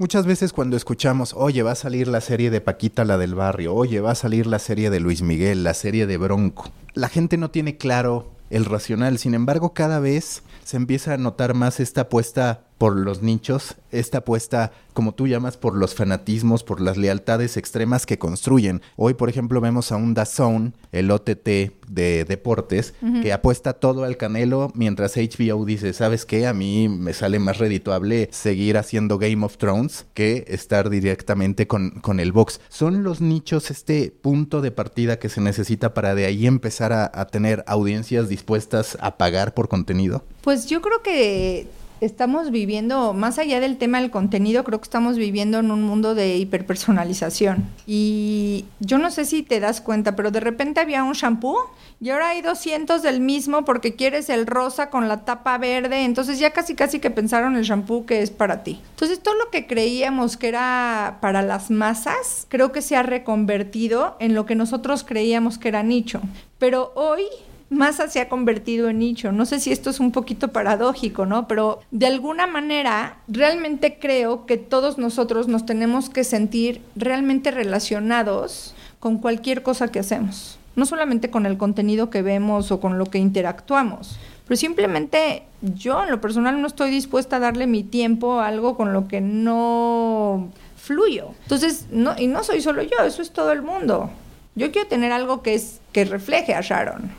Muchas 0.00 0.24
veces 0.24 0.54
cuando 0.54 0.78
escuchamos, 0.78 1.34
oye, 1.36 1.62
va 1.62 1.72
a 1.72 1.74
salir 1.74 2.08
la 2.08 2.22
serie 2.22 2.48
de 2.48 2.62
Paquita, 2.62 3.04
la 3.04 3.18
del 3.18 3.34
barrio, 3.34 3.74
oye, 3.74 4.00
va 4.00 4.12
a 4.12 4.14
salir 4.14 4.46
la 4.46 4.58
serie 4.58 4.88
de 4.88 4.98
Luis 4.98 5.20
Miguel, 5.20 5.62
la 5.62 5.74
serie 5.74 6.06
de 6.06 6.16
Bronco, 6.16 6.70
la 6.94 7.10
gente 7.10 7.36
no 7.36 7.50
tiene 7.50 7.76
claro 7.76 8.30
el 8.48 8.64
racional. 8.64 9.18
Sin 9.18 9.34
embargo, 9.34 9.74
cada 9.74 10.00
vez 10.00 10.42
se 10.64 10.78
empieza 10.78 11.12
a 11.12 11.18
notar 11.18 11.52
más 11.52 11.80
esta 11.80 12.00
apuesta 12.00 12.62
por 12.80 12.96
los 12.96 13.20
nichos, 13.20 13.74
esta 13.90 14.18
apuesta, 14.18 14.72
como 14.94 15.12
tú 15.12 15.26
llamas, 15.26 15.58
por 15.58 15.76
los 15.76 15.94
fanatismos, 15.94 16.64
por 16.64 16.80
las 16.80 16.96
lealtades 16.96 17.58
extremas 17.58 18.06
que 18.06 18.18
construyen. 18.18 18.80
Hoy, 18.96 19.12
por 19.12 19.28
ejemplo, 19.28 19.60
vemos 19.60 19.92
a 19.92 19.96
un 19.96 20.14
DAZN, 20.14 20.72
el 20.90 21.10
OTT 21.10 21.46
de 21.88 22.24
deportes, 22.26 22.94
que 23.20 23.34
apuesta 23.34 23.74
todo 23.74 24.04
al 24.04 24.16
canelo, 24.16 24.72
mientras 24.74 25.18
HBO 25.18 25.66
dice, 25.66 25.92
¿sabes 25.92 26.24
qué? 26.24 26.46
A 26.46 26.54
mí 26.54 26.88
me 26.88 27.12
sale 27.12 27.38
más 27.38 27.58
redituable 27.58 28.30
seguir 28.32 28.78
haciendo 28.78 29.18
Game 29.18 29.44
of 29.44 29.58
Thrones 29.58 30.06
que 30.14 30.46
estar 30.48 30.88
directamente 30.88 31.66
con, 31.66 31.90
con 32.00 32.18
el 32.18 32.32
box. 32.32 32.62
¿Son 32.70 33.02
los 33.02 33.20
nichos 33.20 33.70
este 33.70 34.10
punto 34.10 34.62
de 34.62 34.70
partida 34.70 35.18
que 35.18 35.28
se 35.28 35.42
necesita 35.42 35.92
para 35.92 36.14
de 36.14 36.24
ahí 36.24 36.46
empezar 36.46 36.94
a, 36.94 37.10
a 37.12 37.26
tener 37.26 37.62
audiencias 37.66 38.30
dispuestas 38.30 38.96
a 39.02 39.18
pagar 39.18 39.52
por 39.52 39.68
contenido? 39.68 40.24
Pues 40.40 40.64
yo 40.64 40.80
creo 40.80 41.02
que 41.02 41.68
estamos 42.00 42.50
viviendo, 42.50 43.12
más 43.12 43.38
allá 43.38 43.60
del 43.60 43.76
tema 43.76 44.00
del 44.00 44.10
contenido, 44.10 44.64
creo 44.64 44.80
que 44.80 44.84
estamos 44.84 45.16
viviendo 45.16 45.58
en 45.58 45.70
un 45.70 45.82
mundo 45.82 46.14
de 46.14 46.36
hiperpersonalización. 46.36 47.64
Y 47.86 48.64
yo 48.80 48.98
no 48.98 49.10
sé 49.10 49.24
si 49.24 49.42
te 49.42 49.60
das 49.60 49.80
cuenta, 49.80 50.16
pero 50.16 50.30
de 50.30 50.40
repente 50.40 50.80
había 50.80 51.04
un 51.04 51.12
shampoo 51.12 51.70
y 52.00 52.10
ahora 52.10 52.30
hay 52.30 52.42
200 52.42 53.02
del 53.02 53.20
mismo 53.20 53.64
porque 53.64 53.94
quieres 53.94 54.30
el 54.30 54.46
rosa 54.46 54.90
con 54.90 55.08
la 55.08 55.24
tapa 55.24 55.58
verde. 55.58 56.04
Entonces 56.04 56.38
ya 56.38 56.50
casi 56.50 56.74
casi 56.74 56.98
que 56.98 57.10
pensaron 57.10 57.56
el 57.56 57.64
shampoo 57.64 58.06
que 58.06 58.22
es 58.22 58.30
para 58.30 58.62
ti. 58.62 58.80
Entonces 58.90 59.20
todo 59.20 59.34
lo 59.34 59.50
que 59.50 59.66
creíamos 59.66 60.36
que 60.36 60.48
era 60.48 61.18
para 61.20 61.42
las 61.42 61.70
masas, 61.70 62.46
creo 62.48 62.72
que 62.72 62.82
se 62.82 62.96
ha 62.96 63.02
reconvertido 63.02 64.16
en 64.20 64.34
lo 64.34 64.46
que 64.46 64.54
nosotros 64.54 65.04
creíamos 65.04 65.58
que 65.58 65.68
era 65.68 65.82
nicho. 65.82 66.20
Pero 66.58 66.92
hoy 66.94 67.22
masa 67.70 68.08
se 68.08 68.20
ha 68.20 68.28
convertido 68.28 68.88
en 68.88 68.98
nicho. 68.98 69.32
No 69.32 69.46
sé 69.46 69.60
si 69.60 69.72
esto 69.72 69.90
es 69.90 70.00
un 70.00 70.12
poquito 70.12 70.48
paradójico, 70.48 71.24
¿no? 71.24 71.48
Pero 71.48 71.80
de 71.90 72.06
alguna 72.06 72.46
manera, 72.46 73.18
realmente 73.28 73.98
creo 73.98 74.44
que 74.44 74.56
todos 74.56 74.98
nosotros 74.98 75.48
nos 75.48 75.64
tenemos 75.64 76.10
que 76.10 76.24
sentir 76.24 76.82
realmente 76.96 77.50
relacionados 77.50 78.74
con 78.98 79.18
cualquier 79.18 79.62
cosa 79.62 79.88
que 79.88 80.00
hacemos. 80.00 80.58
No 80.76 80.84
solamente 80.84 81.30
con 81.30 81.46
el 81.46 81.56
contenido 81.56 82.10
que 82.10 82.22
vemos 82.22 82.70
o 82.70 82.80
con 82.80 82.98
lo 82.98 83.06
que 83.06 83.18
interactuamos, 83.18 84.18
pero 84.46 84.56
simplemente 84.56 85.44
yo 85.62 86.02
en 86.02 86.10
lo 86.10 86.20
personal 86.20 86.60
no 86.60 86.66
estoy 86.66 86.90
dispuesta 86.90 87.36
a 87.36 87.40
darle 87.40 87.66
mi 87.66 87.82
tiempo 87.82 88.40
a 88.40 88.48
algo 88.48 88.76
con 88.76 88.92
lo 88.92 89.06
que 89.06 89.20
no 89.20 90.48
fluyo. 90.76 91.32
Entonces, 91.42 91.86
y 92.18 92.26
no 92.26 92.44
soy 92.44 92.60
solo 92.60 92.82
yo, 92.82 92.98
eso 93.04 93.22
es 93.22 93.30
todo 93.30 93.52
el 93.52 93.62
mundo. 93.62 94.10
Yo 94.54 94.72
quiero 94.72 94.88
tener 94.88 95.12
algo 95.12 95.42
que 95.42 95.54
es 95.54 95.80
que 95.92 96.04
refleje 96.04 96.54
a 96.54 96.60
Sharon 96.60 97.10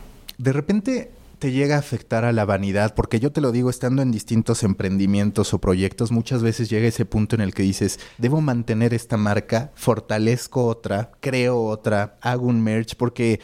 de 0.42 0.54
repente 0.54 1.12
te 1.38 1.52
llega 1.52 1.76
a 1.76 1.80
afectar 1.80 2.24
a 2.24 2.32
la 2.32 2.46
vanidad, 2.46 2.94
porque 2.94 3.20
yo 3.20 3.32
te 3.32 3.42
lo 3.42 3.52
digo, 3.52 3.70
estando 3.70 4.02
en 4.02 4.12
distintos 4.12 4.62
emprendimientos 4.64 5.54
o 5.54 5.60
proyectos, 5.60 6.12
muchas 6.12 6.44
veces 6.44 6.70
llega 6.70 6.88
ese 6.88 7.06
punto 7.06 7.36
en 7.36 7.42
el 7.42 7.54
que 7.54 7.64
dices, 7.64 8.00
debo 8.20 8.42
mantener 8.42 8.94
esta 8.94 9.18
marca, 9.18 9.72
fortalezco 9.76 10.66
otra, 10.66 11.12
creo 11.20 11.64
otra, 11.64 12.18
hago 12.22 12.46
un 12.46 12.62
merch, 12.62 12.96
porque 12.96 13.40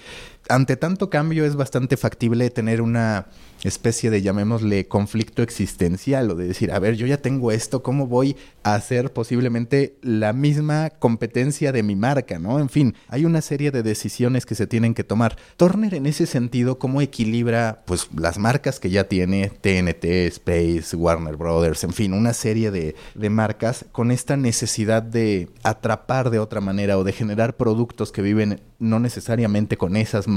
ante 0.49 0.77
tanto 0.77 1.09
cambio 1.09 1.45
es 1.45 1.55
bastante 1.55 1.97
factible 1.97 2.49
tener 2.49 2.81
una 2.81 3.27
especie 3.63 4.09
de, 4.09 4.21
llamémosle, 4.21 4.87
conflicto 4.87 5.41
existencial 5.41 6.29
o 6.31 6.35
de 6.35 6.47
decir, 6.47 6.71
a 6.71 6.79
ver, 6.79 6.95
yo 6.95 7.07
ya 7.07 7.17
tengo 7.17 7.51
esto, 7.51 7.81
¿cómo 7.81 8.07
voy 8.07 8.35
a 8.63 8.75
hacer 8.75 9.11
posiblemente 9.11 9.97
la 10.01 10.33
misma 10.33 10.91
competencia 10.91 11.71
de 11.71 11.83
mi 11.83 11.95
marca, 11.95 12.39
¿no? 12.39 12.59
En 12.59 12.69
fin, 12.69 12.95
hay 13.07 13.25
una 13.25 13.41
serie 13.41 13.71
de 13.71 13.83
decisiones 13.83 14.45
que 14.45 14.55
se 14.55 14.67
tienen 14.67 14.93
que 14.93 15.03
tomar. 15.03 15.37
Turner 15.57 15.95
en 15.95 16.05
ese 16.05 16.25
sentido, 16.25 16.77
¿cómo 16.77 17.01
equilibra 17.01 17.83
pues 17.85 18.07
las 18.15 18.37
marcas 18.37 18.79
que 18.79 18.89
ya 18.89 19.05
tiene 19.05 19.49
TNT, 19.49 20.05
Space, 20.05 20.95
Warner 20.95 21.35
Brothers, 21.35 21.83
en 21.83 21.93
fin, 21.93 22.13
una 22.13 22.33
serie 22.33 22.71
de, 22.71 22.95
de 23.15 23.29
marcas 23.29 23.85
con 23.91 24.11
esta 24.11 24.37
necesidad 24.37 25.01
de 25.01 25.49
atrapar 25.63 26.29
de 26.29 26.39
otra 26.39 26.61
manera 26.61 26.97
o 26.97 27.03
de 27.03 27.11
generar 27.11 27.57
productos 27.57 28.11
que 28.11 28.21
viven 28.21 28.61
no 28.79 28.99
necesariamente 28.99 29.77
con 29.77 29.95
esas 29.95 30.27
marcas? 30.27 30.36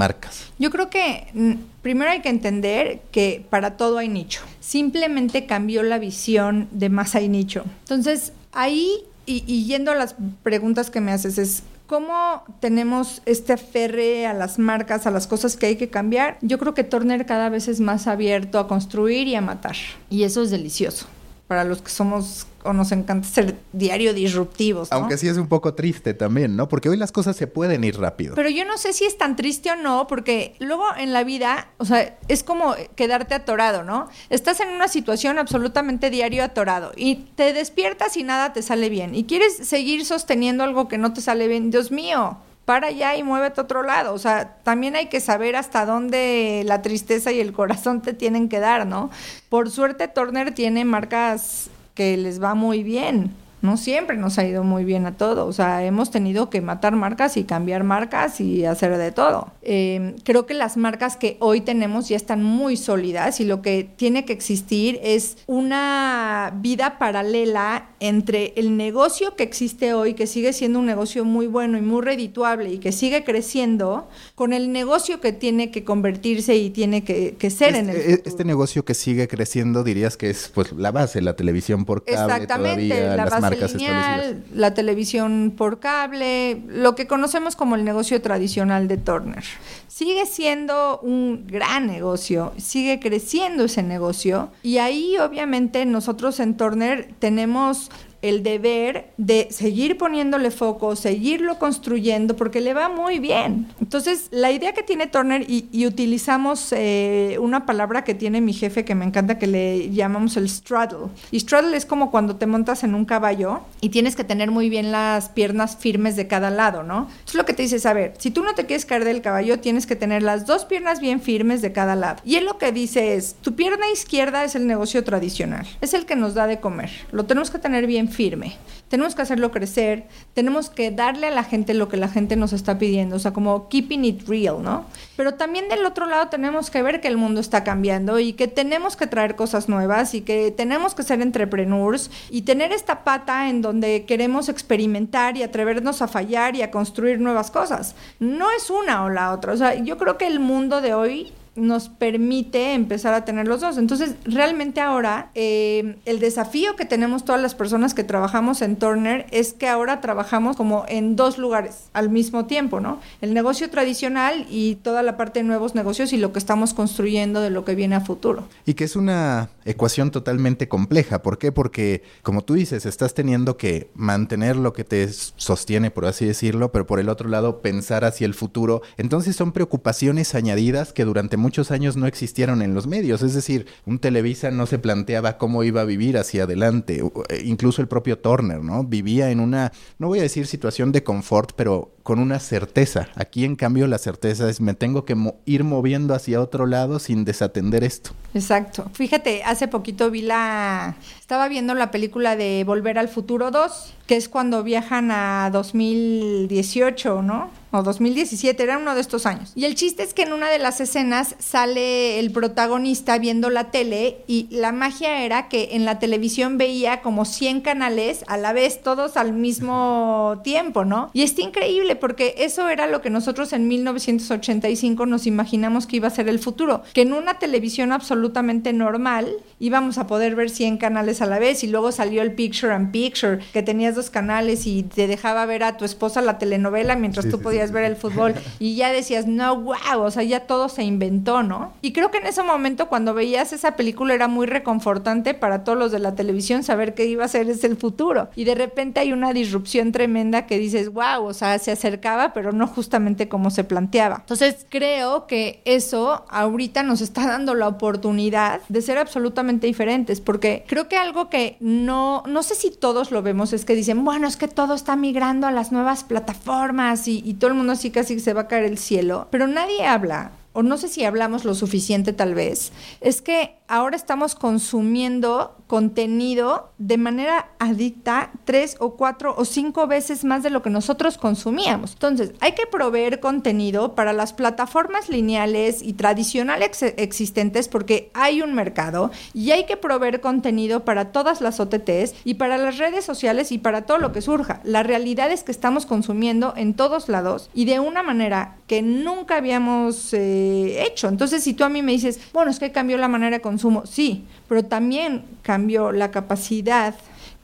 Yo 0.59 0.71
creo 0.71 0.89
que 0.89 1.27
mm, 1.33 1.53
primero 1.81 2.11
hay 2.11 2.21
que 2.21 2.29
entender 2.29 3.01
que 3.11 3.45
para 3.49 3.77
todo 3.77 3.97
hay 3.97 4.09
nicho. 4.09 4.41
Simplemente 4.59 5.45
cambió 5.45 5.83
la 5.83 5.99
visión 5.99 6.67
de 6.71 6.89
más 6.89 7.15
hay 7.15 7.29
nicho. 7.29 7.63
Entonces, 7.81 8.33
ahí, 8.51 9.03
y, 9.25 9.65
yendo 9.65 9.91
a 9.91 9.95
las 9.95 10.15
preguntas 10.43 10.89
que 10.89 11.01
me 11.01 11.11
haces, 11.11 11.37
es 11.37 11.63
¿Cómo 11.87 12.45
tenemos 12.61 13.21
este 13.25 13.51
aferre 13.51 14.25
a 14.25 14.33
las 14.33 14.59
marcas, 14.59 15.07
a 15.07 15.11
las 15.11 15.27
cosas 15.27 15.57
que 15.57 15.65
hay 15.65 15.75
que 15.75 15.89
cambiar? 15.89 16.37
Yo 16.41 16.57
creo 16.57 16.73
que 16.73 16.85
Turner 16.85 17.25
cada 17.25 17.49
vez 17.49 17.67
es 17.67 17.81
más 17.81 18.07
abierto 18.07 18.59
a 18.59 18.67
construir 18.69 19.27
y 19.27 19.35
a 19.35 19.41
matar. 19.41 19.75
Y 20.09 20.23
eso 20.23 20.41
es 20.41 20.51
delicioso 20.51 21.07
para 21.51 21.65
los 21.65 21.81
que 21.81 21.89
somos 21.89 22.47
o 22.63 22.73
nos 22.73 22.91
encanta 22.91 23.27
ser 23.27 23.55
diario 23.71 24.13
disruptivos. 24.13 24.91
Aunque 24.91 25.17
sí 25.17 25.27
es 25.27 25.37
un 25.37 25.47
poco 25.47 25.73
triste 25.73 26.13
también, 26.13 26.55
¿no? 26.55 26.67
Porque 26.67 26.89
hoy 26.89 26.97
las 26.97 27.11
cosas 27.11 27.35
se 27.35 27.47
pueden 27.47 27.83
ir 27.83 27.99
rápido. 27.99 28.35
Pero 28.35 28.49
yo 28.49 28.65
no 28.65 28.77
sé 28.77 28.93
si 28.93 29.05
es 29.05 29.17
tan 29.17 29.35
triste 29.35 29.71
o 29.71 29.75
no, 29.75 30.07
porque 30.07 30.55
luego 30.59 30.85
en 30.97 31.13
la 31.13 31.23
vida, 31.23 31.69
o 31.77 31.85
sea, 31.85 32.17
es 32.27 32.43
como 32.43 32.75
quedarte 32.95 33.35
atorado, 33.35 33.83
¿no? 33.83 34.07
Estás 34.29 34.59
en 34.59 34.69
una 34.69 34.87
situación 34.87 35.39
absolutamente 35.39 36.09
diario 36.09 36.43
atorado 36.43 36.91
y 36.95 37.15
te 37.35 37.53
despiertas 37.53 38.17
y 38.17 38.23
nada 38.23 38.53
te 38.53 38.61
sale 38.61 38.89
bien 38.89 39.15
y 39.15 39.25
quieres 39.25 39.55
seguir 39.55 40.05
sosteniendo 40.05 40.63
algo 40.63 40.87
que 40.87 40.97
no 40.97 41.13
te 41.13 41.21
sale 41.21 41.47
bien. 41.47 41.71
Dios 41.71 41.91
mío, 41.91 42.37
para 42.65 42.87
allá 42.87 43.15
y 43.15 43.23
muévete 43.23 43.59
a 43.59 43.63
otro 43.63 43.83
lado. 43.83 44.13
O 44.13 44.17
sea, 44.17 44.57
también 44.63 44.95
hay 44.95 45.07
que 45.07 45.19
saber 45.19 45.55
hasta 45.55 45.85
dónde 45.85 46.63
la 46.65 46.81
tristeza 46.81 47.31
y 47.31 47.39
el 47.39 47.53
corazón 47.53 48.01
te 48.01 48.13
tienen 48.13 48.49
que 48.49 48.59
dar, 48.59 48.87
¿no? 48.87 49.09
Por 49.49 49.69
suerte, 49.69 50.07
Turner 50.07 50.53
tiene 50.53 50.85
marcas 50.85 51.69
que 51.93 52.17
les 52.17 52.41
va 52.41 52.55
muy 52.55 52.83
bien. 52.83 53.31
No 53.61 53.77
siempre 53.77 54.17
nos 54.17 54.37
ha 54.37 54.45
ido 54.45 54.63
muy 54.63 54.85
bien 54.85 55.05
a 55.05 55.17
todo. 55.17 55.45
O 55.45 55.53
sea, 55.53 55.85
hemos 55.85 56.11
tenido 56.11 56.49
que 56.49 56.61
matar 56.61 56.95
marcas 56.95 57.37
y 57.37 57.43
cambiar 57.43 57.83
marcas 57.83 58.41
y 58.41 58.65
hacer 58.65 58.97
de 58.97 59.11
todo. 59.11 59.51
Em, 59.61 60.15
creo 60.23 60.45
que 60.45 60.53
las 60.53 60.77
marcas 60.77 61.17
que 61.17 61.37
hoy 61.39 61.61
tenemos 61.61 62.09
ya 62.09 62.15
están 62.15 62.43
muy 62.43 62.77
sólidas 62.77 63.39
y 63.39 63.45
lo 63.45 63.61
que 63.61 63.89
tiene 63.95 64.25
que 64.25 64.33
existir 64.33 64.99
es 65.03 65.37
una 65.47 66.53
vida 66.61 66.97
paralela 66.97 67.89
entre 67.99 68.53
el 68.55 68.77
negocio 68.77 69.35
que 69.35 69.43
existe 69.43 69.93
hoy, 69.93 70.15
que 70.15 70.25
sigue 70.25 70.53
siendo 70.53 70.79
un 70.79 70.85
negocio 70.87 71.23
muy 71.23 71.47
bueno 71.47 71.77
y 71.77 71.81
muy 71.81 72.01
redituable 72.01 72.71
y 72.71 72.77
que 72.79 72.91
sigue 72.91 73.23
creciendo, 73.23 74.09
con 74.33 74.53
el 74.53 74.71
negocio 74.71 75.21
que 75.21 75.33
tiene 75.33 75.69
que 75.69 75.83
convertirse 75.83 76.55
y 76.55 76.71
tiene 76.71 77.03
que, 77.03 77.35
ser 77.51 77.75
en 77.75 77.89
el 77.89 77.95
este, 77.95 78.11
futuro. 78.11 78.29
Este 78.29 78.43
negocio 78.45 78.85
que 78.85 78.93
sigue 78.93 79.27
creciendo 79.27 79.83
dirías 79.83 80.17
que 80.17 80.29
es 80.29 80.51
pues 80.53 80.71
la 80.71 80.91
base, 80.91 81.21
la 81.21 81.35
televisión 81.35 81.85
por 81.85 82.03
cable 82.03 82.21
Exactamente, 82.21 82.87
todavía, 82.87 83.15
la 83.15 83.25
las 83.25 83.41
base 83.41 83.50
marcas 83.51 83.73
lineal, 83.73 84.43
la 84.53 84.73
televisión 84.73 85.53
por 85.55 85.79
cable, 85.79 86.61
lo 86.67 86.95
que 86.95 87.07
conocemos 87.07 87.55
como 87.55 87.75
el 87.75 87.83
negocio 87.83 88.21
tradicional 88.21 88.87
de 88.87 88.97
Turner. 88.97 89.43
Sigue 89.87 90.25
siendo 90.25 90.99
un 91.01 91.45
gran 91.47 91.87
negocio, 91.87 92.53
sigue 92.57 92.99
creciendo 92.99 93.65
ese 93.65 93.83
negocio 93.83 94.51
y 94.63 94.77
ahí 94.77 95.17
obviamente 95.17 95.85
nosotros 95.85 96.39
en 96.39 96.57
Turner 96.57 97.09
tenemos 97.19 97.91
el 98.21 98.43
deber 98.43 99.11
de 99.17 99.47
seguir 99.51 99.97
poniéndole 99.97 100.51
foco, 100.51 100.95
seguirlo 100.95 101.57
construyendo, 101.57 102.35
porque 102.35 102.61
le 102.61 102.73
va 102.73 102.89
muy 102.89 103.19
bien. 103.19 103.67
Entonces, 103.79 104.27
la 104.31 104.51
idea 104.51 104.73
que 104.73 104.83
tiene 104.83 105.07
Turner, 105.07 105.45
y, 105.47 105.85
utilizamos 105.85 106.71
eh, 106.71 107.37
una 107.41 107.65
palabra 107.65 108.03
que 108.03 108.13
tiene 108.13 108.39
mi 108.39 108.53
jefe 108.53 108.85
que 108.85 108.93
me 108.93 109.05
encanta, 109.05 109.39
que 109.39 109.47
le 109.47 109.89
llamamos 109.89 110.37
el 110.37 110.47
straddle. 110.47 111.07
Y 111.31 111.39
straddle 111.39 111.75
es 111.75 111.85
como 111.85 112.11
cuando 112.11 112.35
te 112.35 112.45
montas 112.45 112.83
en 112.83 112.93
un 112.93 113.05
caballo 113.05 113.61
y 113.81 113.89
tienes 113.89 114.15
que 114.15 114.23
tener 114.23 114.51
muy 114.51 114.69
bien 114.69 114.91
las 114.91 115.29
piernas 115.29 115.75
firmes 115.77 116.15
de 116.15 116.27
cada 116.27 116.51
lado, 116.51 116.83
¿no? 116.83 117.09
Es 117.25 117.33
lo 117.33 117.45
que 117.45 117.53
te 117.53 117.63
dice, 117.63 117.87
a 117.87 117.93
ver, 117.93 118.13
si 118.19 118.29
tú 118.29 118.43
no 118.43 118.53
te 118.53 118.65
quieres 118.65 118.85
caer 118.85 119.03
del 119.03 119.21
caballo, 119.21 119.59
tienes 119.59 119.87
que 119.87 119.95
tener 119.95 120.21
las 120.21 120.45
dos 120.45 120.65
piernas 120.65 120.99
bien 120.99 121.19
firmes 121.19 121.61
de 121.61 121.71
cada 121.71 121.95
lado. 121.95 122.21
Y 122.23 122.35
él 122.35 122.45
lo 122.45 122.57
que 122.57 122.71
dice 122.71 123.15
es, 123.15 123.35
tu 123.41 123.55
pierna 123.55 123.89
izquierda 123.91 124.43
es 124.43 124.55
el 124.55 124.67
negocio 124.67 125.03
tradicional, 125.03 125.65
es 125.81 125.93
el 125.93 126.05
que 126.05 126.15
nos 126.15 126.35
da 126.35 126.47
de 126.47 126.59
comer, 126.59 126.91
lo 127.11 127.25
tenemos 127.25 127.49
que 127.49 127.59
tener 127.59 127.87
bien 127.87 128.10
firme. 128.11 128.57
Tenemos 128.89 129.15
que 129.15 129.21
hacerlo 129.21 129.51
crecer, 129.51 130.03
tenemos 130.33 130.69
que 130.69 130.91
darle 130.91 131.27
a 131.27 131.31
la 131.31 131.45
gente 131.45 131.73
lo 131.73 131.87
que 131.87 131.95
la 131.95 132.09
gente 132.09 132.35
nos 132.35 132.51
está 132.51 132.77
pidiendo, 132.77 133.15
o 133.15 133.19
sea, 133.19 133.31
como 133.31 133.69
keeping 133.69 134.03
it 134.03 134.27
real, 134.27 134.61
¿no? 134.61 134.85
Pero 135.15 135.35
también 135.35 135.69
del 135.69 135.85
otro 135.85 136.05
lado 136.05 136.27
tenemos 136.27 136.69
que 136.69 136.83
ver 136.83 136.99
que 136.99 137.07
el 137.07 137.15
mundo 137.15 137.39
está 137.39 137.63
cambiando 137.63 138.19
y 138.19 138.33
que 138.33 138.49
tenemos 138.49 138.97
que 138.97 139.07
traer 139.07 139.37
cosas 139.37 139.69
nuevas 139.69 140.13
y 140.13 140.21
que 140.21 140.51
tenemos 140.51 140.93
que 140.93 141.03
ser 141.03 141.21
entrepreneurs 141.21 142.11
y 142.29 142.41
tener 142.41 142.73
esta 142.73 143.05
pata 143.05 143.47
en 143.47 143.61
donde 143.61 144.03
queremos 144.05 144.49
experimentar 144.49 145.37
y 145.37 145.43
atrevernos 145.43 146.01
a 146.01 146.09
fallar 146.09 146.57
y 146.57 146.61
a 146.61 146.69
construir 146.69 147.21
nuevas 147.21 147.49
cosas. 147.49 147.95
No 148.19 148.51
es 148.51 148.69
una 148.69 149.05
o 149.05 149.09
la 149.09 149.31
otra, 149.31 149.53
o 149.53 149.57
sea, 149.57 149.75
yo 149.75 149.97
creo 149.97 150.17
que 150.17 150.27
el 150.27 150.41
mundo 150.41 150.81
de 150.81 150.93
hoy 150.93 151.31
nos 151.55 151.89
permite 151.89 152.73
empezar 152.73 153.13
a 153.13 153.25
tener 153.25 153.47
los 153.47 153.61
dos. 153.61 153.77
Entonces, 153.77 154.15
realmente 154.23 154.79
ahora 154.79 155.31
eh, 155.35 155.97
el 156.05 156.19
desafío 156.19 156.75
que 156.75 156.85
tenemos 156.85 157.25
todas 157.25 157.41
las 157.41 157.55
personas 157.55 157.93
que 157.93 158.03
trabajamos 158.03 158.61
en 158.61 158.77
Turner 158.77 159.25
es 159.31 159.53
que 159.53 159.67
ahora 159.67 159.99
trabajamos 159.99 160.55
como 160.55 160.85
en 160.87 161.15
dos 161.15 161.37
lugares 161.37 161.89
al 161.93 162.09
mismo 162.09 162.45
tiempo, 162.45 162.79
¿no? 162.79 162.99
El 163.19 163.33
negocio 163.33 163.69
tradicional 163.69 164.45
y 164.49 164.75
toda 164.75 165.03
la 165.03 165.17
parte 165.17 165.39
de 165.39 165.43
nuevos 165.43 165.75
negocios 165.75 166.13
y 166.13 166.17
lo 166.17 166.31
que 166.31 166.39
estamos 166.39 166.73
construyendo 166.73 167.41
de 167.41 167.49
lo 167.49 167.65
que 167.65 167.75
viene 167.75 167.95
a 167.95 168.01
futuro. 168.01 168.47
Y 168.65 168.75
que 168.75 168.85
es 168.85 168.95
una 168.95 169.49
ecuación 169.65 170.11
totalmente 170.11 170.67
compleja. 170.69 171.21
¿Por 171.21 171.37
qué? 171.37 171.51
Porque, 171.51 172.03
como 172.23 172.43
tú 172.43 172.53
dices, 172.53 172.85
estás 172.85 173.13
teniendo 173.13 173.57
que 173.57 173.89
mantener 173.93 174.55
lo 174.55 174.71
que 174.73 174.83
te 174.83 175.09
sostiene, 175.09 175.91
por 175.91 176.05
así 176.05 176.25
decirlo, 176.25 176.71
pero 176.71 176.87
por 176.87 176.99
el 176.99 177.09
otro 177.09 177.27
lado 177.27 177.61
pensar 177.61 178.05
hacia 178.05 178.25
el 178.25 178.33
futuro. 178.33 178.81
Entonces 178.97 179.35
son 179.35 179.51
preocupaciones 179.51 180.33
añadidas 180.33 180.93
que 180.93 181.03
durante 181.03 181.37
muchos 181.41 181.71
años 181.71 181.97
no 181.97 182.07
existieron 182.07 182.61
en 182.61 182.73
los 182.73 182.87
medios. 182.87 183.21
Es 183.21 183.33
decir, 183.33 183.65
un 183.85 183.99
Televisa 183.99 184.51
no 184.51 184.65
se 184.65 184.79
planteaba 184.79 185.37
cómo 185.37 185.63
iba 185.63 185.81
a 185.81 185.85
vivir 185.85 186.17
hacia 186.17 186.43
adelante. 186.43 187.03
Eh, 187.29 187.41
incluso 187.43 187.81
el 187.81 187.87
propio 187.87 188.17
Turner, 188.17 188.63
¿no? 188.63 188.83
Vivía 188.83 189.31
en 189.31 189.39
una, 189.39 189.73
no 189.99 190.07
voy 190.07 190.19
a 190.19 190.23
decir 190.23 190.47
situación 190.47 190.91
de 190.91 191.03
confort, 191.03 191.51
pero 191.55 191.91
con 192.03 192.19
una 192.19 192.39
certeza. 192.39 193.09
Aquí, 193.15 193.45
en 193.45 193.55
cambio, 193.55 193.87
la 193.87 193.97
certeza 193.97 194.49
es 194.49 194.61
me 194.61 194.73
tengo 194.73 195.05
que 195.05 195.15
ir 195.45 195.63
moviendo 195.63 196.13
hacia 196.13 196.41
otro 196.41 196.65
lado 196.65 196.99
sin 196.99 197.25
desatender 197.25 197.83
esto. 197.83 198.11
Exacto. 198.33 198.89
Fíjate, 198.93 199.43
hace 199.43 199.67
poquito 199.67 200.09
vi 200.09 200.21
la... 200.21 200.95
Estaba 201.19 201.47
viendo 201.47 201.73
la 201.73 201.91
película 201.91 202.35
de 202.35 202.63
Volver 202.65 202.97
al 202.97 203.09
Futuro 203.09 203.51
2, 203.51 203.93
que 204.07 204.15
es 204.15 204.29
cuando 204.29 204.63
viajan 204.63 205.11
a 205.11 205.49
2018, 205.51 207.21
¿no? 207.21 207.60
O 207.71 207.83
2017, 207.83 208.61
era 208.61 208.77
uno 208.77 208.95
de 208.95 209.01
estos 209.01 209.25
años. 209.25 209.51
Y 209.55 209.65
el 209.65 209.75
chiste 209.75 210.03
es 210.03 210.13
que 210.13 210.23
en 210.23 210.33
una 210.33 210.49
de 210.49 210.59
las 210.59 210.81
escenas 210.81 211.35
sale 211.39 212.19
el 212.19 212.31
protagonista 212.31 213.17
viendo 213.17 213.49
la 213.49 213.71
tele 213.71 214.17
y 214.27 214.47
la 214.51 214.71
magia 214.71 215.23
era 215.23 215.47
que 215.47 215.69
en 215.71 215.85
la 215.85 215.99
televisión 215.99 216.57
veía 216.57 217.01
como 217.01 217.25
100 217.25 217.61
canales 217.61 218.23
a 218.27 218.37
la 218.37 218.53
vez, 218.53 218.81
todos 218.81 219.17
al 219.17 219.33
mismo 219.33 220.41
tiempo, 220.43 220.85
¿no? 220.85 221.09
Y 221.13 221.23
está 221.23 221.41
increíble 221.41 221.95
porque 221.95 222.35
eso 222.37 222.69
era 222.69 222.87
lo 222.87 223.01
que 223.01 223.09
nosotros 223.09 223.53
en 223.53 223.67
1985 223.67 225.05
nos 225.05 225.27
imaginamos 225.27 225.87
que 225.87 225.97
iba 225.97 226.07
a 226.07 226.11
ser 226.11 226.27
el 226.29 226.39
futuro, 226.39 226.83
que 226.93 227.01
en 227.01 227.13
una 227.13 227.39
televisión 227.39 227.91
absolutamente 227.91 228.73
normal 228.73 229.33
íbamos 229.59 229.97
a 229.97 230.07
poder 230.07 230.35
ver 230.35 230.49
100 230.49 230.77
canales 230.77 231.21
a 231.21 231.25
la 231.25 231.39
vez 231.39 231.63
y 231.63 231.67
luego 231.67 231.91
salió 231.91 232.21
el 232.21 232.33
Picture 232.33 232.73
and 232.73 232.91
Picture, 232.91 233.39
que 233.53 233.63
tenías 233.63 233.95
dos 233.95 234.09
canales 234.09 234.65
y 234.65 234.83
te 234.83 235.07
dejaba 235.07 235.45
ver 235.45 235.63
a 235.63 235.77
tu 235.77 235.85
esposa 235.85 236.21
la 236.21 236.37
telenovela 236.37 236.95
mientras 236.95 237.29
tú 237.29 237.39
podías 237.39 237.60
ver 237.69 237.83
el 237.83 237.95
fútbol 237.95 238.33
y 238.57 238.75
ya 238.75 238.91
decías, 238.91 239.27
no, 239.27 239.55
wow, 239.61 240.01
o 240.01 240.11
sea, 240.11 240.23
ya 240.23 240.41
todo 240.41 240.69
se 240.69 240.83
inventó, 240.83 241.43
¿no? 241.43 241.73
Y 241.81 241.93
creo 241.93 242.09
que 242.09 242.17
en 242.17 242.27
ese 242.27 242.43
momento 242.43 242.87
cuando 242.87 243.13
veías 243.13 243.53
esa 243.53 243.75
película 243.75 244.13
era 244.13 244.27
muy 244.27 244.47
reconfortante 244.47 245.33
para 245.33 245.63
todos 245.63 245.77
los 245.77 245.91
de 245.91 245.99
la 245.99 246.15
televisión 246.15 246.63
saber 246.63 246.93
que 246.93 247.05
iba 247.05 247.25
a 247.25 247.27
ser 247.27 247.49
ese 247.49 247.67
el 247.67 247.77
futuro. 247.77 248.29
Y 248.35 248.43
de 248.43 248.55
repente 248.55 248.99
hay 248.99 249.13
una 249.13 249.33
disrupción 249.33 249.91
tremenda 249.91 250.45
que 250.45 250.57
dices, 250.57 250.91
wow, 250.91 251.23
o 251.25 251.33
sea, 251.33 251.57
se 251.59 251.71
acercaba, 251.71 252.33
pero 252.33 252.51
no 252.51 252.67
justamente 252.67 253.27
como 253.27 253.49
se 253.49 253.63
planteaba. 253.63 254.17
Entonces 254.21 254.65
creo 254.69 255.27
que 255.27 255.61
eso 255.65 256.25
ahorita 256.29 256.83
nos 256.83 257.01
está 257.01 257.27
dando 257.27 257.55
la 257.55 257.67
oportunidad 257.67 258.61
de 258.69 258.81
ser 258.81 258.97
absolutamente 258.97 259.67
diferentes, 259.67 260.21
porque 260.21 260.63
creo 260.67 260.87
que 260.87 260.97
algo 260.97 261.29
que 261.29 261.57
no, 261.59 262.23
no 262.27 262.43
sé 262.43 262.55
si 262.55 262.71
todos 262.71 263.11
lo 263.11 263.21
vemos 263.21 263.53
es 263.53 263.65
que 263.65 263.75
dicen, 263.75 264.03
bueno, 264.03 264.27
es 264.27 264.37
que 264.37 264.47
todo 264.47 264.73
está 264.73 264.95
migrando 264.95 265.47
a 265.47 265.51
las 265.51 265.71
nuevas 265.71 266.03
plataformas 266.03 267.07
y, 267.07 267.21
y 267.25 267.35
todo 267.35 267.50
el 267.51 267.57
mundo 267.57 267.73
así 267.73 267.91
casi 267.91 268.19
se 268.19 268.33
va 268.33 268.41
a 268.41 268.47
caer 268.47 268.65
el 268.65 268.77
cielo, 268.77 269.27
pero 269.31 269.47
nadie 269.47 269.85
habla 269.85 270.31
o 270.53 270.63
no 270.63 270.77
sé 270.77 270.87
si 270.87 271.05
hablamos 271.05 271.45
lo 271.45 271.55
suficiente 271.55 272.13
tal 272.13 272.35
vez, 272.35 272.71
es 272.99 273.21
que 273.21 273.55
ahora 273.67 273.95
estamos 273.95 274.35
consumiendo 274.35 275.55
contenido 275.71 276.73
de 276.79 276.97
manera 276.97 277.51
adicta 277.57 278.31
tres 278.43 278.75
o 278.79 278.97
cuatro 278.97 279.33
o 279.37 279.45
cinco 279.45 279.87
veces 279.87 280.25
más 280.25 280.43
de 280.43 280.49
lo 280.49 280.61
que 280.61 280.69
nosotros 280.69 281.17
consumíamos. 281.17 281.93
Entonces, 281.93 282.33
hay 282.41 282.55
que 282.55 282.67
proveer 282.67 283.21
contenido 283.21 283.95
para 283.95 284.11
las 284.11 284.33
plataformas 284.33 285.07
lineales 285.07 285.81
y 285.81 285.93
tradicionales 285.93 286.83
existentes 286.97 287.69
porque 287.69 288.11
hay 288.13 288.41
un 288.41 288.53
mercado 288.53 289.11
y 289.33 289.51
hay 289.51 289.65
que 289.65 289.77
proveer 289.77 290.19
contenido 290.19 290.83
para 290.83 291.13
todas 291.13 291.39
las 291.39 291.61
OTTs 291.61 292.15
y 292.25 292.33
para 292.33 292.57
las 292.57 292.77
redes 292.77 293.05
sociales 293.05 293.53
y 293.53 293.57
para 293.57 293.83
todo 293.83 293.97
lo 293.97 294.11
que 294.11 294.21
surja. 294.21 294.59
La 294.65 294.83
realidad 294.83 295.31
es 295.31 295.43
que 295.43 295.53
estamos 295.53 295.85
consumiendo 295.85 296.53
en 296.57 296.73
todos 296.73 297.07
lados 297.07 297.49
y 297.53 297.63
de 297.63 297.79
una 297.79 298.03
manera 298.03 298.57
que 298.67 298.81
nunca 298.81 299.37
habíamos... 299.37 300.13
Eh, 300.13 300.83
hecho. 300.85 301.07
Entonces, 301.07 301.43
si 301.43 301.53
tú 301.53 301.63
a 301.63 301.69
mí 301.69 301.81
me 301.81 301.93
dices, 301.93 302.19
bueno, 302.33 302.51
es 302.51 302.59
que 302.59 302.73
cambió 302.73 302.97
la 302.97 303.07
manera 303.07 303.37
de 303.37 303.41
consumo, 303.41 303.85
sí, 303.85 304.25
pero 304.51 304.65
también 304.65 305.23
cambió 305.43 305.93
la 305.93 306.11
capacidad 306.11 306.93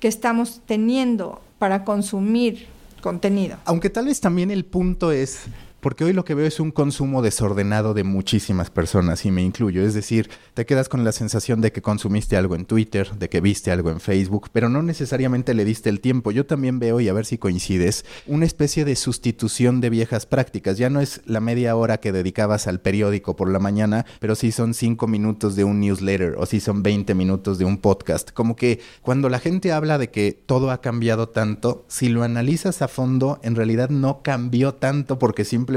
que 0.01 0.09
estamos 0.09 0.59
teniendo 0.65 1.39
para 1.57 1.85
consumir 1.85 2.67
contenido. 2.99 3.55
Aunque 3.63 3.89
tal 3.89 4.07
vez 4.07 4.19
también 4.19 4.51
el 4.51 4.65
punto 4.65 5.13
es 5.13 5.43
porque 5.87 6.03
hoy 6.03 6.11
lo 6.11 6.25
que 6.25 6.33
veo 6.33 6.45
es 6.45 6.59
un 6.59 6.71
consumo 6.71 7.21
desordenado 7.21 7.93
de 7.93 8.03
muchísimas 8.03 8.69
personas 8.69 9.25
y 9.25 9.31
me 9.31 9.41
incluyo. 9.41 9.85
Es 9.85 9.93
decir, 9.93 10.29
te 10.53 10.65
quedas 10.65 10.89
con 10.89 11.05
la 11.05 11.13
sensación 11.13 11.61
de 11.61 11.71
que 11.71 11.81
consumiste 11.81 12.35
algo 12.35 12.55
en 12.55 12.65
Twitter, 12.65 13.09
de 13.17 13.29
que 13.29 13.39
viste 13.39 13.71
algo 13.71 13.89
en 13.89 14.01
Facebook, 14.01 14.49
pero 14.51 14.67
no 14.67 14.83
necesariamente 14.83 15.53
le 15.53 15.63
diste 15.63 15.89
el 15.89 16.01
tiempo. 16.01 16.31
Yo 16.31 16.45
también 16.45 16.79
veo, 16.79 16.99
y 16.99 17.07
a 17.07 17.13
ver 17.13 17.25
si 17.25 17.37
coincides, 17.37 18.03
una 18.25 18.45
especie 18.45 18.83
de 18.83 18.97
sustitución 18.97 19.79
de 19.79 19.89
viejas 19.89 20.25
prácticas. 20.25 20.77
Ya 20.77 20.89
no 20.89 20.99
es 20.99 21.21
la 21.23 21.39
media 21.39 21.73
hora 21.77 22.01
que 22.01 22.11
dedicabas 22.11 22.67
al 22.67 22.81
periódico 22.81 23.37
por 23.37 23.49
la 23.49 23.59
mañana, 23.59 24.05
pero 24.19 24.35
sí 24.35 24.51
son 24.51 24.73
cinco 24.73 25.07
minutos 25.07 25.55
de 25.55 25.63
un 25.63 25.79
newsletter 25.79 26.35
o 26.37 26.45
sí 26.45 26.59
son 26.59 26.83
20 26.83 27.15
minutos 27.15 27.59
de 27.59 27.63
un 27.63 27.77
podcast. 27.77 28.31
Como 28.31 28.57
que 28.57 28.81
cuando 29.01 29.29
la 29.29 29.39
gente 29.39 29.71
habla 29.71 29.97
de 29.97 30.09
que 30.09 30.33
todo 30.33 30.69
ha 30.69 30.81
cambiado 30.81 31.29
tanto, 31.29 31.85
si 31.87 32.09
lo 32.09 32.23
analizas 32.23 32.81
a 32.81 32.89
fondo, 32.89 33.39
en 33.41 33.55
realidad 33.55 33.89
no 33.89 34.21
cambió 34.21 34.73
tanto 34.73 35.17
porque 35.17 35.45
simplemente 35.45 35.76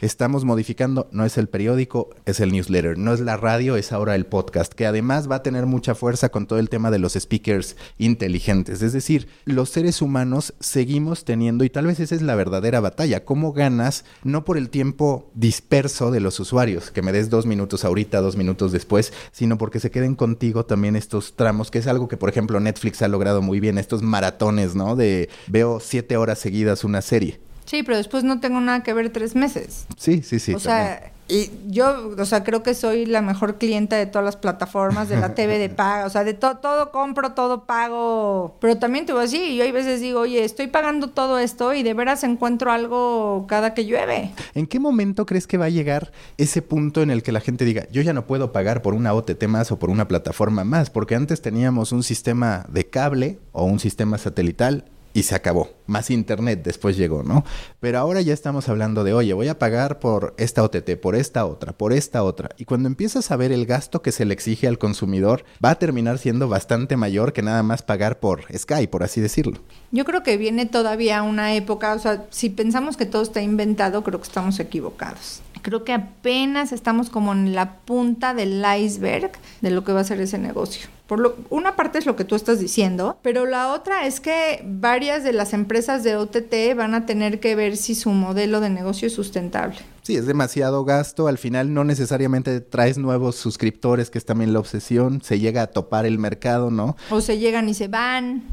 estamos 0.00 0.44
modificando, 0.44 1.08
no 1.12 1.24
es 1.24 1.38
el 1.38 1.48
periódico, 1.48 2.10
es 2.26 2.40
el 2.40 2.52
newsletter, 2.52 2.98
no 2.98 3.12
es 3.12 3.20
la 3.20 3.36
radio, 3.36 3.76
es 3.76 3.92
ahora 3.92 4.14
el 4.14 4.26
podcast, 4.26 4.72
que 4.72 4.86
además 4.86 5.30
va 5.30 5.36
a 5.36 5.42
tener 5.42 5.66
mucha 5.66 5.94
fuerza 5.94 6.28
con 6.28 6.46
todo 6.46 6.58
el 6.58 6.68
tema 6.68 6.90
de 6.90 6.98
los 6.98 7.14
speakers 7.14 7.76
inteligentes. 7.98 8.82
Es 8.82 8.92
decir, 8.92 9.28
los 9.44 9.70
seres 9.70 10.02
humanos 10.02 10.54
seguimos 10.60 11.24
teniendo, 11.24 11.64
y 11.64 11.70
tal 11.70 11.86
vez 11.86 12.00
esa 12.00 12.14
es 12.14 12.22
la 12.22 12.34
verdadera 12.34 12.80
batalla, 12.80 13.24
cómo 13.24 13.52
ganas 13.52 14.04
no 14.22 14.44
por 14.44 14.56
el 14.56 14.70
tiempo 14.70 15.30
disperso 15.34 16.10
de 16.10 16.20
los 16.20 16.38
usuarios, 16.40 16.90
que 16.90 17.02
me 17.02 17.12
des 17.12 17.30
dos 17.30 17.46
minutos 17.46 17.84
ahorita, 17.84 18.20
dos 18.20 18.36
minutos 18.36 18.72
después, 18.72 19.12
sino 19.32 19.58
porque 19.58 19.80
se 19.80 19.90
queden 19.90 20.14
contigo 20.14 20.66
también 20.66 20.96
estos 20.96 21.34
tramos, 21.34 21.70
que 21.70 21.78
es 21.78 21.86
algo 21.86 22.08
que 22.08 22.16
por 22.16 22.28
ejemplo 22.28 22.60
Netflix 22.60 23.02
ha 23.02 23.08
logrado 23.08 23.42
muy 23.42 23.60
bien, 23.60 23.78
estos 23.78 24.02
maratones, 24.02 24.74
¿no? 24.74 24.96
De 24.96 25.28
veo 25.46 25.80
siete 25.80 26.16
horas 26.16 26.38
seguidas 26.38 26.84
una 26.84 27.02
serie. 27.02 27.40
Sí, 27.70 27.84
pero 27.84 27.96
después 27.96 28.24
no 28.24 28.40
tengo 28.40 28.60
nada 28.60 28.82
que 28.82 28.92
ver 28.92 29.10
tres 29.10 29.36
meses. 29.36 29.86
Sí, 29.96 30.24
sí, 30.24 30.40
sí. 30.40 30.54
O 30.54 30.58
sea, 30.58 31.12
y 31.28 31.52
yo, 31.68 32.16
o 32.18 32.24
sea, 32.24 32.42
creo 32.42 32.64
que 32.64 32.74
soy 32.74 33.06
la 33.06 33.22
mejor 33.22 33.58
clienta 33.58 33.94
de 33.94 34.06
todas 34.06 34.24
las 34.24 34.34
plataformas, 34.34 35.08
de 35.08 35.16
la 35.16 35.34
TV 35.36 35.56
de 35.58 35.68
pago, 35.68 36.08
o 36.08 36.10
sea, 36.10 36.24
de 36.24 36.34
todo, 36.34 36.56
todo 36.56 36.90
compro, 36.90 37.30
todo 37.34 37.66
pago. 37.66 38.56
Pero 38.60 38.78
también 38.78 39.06
te 39.06 39.12
voy 39.12 39.20
a 39.20 39.22
decir, 39.22 39.54
yo 39.54 39.62
hay 39.62 39.70
veces 39.70 40.00
digo, 40.00 40.18
oye, 40.18 40.42
estoy 40.42 40.66
pagando 40.66 41.10
todo 41.10 41.38
esto 41.38 41.72
y 41.72 41.84
de 41.84 41.94
veras 41.94 42.24
encuentro 42.24 42.72
algo 42.72 43.46
cada 43.46 43.72
que 43.72 43.86
llueve. 43.86 44.32
¿En 44.54 44.66
qué 44.66 44.80
momento 44.80 45.24
crees 45.24 45.46
que 45.46 45.56
va 45.56 45.66
a 45.66 45.70
llegar 45.70 46.10
ese 46.38 46.62
punto 46.62 47.02
en 47.02 47.12
el 47.12 47.22
que 47.22 47.30
la 47.30 47.40
gente 47.40 47.64
diga, 47.64 47.86
yo 47.92 48.02
ya 48.02 48.12
no 48.12 48.26
puedo 48.26 48.50
pagar 48.50 48.82
por 48.82 48.94
una 48.94 49.14
OTT 49.14 49.44
más 49.46 49.70
o 49.70 49.78
por 49.78 49.90
una 49.90 50.08
plataforma 50.08 50.64
más? 50.64 50.90
Porque 50.90 51.14
antes 51.14 51.40
teníamos 51.40 51.92
un 51.92 52.02
sistema 52.02 52.66
de 52.68 52.90
cable 52.90 53.38
o 53.52 53.62
un 53.62 53.78
sistema 53.78 54.18
satelital 54.18 54.86
y 55.12 55.24
se 55.24 55.34
acabó. 55.34 55.70
Más 55.86 56.10
internet 56.10 56.62
después 56.62 56.96
llegó, 56.96 57.22
¿no? 57.22 57.44
Pero 57.80 57.98
ahora 57.98 58.20
ya 58.20 58.32
estamos 58.32 58.68
hablando 58.68 59.04
de, 59.04 59.12
oye, 59.12 59.32
voy 59.32 59.48
a 59.48 59.58
pagar 59.58 59.98
por 59.98 60.34
esta 60.38 60.62
OTT, 60.62 60.96
por 61.00 61.16
esta 61.16 61.46
otra, 61.46 61.72
por 61.72 61.92
esta 61.92 62.22
otra. 62.22 62.50
Y 62.56 62.64
cuando 62.64 62.88
empiezas 62.88 63.30
a 63.30 63.36
ver 63.36 63.52
el 63.52 63.66
gasto 63.66 64.02
que 64.02 64.12
se 64.12 64.24
le 64.24 64.34
exige 64.34 64.68
al 64.68 64.78
consumidor, 64.78 65.44
va 65.64 65.70
a 65.70 65.78
terminar 65.78 66.18
siendo 66.18 66.48
bastante 66.48 66.96
mayor 66.96 67.32
que 67.32 67.42
nada 67.42 67.62
más 67.62 67.82
pagar 67.82 68.20
por 68.20 68.44
Sky, 68.56 68.86
por 68.86 69.02
así 69.02 69.20
decirlo. 69.20 69.60
Yo 69.90 70.04
creo 70.04 70.22
que 70.22 70.36
viene 70.36 70.66
todavía 70.66 71.22
una 71.22 71.54
época, 71.54 71.94
o 71.94 71.98
sea, 71.98 72.26
si 72.30 72.50
pensamos 72.50 72.96
que 72.96 73.06
todo 73.06 73.22
está 73.22 73.42
inventado, 73.42 74.04
creo 74.04 74.20
que 74.20 74.28
estamos 74.28 74.60
equivocados. 74.60 75.42
Creo 75.62 75.84
que 75.84 75.92
apenas 75.92 76.72
estamos 76.72 77.10
como 77.10 77.32
en 77.32 77.54
la 77.54 77.76
punta 77.78 78.34
del 78.34 78.64
iceberg 78.78 79.32
de 79.60 79.70
lo 79.70 79.84
que 79.84 79.92
va 79.92 80.00
a 80.00 80.04
ser 80.04 80.20
ese 80.20 80.38
negocio. 80.38 80.88
Por 81.06 81.18
lo, 81.18 81.36
una 81.50 81.74
parte 81.74 81.98
es 81.98 82.06
lo 82.06 82.14
que 82.14 82.24
tú 82.24 82.36
estás 82.36 82.60
diciendo, 82.60 83.18
pero 83.20 83.44
la 83.44 83.72
otra 83.72 84.06
es 84.06 84.20
que 84.20 84.64
varias 84.64 85.24
de 85.24 85.32
las 85.32 85.52
empresas 85.52 86.04
de 86.04 86.16
OTT 86.16 86.76
van 86.76 86.94
a 86.94 87.04
tener 87.04 87.40
que 87.40 87.56
ver 87.56 87.76
si 87.76 87.96
su 87.96 88.10
modelo 88.10 88.60
de 88.60 88.70
negocio 88.70 89.08
es 89.08 89.14
sustentable. 89.14 89.78
Sí, 90.02 90.14
es 90.14 90.26
demasiado 90.26 90.84
gasto. 90.84 91.26
Al 91.26 91.38
final 91.38 91.74
no 91.74 91.82
necesariamente 91.82 92.60
traes 92.60 92.96
nuevos 92.96 93.34
suscriptores, 93.34 94.08
que 94.08 94.18
es 94.18 94.24
también 94.24 94.52
la 94.52 94.60
obsesión. 94.60 95.20
Se 95.20 95.40
llega 95.40 95.62
a 95.62 95.66
topar 95.66 96.06
el 96.06 96.18
mercado, 96.18 96.70
¿no? 96.70 96.96
O 97.10 97.20
se 97.20 97.38
llegan 97.38 97.68
y 97.68 97.74
se 97.74 97.88
van. 97.88 98.44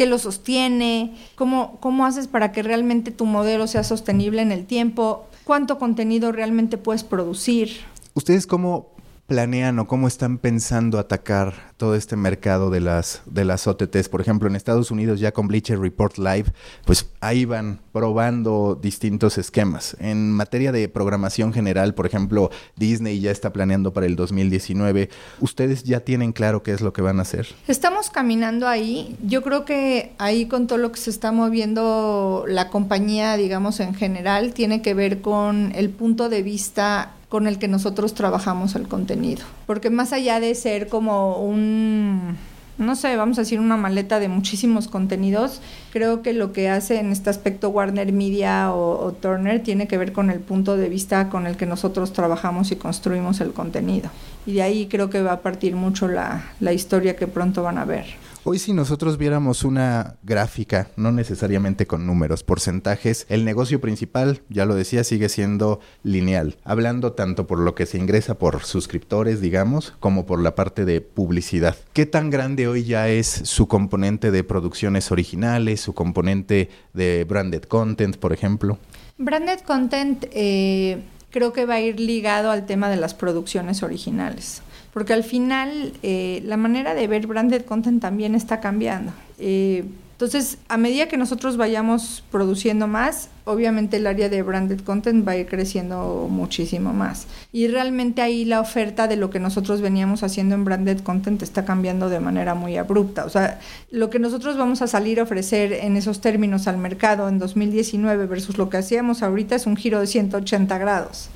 ¿Qué 0.00 0.06
lo 0.06 0.18
sostiene? 0.18 1.14
¿Cómo, 1.34 1.76
¿Cómo 1.78 2.06
haces 2.06 2.26
para 2.26 2.52
que 2.52 2.62
realmente 2.62 3.10
tu 3.10 3.26
modelo 3.26 3.66
sea 3.66 3.84
sostenible 3.84 4.40
en 4.40 4.50
el 4.50 4.64
tiempo? 4.64 5.26
¿Cuánto 5.44 5.78
contenido 5.78 6.32
realmente 6.32 6.78
puedes 6.78 7.04
producir? 7.04 7.82
¿Ustedes 8.14 8.46
cómo 8.46 8.86
planean 9.30 9.78
o 9.78 9.86
cómo 9.86 10.08
están 10.08 10.38
pensando 10.38 10.98
atacar 10.98 11.54
todo 11.76 11.94
este 11.94 12.16
mercado 12.16 12.68
de 12.68 12.80
las, 12.80 13.22
de 13.26 13.44
las 13.44 13.68
OTTs? 13.68 14.08
Por 14.08 14.20
ejemplo, 14.20 14.48
en 14.48 14.56
Estados 14.56 14.90
Unidos 14.90 15.20
ya 15.20 15.30
con 15.30 15.46
Bleacher 15.46 15.78
Report 15.78 16.18
Live, 16.18 16.46
pues 16.84 17.08
ahí 17.20 17.44
van 17.44 17.78
probando 17.92 18.76
distintos 18.82 19.38
esquemas. 19.38 19.96
En 20.00 20.32
materia 20.32 20.72
de 20.72 20.88
programación 20.88 21.52
general, 21.52 21.94
por 21.94 22.06
ejemplo, 22.06 22.50
Disney 22.74 23.20
ya 23.20 23.30
está 23.30 23.52
planeando 23.52 23.92
para 23.92 24.06
el 24.06 24.16
2019. 24.16 25.10
¿Ustedes 25.38 25.84
ya 25.84 26.00
tienen 26.00 26.32
claro 26.32 26.64
qué 26.64 26.72
es 26.72 26.80
lo 26.80 26.92
que 26.92 27.00
van 27.00 27.20
a 27.20 27.22
hacer? 27.22 27.46
Estamos 27.68 28.10
caminando 28.10 28.66
ahí. 28.66 29.16
Yo 29.22 29.42
creo 29.44 29.64
que 29.64 30.12
ahí 30.18 30.46
con 30.46 30.66
todo 30.66 30.78
lo 30.78 30.90
que 30.90 30.98
se 30.98 31.10
está 31.10 31.30
moviendo 31.30 32.46
la 32.48 32.68
compañía, 32.68 33.36
digamos, 33.36 33.78
en 33.78 33.94
general, 33.94 34.54
tiene 34.54 34.82
que 34.82 34.92
ver 34.92 35.20
con 35.20 35.70
el 35.76 35.90
punto 35.90 36.28
de 36.28 36.42
vista 36.42 37.12
con 37.30 37.46
el 37.46 37.58
que 37.58 37.68
nosotros 37.68 38.12
trabajamos 38.12 38.74
el 38.74 38.88
contenido. 38.88 39.42
Porque 39.64 39.88
más 39.88 40.12
allá 40.12 40.40
de 40.40 40.54
ser 40.54 40.88
como 40.88 41.36
un, 41.36 42.36
no 42.76 42.96
sé, 42.96 43.16
vamos 43.16 43.38
a 43.38 43.42
decir 43.42 43.60
una 43.60 43.76
maleta 43.76 44.18
de 44.18 44.28
muchísimos 44.28 44.88
contenidos, 44.88 45.60
creo 45.92 46.22
que 46.22 46.32
lo 46.32 46.52
que 46.52 46.68
hace 46.68 46.98
en 46.98 47.12
este 47.12 47.30
aspecto 47.30 47.68
Warner 47.68 48.12
Media 48.12 48.72
o, 48.72 49.12
Turner 49.12 49.62
tiene 49.62 49.86
que 49.86 49.96
ver 49.96 50.12
con 50.12 50.28
el 50.28 50.40
punto 50.40 50.76
de 50.76 50.88
vista 50.88 51.28
con 51.28 51.46
el 51.46 51.56
que 51.56 51.66
nosotros 51.66 52.12
trabajamos 52.12 52.72
y 52.72 52.76
construimos 52.76 53.40
el 53.40 53.52
contenido. 53.52 54.10
Y 54.44 54.54
de 54.54 54.62
ahí 54.62 54.86
creo 54.86 55.08
que 55.08 55.22
va 55.22 55.34
a 55.34 55.40
partir 55.40 55.76
mucho 55.76 56.08
la, 56.08 56.50
la 56.58 56.72
historia 56.72 57.14
que 57.14 57.28
pronto 57.28 57.62
van 57.62 57.78
a 57.78 57.84
ver. 57.84 58.06
Hoy 58.42 58.58
si 58.58 58.72
nosotros 58.72 59.18
viéramos 59.18 59.64
una 59.64 60.16
gráfica, 60.22 60.88
no 60.96 61.12
necesariamente 61.12 61.86
con 61.86 62.06
números, 62.06 62.42
porcentajes, 62.42 63.26
el 63.28 63.44
negocio 63.44 63.82
principal, 63.82 64.40
ya 64.48 64.64
lo 64.64 64.74
decía, 64.74 65.04
sigue 65.04 65.28
siendo 65.28 65.80
lineal, 66.04 66.56
hablando 66.64 67.12
tanto 67.12 67.46
por 67.46 67.58
lo 67.58 67.74
que 67.74 67.84
se 67.84 67.98
ingresa 67.98 68.38
por 68.38 68.62
suscriptores, 68.62 69.42
digamos, 69.42 69.92
como 70.00 70.24
por 70.24 70.40
la 70.40 70.54
parte 70.54 70.86
de 70.86 71.02
publicidad. 71.02 71.76
¿Qué 71.92 72.06
tan 72.06 72.30
grande 72.30 72.66
hoy 72.66 72.84
ya 72.84 73.08
es 73.08 73.26
su 73.26 73.68
componente 73.68 74.30
de 74.30 74.42
producciones 74.42 75.12
originales, 75.12 75.82
su 75.82 75.92
componente 75.92 76.70
de 76.94 77.26
branded 77.28 77.64
content, 77.64 78.16
por 78.16 78.32
ejemplo? 78.32 78.78
Branded 79.18 79.60
content 79.66 80.24
eh, 80.32 81.02
creo 81.28 81.52
que 81.52 81.66
va 81.66 81.74
a 81.74 81.80
ir 81.80 82.00
ligado 82.00 82.50
al 82.50 82.64
tema 82.64 82.88
de 82.88 82.96
las 82.96 83.12
producciones 83.12 83.82
originales 83.82 84.62
porque 84.92 85.12
al 85.12 85.24
final 85.24 85.92
eh, 86.02 86.42
la 86.44 86.56
manera 86.56 86.94
de 86.94 87.06
ver 87.06 87.26
branded 87.26 87.64
content 87.64 88.00
también 88.00 88.34
está 88.34 88.60
cambiando. 88.60 89.12
Eh, 89.38 89.84
entonces, 90.20 90.58
a 90.68 90.76
medida 90.76 91.08
que 91.08 91.16
nosotros 91.16 91.56
vayamos 91.56 92.22
produciendo 92.30 92.86
más, 92.86 93.30
obviamente 93.46 93.96
el 93.96 94.06
área 94.06 94.28
de 94.28 94.42
branded 94.42 94.80
content 94.80 95.26
va 95.26 95.32
a 95.32 95.36
ir 95.38 95.46
creciendo 95.46 96.28
muchísimo 96.30 96.92
más. 96.92 97.26
Y 97.52 97.68
realmente 97.68 98.20
ahí 98.20 98.44
la 98.44 98.60
oferta 98.60 99.08
de 99.08 99.16
lo 99.16 99.30
que 99.30 99.40
nosotros 99.40 99.80
veníamos 99.80 100.22
haciendo 100.22 100.56
en 100.56 100.66
branded 100.66 101.00
content 101.00 101.42
está 101.42 101.64
cambiando 101.64 102.10
de 102.10 102.20
manera 102.20 102.54
muy 102.54 102.76
abrupta. 102.76 103.24
O 103.24 103.30
sea, 103.30 103.60
lo 103.90 104.10
que 104.10 104.18
nosotros 104.18 104.58
vamos 104.58 104.82
a 104.82 104.88
salir 104.88 105.20
a 105.20 105.22
ofrecer 105.22 105.72
en 105.72 105.96
esos 105.96 106.20
términos 106.20 106.68
al 106.68 106.76
mercado 106.76 107.26
en 107.26 107.38
2019 107.38 108.26
versus 108.26 108.58
lo 108.58 108.68
que 108.68 108.76
hacíamos 108.76 109.22
ahorita 109.22 109.54
es 109.54 109.66
un 109.66 109.76
giro 109.76 110.00
de 110.00 110.06
180 110.06 110.76
grados. 110.76 111.30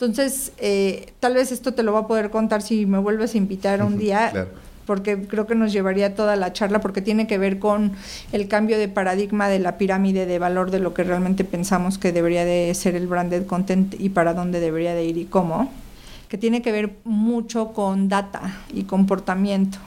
Entonces, 0.00 0.52
eh, 0.58 1.12
tal 1.18 1.34
vez 1.34 1.50
esto 1.50 1.74
te 1.74 1.82
lo 1.82 1.92
va 1.92 2.00
a 2.00 2.06
poder 2.06 2.30
contar 2.30 2.62
si 2.62 2.86
me 2.86 2.98
vuelves 2.98 3.34
a 3.34 3.38
invitar 3.38 3.82
un 3.82 3.98
día. 3.98 4.46
porque 4.86 5.26
creo 5.26 5.46
que 5.46 5.54
nos 5.54 5.70
llevaría 5.70 6.14
toda 6.14 6.34
la 6.36 6.54
charla, 6.54 6.80
porque 6.80 7.02
tiene 7.02 7.26
que 7.26 7.36
ver 7.36 7.58
con 7.58 7.92
el 8.32 8.48
cambio 8.48 8.78
de 8.78 8.88
paradigma 8.88 9.48
de 9.48 9.58
la 9.58 9.76
pirámide 9.76 10.24
de 10.24 10.38
valor 10.38 10.70
de 10.70 10.78
lo 10.78 10.94
que 10.94 11.04
realmente 11.04 11.44
pensamos 11.44 11.98
que 11.98 12.10
debería 12.10 12.46
de 12.46 12.72
ser 12.74 12.94
el 12.94 13.06
branded 13.06 13.44
content 13.44 13.94
y 13.98 14.08
para 14.08 14.32
dónde 14.32 14.60
debería 14.60 14.94
de 14.94 15.04
ir 15.04 15.18
y 15.18 15.26
cómo, 15.26 15.70
que 16.30 16.38
tiene 16.38 16.62
que 16.62 16.72
ver 16.72 16.96
mucho 17.04 17.74
con 17.74 18.08
data 18.08 18.62
y 18.72 18.84
comportamiento 18.84 19.78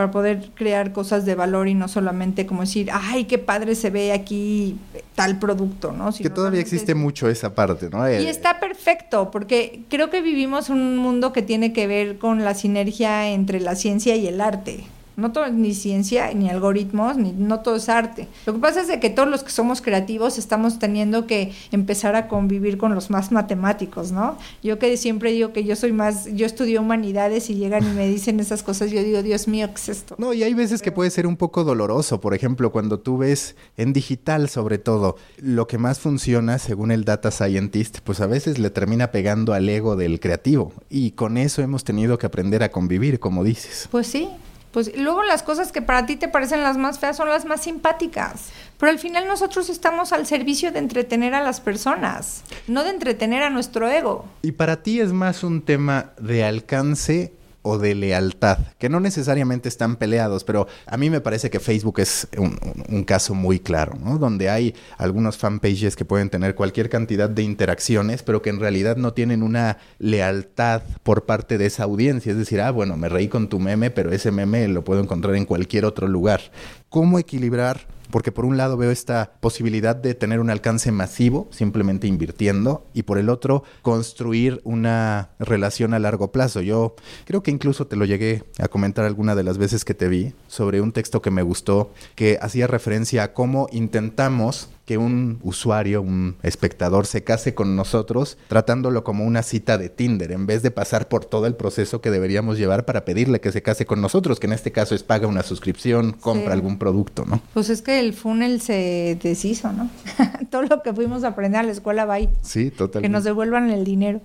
para 0.00 0.10
poder 0.10 0.50
crear 0.54 0.92
cosas 0.92 1.26
de 1.26 1.34
valor 1.34 1.68
y 1.68 1.74
no 1.74 1.86
solamente 1.86 2.46
como 2.46 2.62
decir, 2.62 2.88
ay, 2.90 3.24
qué 3.24 3.36
padre 3.36 3.74
se 3.74 3.90
ve 3.90 4.12
aquí 4.12 4.78
tal 5.14 5.38
producto, 5.38 5.92
¿no? 5.92 6.10
que 6.10 6.30
todavía 6.30 6.60
existe 6.62 6.94
mucho 6.94 7.28
esa 7.28 7.54
parte, 7.54 7.90
¿no? 7.90 8.08
Y 8.08 8.14
eh, 8.14 8.30
está 8.30 8.60
perfecto, 8.60 9.30
porque 9.30 9.82
creo 9.90 10.08
que 10.08 10.22
vivimos 10.22 10.70
un 10.70 10.96
mundo 10.96 11.34
que 11.34 11.42
tiene 11.42 11.74
que 11.74 11.86
ver 11.86 12.16
con 12.16 12.44
la 12.44 12.54
sinergia 12.54 13.28
entre 13.28 13.60
la 13.60 13.74
ciencia 13.74 14.16
y 14.16 14.26
el 14.26 14.40
arte. 14.40 14.84
No 15.20 15.32
todo 15.32 15.44
es 15.44 15.52
ni 15.52 15.74
ciencia, 15.74 16.32
ni 16.32 16.48
algoritmos, 16.48 17.16
ni 17.16 17.32
no 17.32 17.60
todo 17.60 17.76
es 17.76 17.88
arte. 17.88 18.26
Lo 18.46 18.54
que 18.54 18.58
pasa 18.58 18.80
es 18.80 18.88
de 18.88 18.98
que 19.00 19.10
todos 19.10 19.28
los 19.28 19.44
que 19.44 19.50
somos 19.50 19.82
creativos 19.82 20.38
estamos 20.38 20.78
teniendo 20.78 21.26
que 21.26 21.52
empezar 21.72 22.16
a 22.16 22.26
convivir 22.26 22.78
con 22.78 22.94
los 22.94 23.10
más 23.10 23.30
matemáticos, 23.30 24.12
¿no? 24.12 24.38
Yo 24.62 24.78
que 24.78 24.96
siempre 24.96 25.32
digo 25.32 25.52
que 25.52 25.64
yo 25.64 25.76
soy 25.76 25.92
más, 25.92 26.26
yo 26.34 26.46
estudio 26.46 26.80
humanidades 26.80 27.50
y 27.50 27.54
llegan 27.54 27.84
y 27.84 27.94
me 27.94 28.08
dicen 28.08 28.40
esas 28.40 28.62
cosas, 28.62 28.90
yo 28.90 29.02
digo, 29.02 29.22
Dios 29.22 29.46
mío, 29.46 29.68
¿qué 29.68 29.74
es 29.74 29.88
esto? 29.90 30.14
No, 30.18 30.32
y 30.32 30.42
hay 30.42 30.54
veces 30.54 30.80
que 30.80 30.90
puede 30.90 31.10
ser 31.10 31.26
un 31.26 31.36
poco 31.36 31.64
doloroso, 31.64 32.20
por 32.20 32.34
ejemplo, 32.34 32.72
cuando 32.72 32.98
tú 32.98 33.18
ves 33.18 33.56
en 33.76 33.92
digital 33.92 34.48
sobre 34.48 34.78
todo, 34.78 35.16
lo 35.36 35.66
que 35.66 35.76
más 35.76 36.00
funciona 36.00 36.58
según 36.58 36.90
el 36.90 37.04
data 37.04 37.30
scientist, 37.30 37.98
pues 38.04 38.20
a 38.20 38.26
veces 38.26 38.58
le 38.58 38.70
termina 38.70 39.10
pegando 39.10 39.52
al 39.52 39.68
ego 39.68 39.96
del 39.96 40.18
creativo 40.20 40.72
y 40.88 41.10
con 41.12 41.36
eso 41.36 41.62
hemos 41.62 41.84
tenido 41.84 42.18
que 42.18 42.26
aprender 42.26 42.62
a 42.62 42.70
convivir, 42.70 43.20
como 43.20 43.44
dices. 43.44 43.88
Pues 43.90 44.06
sí, 44.06 44.28
pues 44.72 44.96
luego 44.96 45.22
las 45.22 45.42
cosas 45.42 45.72
que 45.72 45.82
para 45.82 46.06
ti 46.06 46.16
te 46.16 46.28
parecen 46.28 46.62
las 46.62 46.76
más 46.76 46.98
feas 46.98 47.16
son 47.16 47.28
las 47.28 47.44
más 47.44 47.62
simpáticas. 47.62 48.50
Pero 48.78 48.90
al 48.90 48.98
final 48.98 49.26
nosotros 49.26 49.68
estamos 49.68 50.12
al 50.12 50.26
servicio 50.26 50.72
de 50.72 50.78
entretener 50.78 51.34
a 51.34 51.42
las 51.42 51.60
personas, 51.60 52.42
no 52.66 52.84
de 52.84 52.90
entretener 52.90 53.42
a 53.42 53.50
nuestro 53.50 53.88
ego. 53.88 54.24
¿Y 54.42 54.52
para 54.52 54.82
ti 54.82 55.00
es 55.00 55.12
más 55.12 55.42
un 55.44 55.62
tema 55.62 56.12
de 56.18 56.44
alcance 56.44 57.32
o 57.62 57.78
de 57.78 57.94
lealtad, 57.94 58.58
que 58.78 58.88
no 58.88 59.00
necesariamente 59.00 59.68
están 59.68 59.96
peleados, 59.96 60.44
pero 60.44 60.66
a 60.86 60.96
mí 60.96 61.10
me 61.10 61.20
parece 61.20 61.50
que 61.50 61.60
Facebook 61.60 62.00
es 62.00 62.28
un, 62.36 63.04
caso 63.04 63.34
muy 63.34 63.58
claro, 63.58 63.94
¿no? 64.02 64.18
Donde 64.18 64.50
hay 64.50 64.74
algunos 64.96 65.36
fanpages 65.36 65.96
que 65.96 66.04
pueden 66.04 66.30
tener 66.30 66.54
cualquier 66.54 66.88
cantidad 66.88 67.28
de 67.28 67.42
interacciones, 67.42 68.22
pero 68.22 68.42
que 68.42 68.50
en 68.50 68.60
realidad 68.60 68.96
no 68.96 69.12
tienen 69.12 69.42
una 69.42 69.78
lealtad 69.98 70.82
por 71.02 71.24
parte 71.24 71.58
de 71.58 71.66
esa 71.66 71.84
audiencia. 71.84 72.32
Es 72.32 72.38
decir, 72.38 72.60
ah, 72.60 72.70
bueno, 72.70 72.96
me 72.96 73.08
reí 73.08 73.28
con 73.28 73.48
tu 73.48 73.58
meme, 73.58 73.90
pero 73.90 74.12
ese 74.12 74.30
meme 74.30 74.68
lo 74.68 74.84
puedo 74.84 75.00
encontrar 75.00 75.34
en 75.34 75.44
cualquier 75.44 75.84
otro 75.84 76.08
lugar. 76.08 76.40
¿Cómo 76.88 77.18
equilibrar 77.18 77.86
porque 78.10 78.32
por 78.32 78.44
un 78.44 78.56
lado 78.56 78.76
veo 78.76 78.90
esta 78.90 79.32
posibilidad 79.40 79.96
de 79.96 80.14
tener 80.14 80.40
un 80.40 80.50
alcance 80.50 80.92
masivo 80.92 81.48
simplemente 81.50 82.06
invirtiendo 82.06 82.86
y 82.94 83.02
por 83.02 83.18
el 83.18 83.28
otro 83.28 83.64
construir 83.82 84.60
una 84.64 85.30
relación 85.38 85.94
a 85.94 85.98
largo 85.98 86.32
plazo. 86.32 86.60
Yo 86.60 86.94
creo 87.24 87.42
que 87.42 87.50
incluso 87.50 87.86
te 87.86 87.96
lo 87.96 88.04
llegué 88.04 88.44
a 88.58 88.68
comentar 88.68 89.04
alguna 89.04 89.34
de 89.34 89.44
las 89.44 89.58
veces 89.58 89.84
que 89.84 89.94
te 89.94 90.08
vi 90.08 90.34
sobre 90.48 90.80
un 90.80 90.92
texto 90.92 91.22
que 91.22 91.30
me 91.30 91.42
gustó 91.42 91.92
que 92.14 92.38
hacía 92.40 92.66
referencia 92.66 93.22
a 93.22 93.32
cómo 93.32 93.68
intentamos 93.72 94.68
que 94.90 94.98
un 94.98 95.38
usuario, 95.44 96.02
un 96.02 96.34
espectador 96.42 97.06
se 97.06 97.22
case 97.22 97.54
con 97.54 97.76
nosotros 97.76 98.38
tratándolo 98.48 99.04
como 99.04 99.24
una 99.24 99.44
cita 99.44 99.78
de 99.78 99.88
Tinder 99.88 100.32
en 100.32 100.46
vez 100.46 100.64
de 100.64 100.72
pasar 100.72 101.06
por 101.06 101.24
todo 101.24 101.46
el 101.46 101.54
proceso 101.54 102.00
que 102.00 102.10
deberíamos 102.10 102.58
llevar 102.58 102.86
para 102.86 103.04
pedirle 103.04 103.40
que 103.40 103.52
se 103.52 103.62
case 103.62 103.86
con 103.86 104.00
nosotros, 104.00 104.40
que 104.40 104.48
en 104.48 104.52
este 104.52 104.72
caso 104.72 104.96
es 104.96 105.04
paga 105.04 105.28
una 105.28 105.44
suscripción, 105.44 106.10
compra 106.10 106.54
algún 106.54 106.76
producto, 106.76 107.24
¿no? 107.24 107.40
Pues 107.54 107.70
es 107.70 107.82
que 107.82 108.00
el 108.00 108.14
funnel 108.14 108.60
se 108.60 109.16
deshizo, 109.22 109.72
¿no? 109.72 109.88
todo 110.50 110.62
lo 110.62 110.82
que 110.82 110.92
fuimos 110.92 111.22
a 111.22 111.28
aprender 111.28 111.60
a 111.60 111.62
la 111.62 111.70
escuela 111.70 112.04
va 112.04 112.14
ahí. 112.14 112.28
Sí, 112.42 112.72
totalmente. 112.72 113.02
Que 113.02 113.12
nos 113.12 113.22
devuelvan 113.22 113.70
el 113.70 113.84
dinero. 113.84 114.20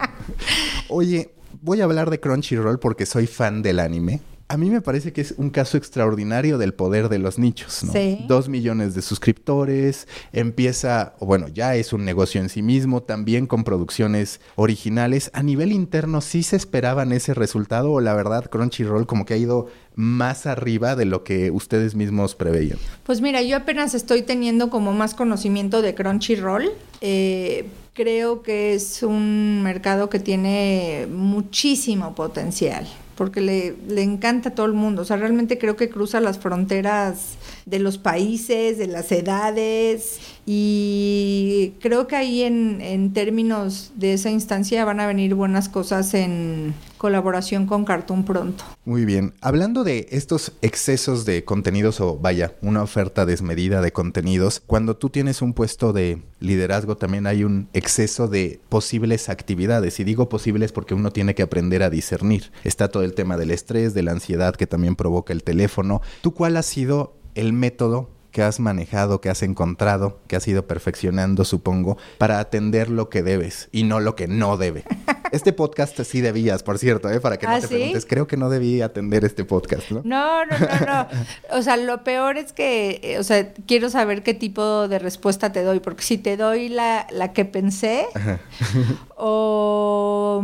Oye, 0.90 1.30
voy 1.62 1.80
a 1.80 1.84
hablar 1.84 2.10
de 2.10 2.20
Crunchyroll 2.20 2.78
porque 2.78 3.06
soy 3.06 3.26
fan 3.26 3.62
del 3.62 3.80
anime 3.80 4.20
a 4.50 4.56
mí 4.56 4.70
me 4.70 4.80
parece 4.80 5.12
que 5.12 5.20
es 5.20 5.34
un 5.36 5.50
caso 5.50 5.76
extraordinario 5.76 6.56
del 6.56 6.72
poder 6.72 7.10
de 7.10 7.18
los 7.18 7.38
nichos, 7.38 7.84
¿no? 7.84 7.92
Sí. 7.92 8.24
Dos 8.26 8.48
millones 8.48 8.94
de 8.94 9.02
suscriptores, 9.02 10.08
empieza, 10.32 11.14
bueno, 11.20 11.48
ya 11.48 11.76
es 11.76 11.92
un 11.92 12.06
negocio 12.06 12.40
en 12.40 12.48
sí 12.48 12.62
mismo, 12.62 13.02
también 13.02 13.46
con 13.46 13.62
producciones 13.62 14.40
originales. 14.56 15.30
A 15.34 15.42
nivel 15.42 15.70
interno, 15.70 16.22
¿sí 16.22 16.42
se 16.42 16.56
esperaban 16.56 17.12
ese 17.12 17.34
resultado 17.34 17.92
o 17.92 18.00
la 18.00 18.14
verdad 18.14 18.48
Crunchyroll 18.48 19.06
como 19.06 19.26
que 19.26 19.34
ha 19.34 19.36
ido 19.36 19.68
más 19.94 20.46
arriba 20.46 20.96
de 20.96 21.04
lo 21.04 21.24
que 21.24 21.50
ustedes 21.50 21.94
mismos 21.94 22.34
preveían? 22.34 22.78
Pues 23.02 23.20
mira, 23.20 23.42
yo 23.42 23.54
apenas 23.54 23.94
estoy 23.94 24.22
teniendo 24.22 24.70
como 24.70 24.94
más 24.94 25.14
conocimiento 25.14 25.82
de 25.82 25.94
Crunchyroll. 25.94 26.70
Eh, 27.02 27.68
creo 27.92 28.42
que 28.42 28.72
es 28.72 29.02
un 29.02 29.62
mercado 29.62 30.08
que 30.08 30.20
tiene 30.20 31.06
muchísimo 31.10 32.14
potencial 32.14 32.88
porque 33.18 33.40
le, 33.40 33.74
le 33.88 34.02
encanta 34.02 34.50
a 34.50 34.54
todo 34.54 34.66
el 34.66 34.74
mundo. 34.74 35.02
O 35.02 35.04
sea, 35.04 35.16
realmente 35.16 35.58
creo 35.58 35.74
que 35.74 35.90
cruza 35.90 36.20
las 36.20 36.38
fronteras 36.38 37.36
de 37.66 37.80
los 37.80 37.98
países, 37.98 38.78
de 38.78 38.86
las 38.86 39.10
edades, 39.10 40.20
y 40.46 41.72
creo 41.80 42.06
que 42.06 42.14
ahí 42.14 42.44
en, 42.44 42.80
en 42.80 43.12
términos 43.12 43.90
de 43.96 44.12
esa 44.12 44.30
instancia 44.30 44.84
van 44.84 45.00
a 45.00 45.08
venir 45.08 45.34
buenas 45.34 45.68
cosas 45.68 46.14
en 46.14 46.74
colaboración 46.98 47.66
con 47.66 47.84
Cartoon 47.84 48.24
pronto. 48.24 48.64
Muy 48.84 49.04
bien. 49.04 49.34
Hablando 49.40 49.84
de 49.84 50.08
estos 50.10 50.52
excesos 50.60 51.24
de 51.24 51.44
contenidos 51.44 52.00
o 52.00 52.18
vaya, 52.18 52.54
una 52.60 52.82
oferta 52.82 53.24
desmedida 53.24 53.80
de 53.80 53.92
contenidos, 53.92 54.62
cuando 54.66 54.96
tú 54.96 55.08
tienes 55.08 55.40
un 55.40 55.54
puesto 55.54 55.92
de 55.92 56.22
liderazgo 56.40 56.96
también 56.96 57.26
hay 57.26 57.44
un 57.44 57.68
exceso 57.72 58.28
de 58.28 58.60
posibles 58.68 59.28
actividades. 59.28 60.00
Y 60.00 60.04
digo 60.04 60.28
posibles 60.28 60.72
porque 60.72 60.94
uno 60.94 61.10
tiene 61.10 61.34
que 61.34 61.42
aprender 61.42 61.82
a 61.82 61.90
discernir. 61.90 62.52
Está 62.64 62.88
todo 62.88 63.04
el 63.04 63.14
tema 63.14 63.36
del 63.36 63.50
estrés, 63.50 63.94
de 63.94 64.02
la 64.02 64.12
ansiedad 64.12 64.56
que 64.56 64.66
también 64.66 64.96
provoca 64.96 65.32
el 65.32 65.42
teléfono. 65.42 66.02
¿Tú 66.20 66.34
cuál 66.34 66.56
ha 66.56 66.62
sido 66.62 67.14
el 67.34 67.52
método 67.52 68.10
que 68.30 68.42
has 68.42 68.60
manejado, 68.60 69.20
que 69.20 69.30
has 69.30 69.42
encontrado, 69.42 70.20
que 70.26 70.36
has 70.36 70.46
ido 70.46 70.66
perfeccionando, 70.66 71.44
supongo, 71.44 71.96
para 72.18 72.40
atender 72.40 72.90
lo 72.90 73.08
que 73.08 73.22
debes 73.22 73.68
y 73.72 73.84
no 73.84 74.00
lo 74.00 74.14
que 74.14 74.28
no 74.28 74.56
debe. 74.56 74.84
Este 75.30 75.52
podcast 75.52 76.00
sí 76.04 76.22
debías, 76.22 76.62
por 76.62 76.78
cierto, 76.78 77.10
¿eh? 77.10 77.20
para 77.20 77.36
que 77.36 77.46
no 77.46 77.52
¿Ah, 77.52 77.60
te 77.60 77.68
preguntes. 77.68 78.06
Creo 78.06 78.26
que 78.26 78.38
no 78.38 78.48
debí 78.48 78.80
atender 78.80 79.26
este 79.26 79.44
podcast, 79.44 79.90
¿no? 79.90 80.00
No, 80.02 80.46
no, 80.46 80.58
no, 80.58 80.86
no. 80.86 81.06
O 81.50 81.60
sea, 81.60 81.76
lo 81.76 82.02
peor 82.02 82.38
es 82.38 82.54
que, 82.54 82.98
eh, 83.02 83.18
o 83.18 83.22
sea, 83.22 83.52
quiero 83.66 83.90
saber 83.90 84.22
qué 84.22 84.32
tipo 84.32 84.88
de 84.88 84.98
respuesta 84.98 85.52
te 85.52 85.62
doy, 85.62 85.80
porque 85.80 86.02
si 86.02 86.16
te 86.16 86.38
doy 86.38 86.70
la, 86.70 87.06
la 87.10 87.34
que 87.34 87.44
pensé 87.44 88.06
o 89.16 90.42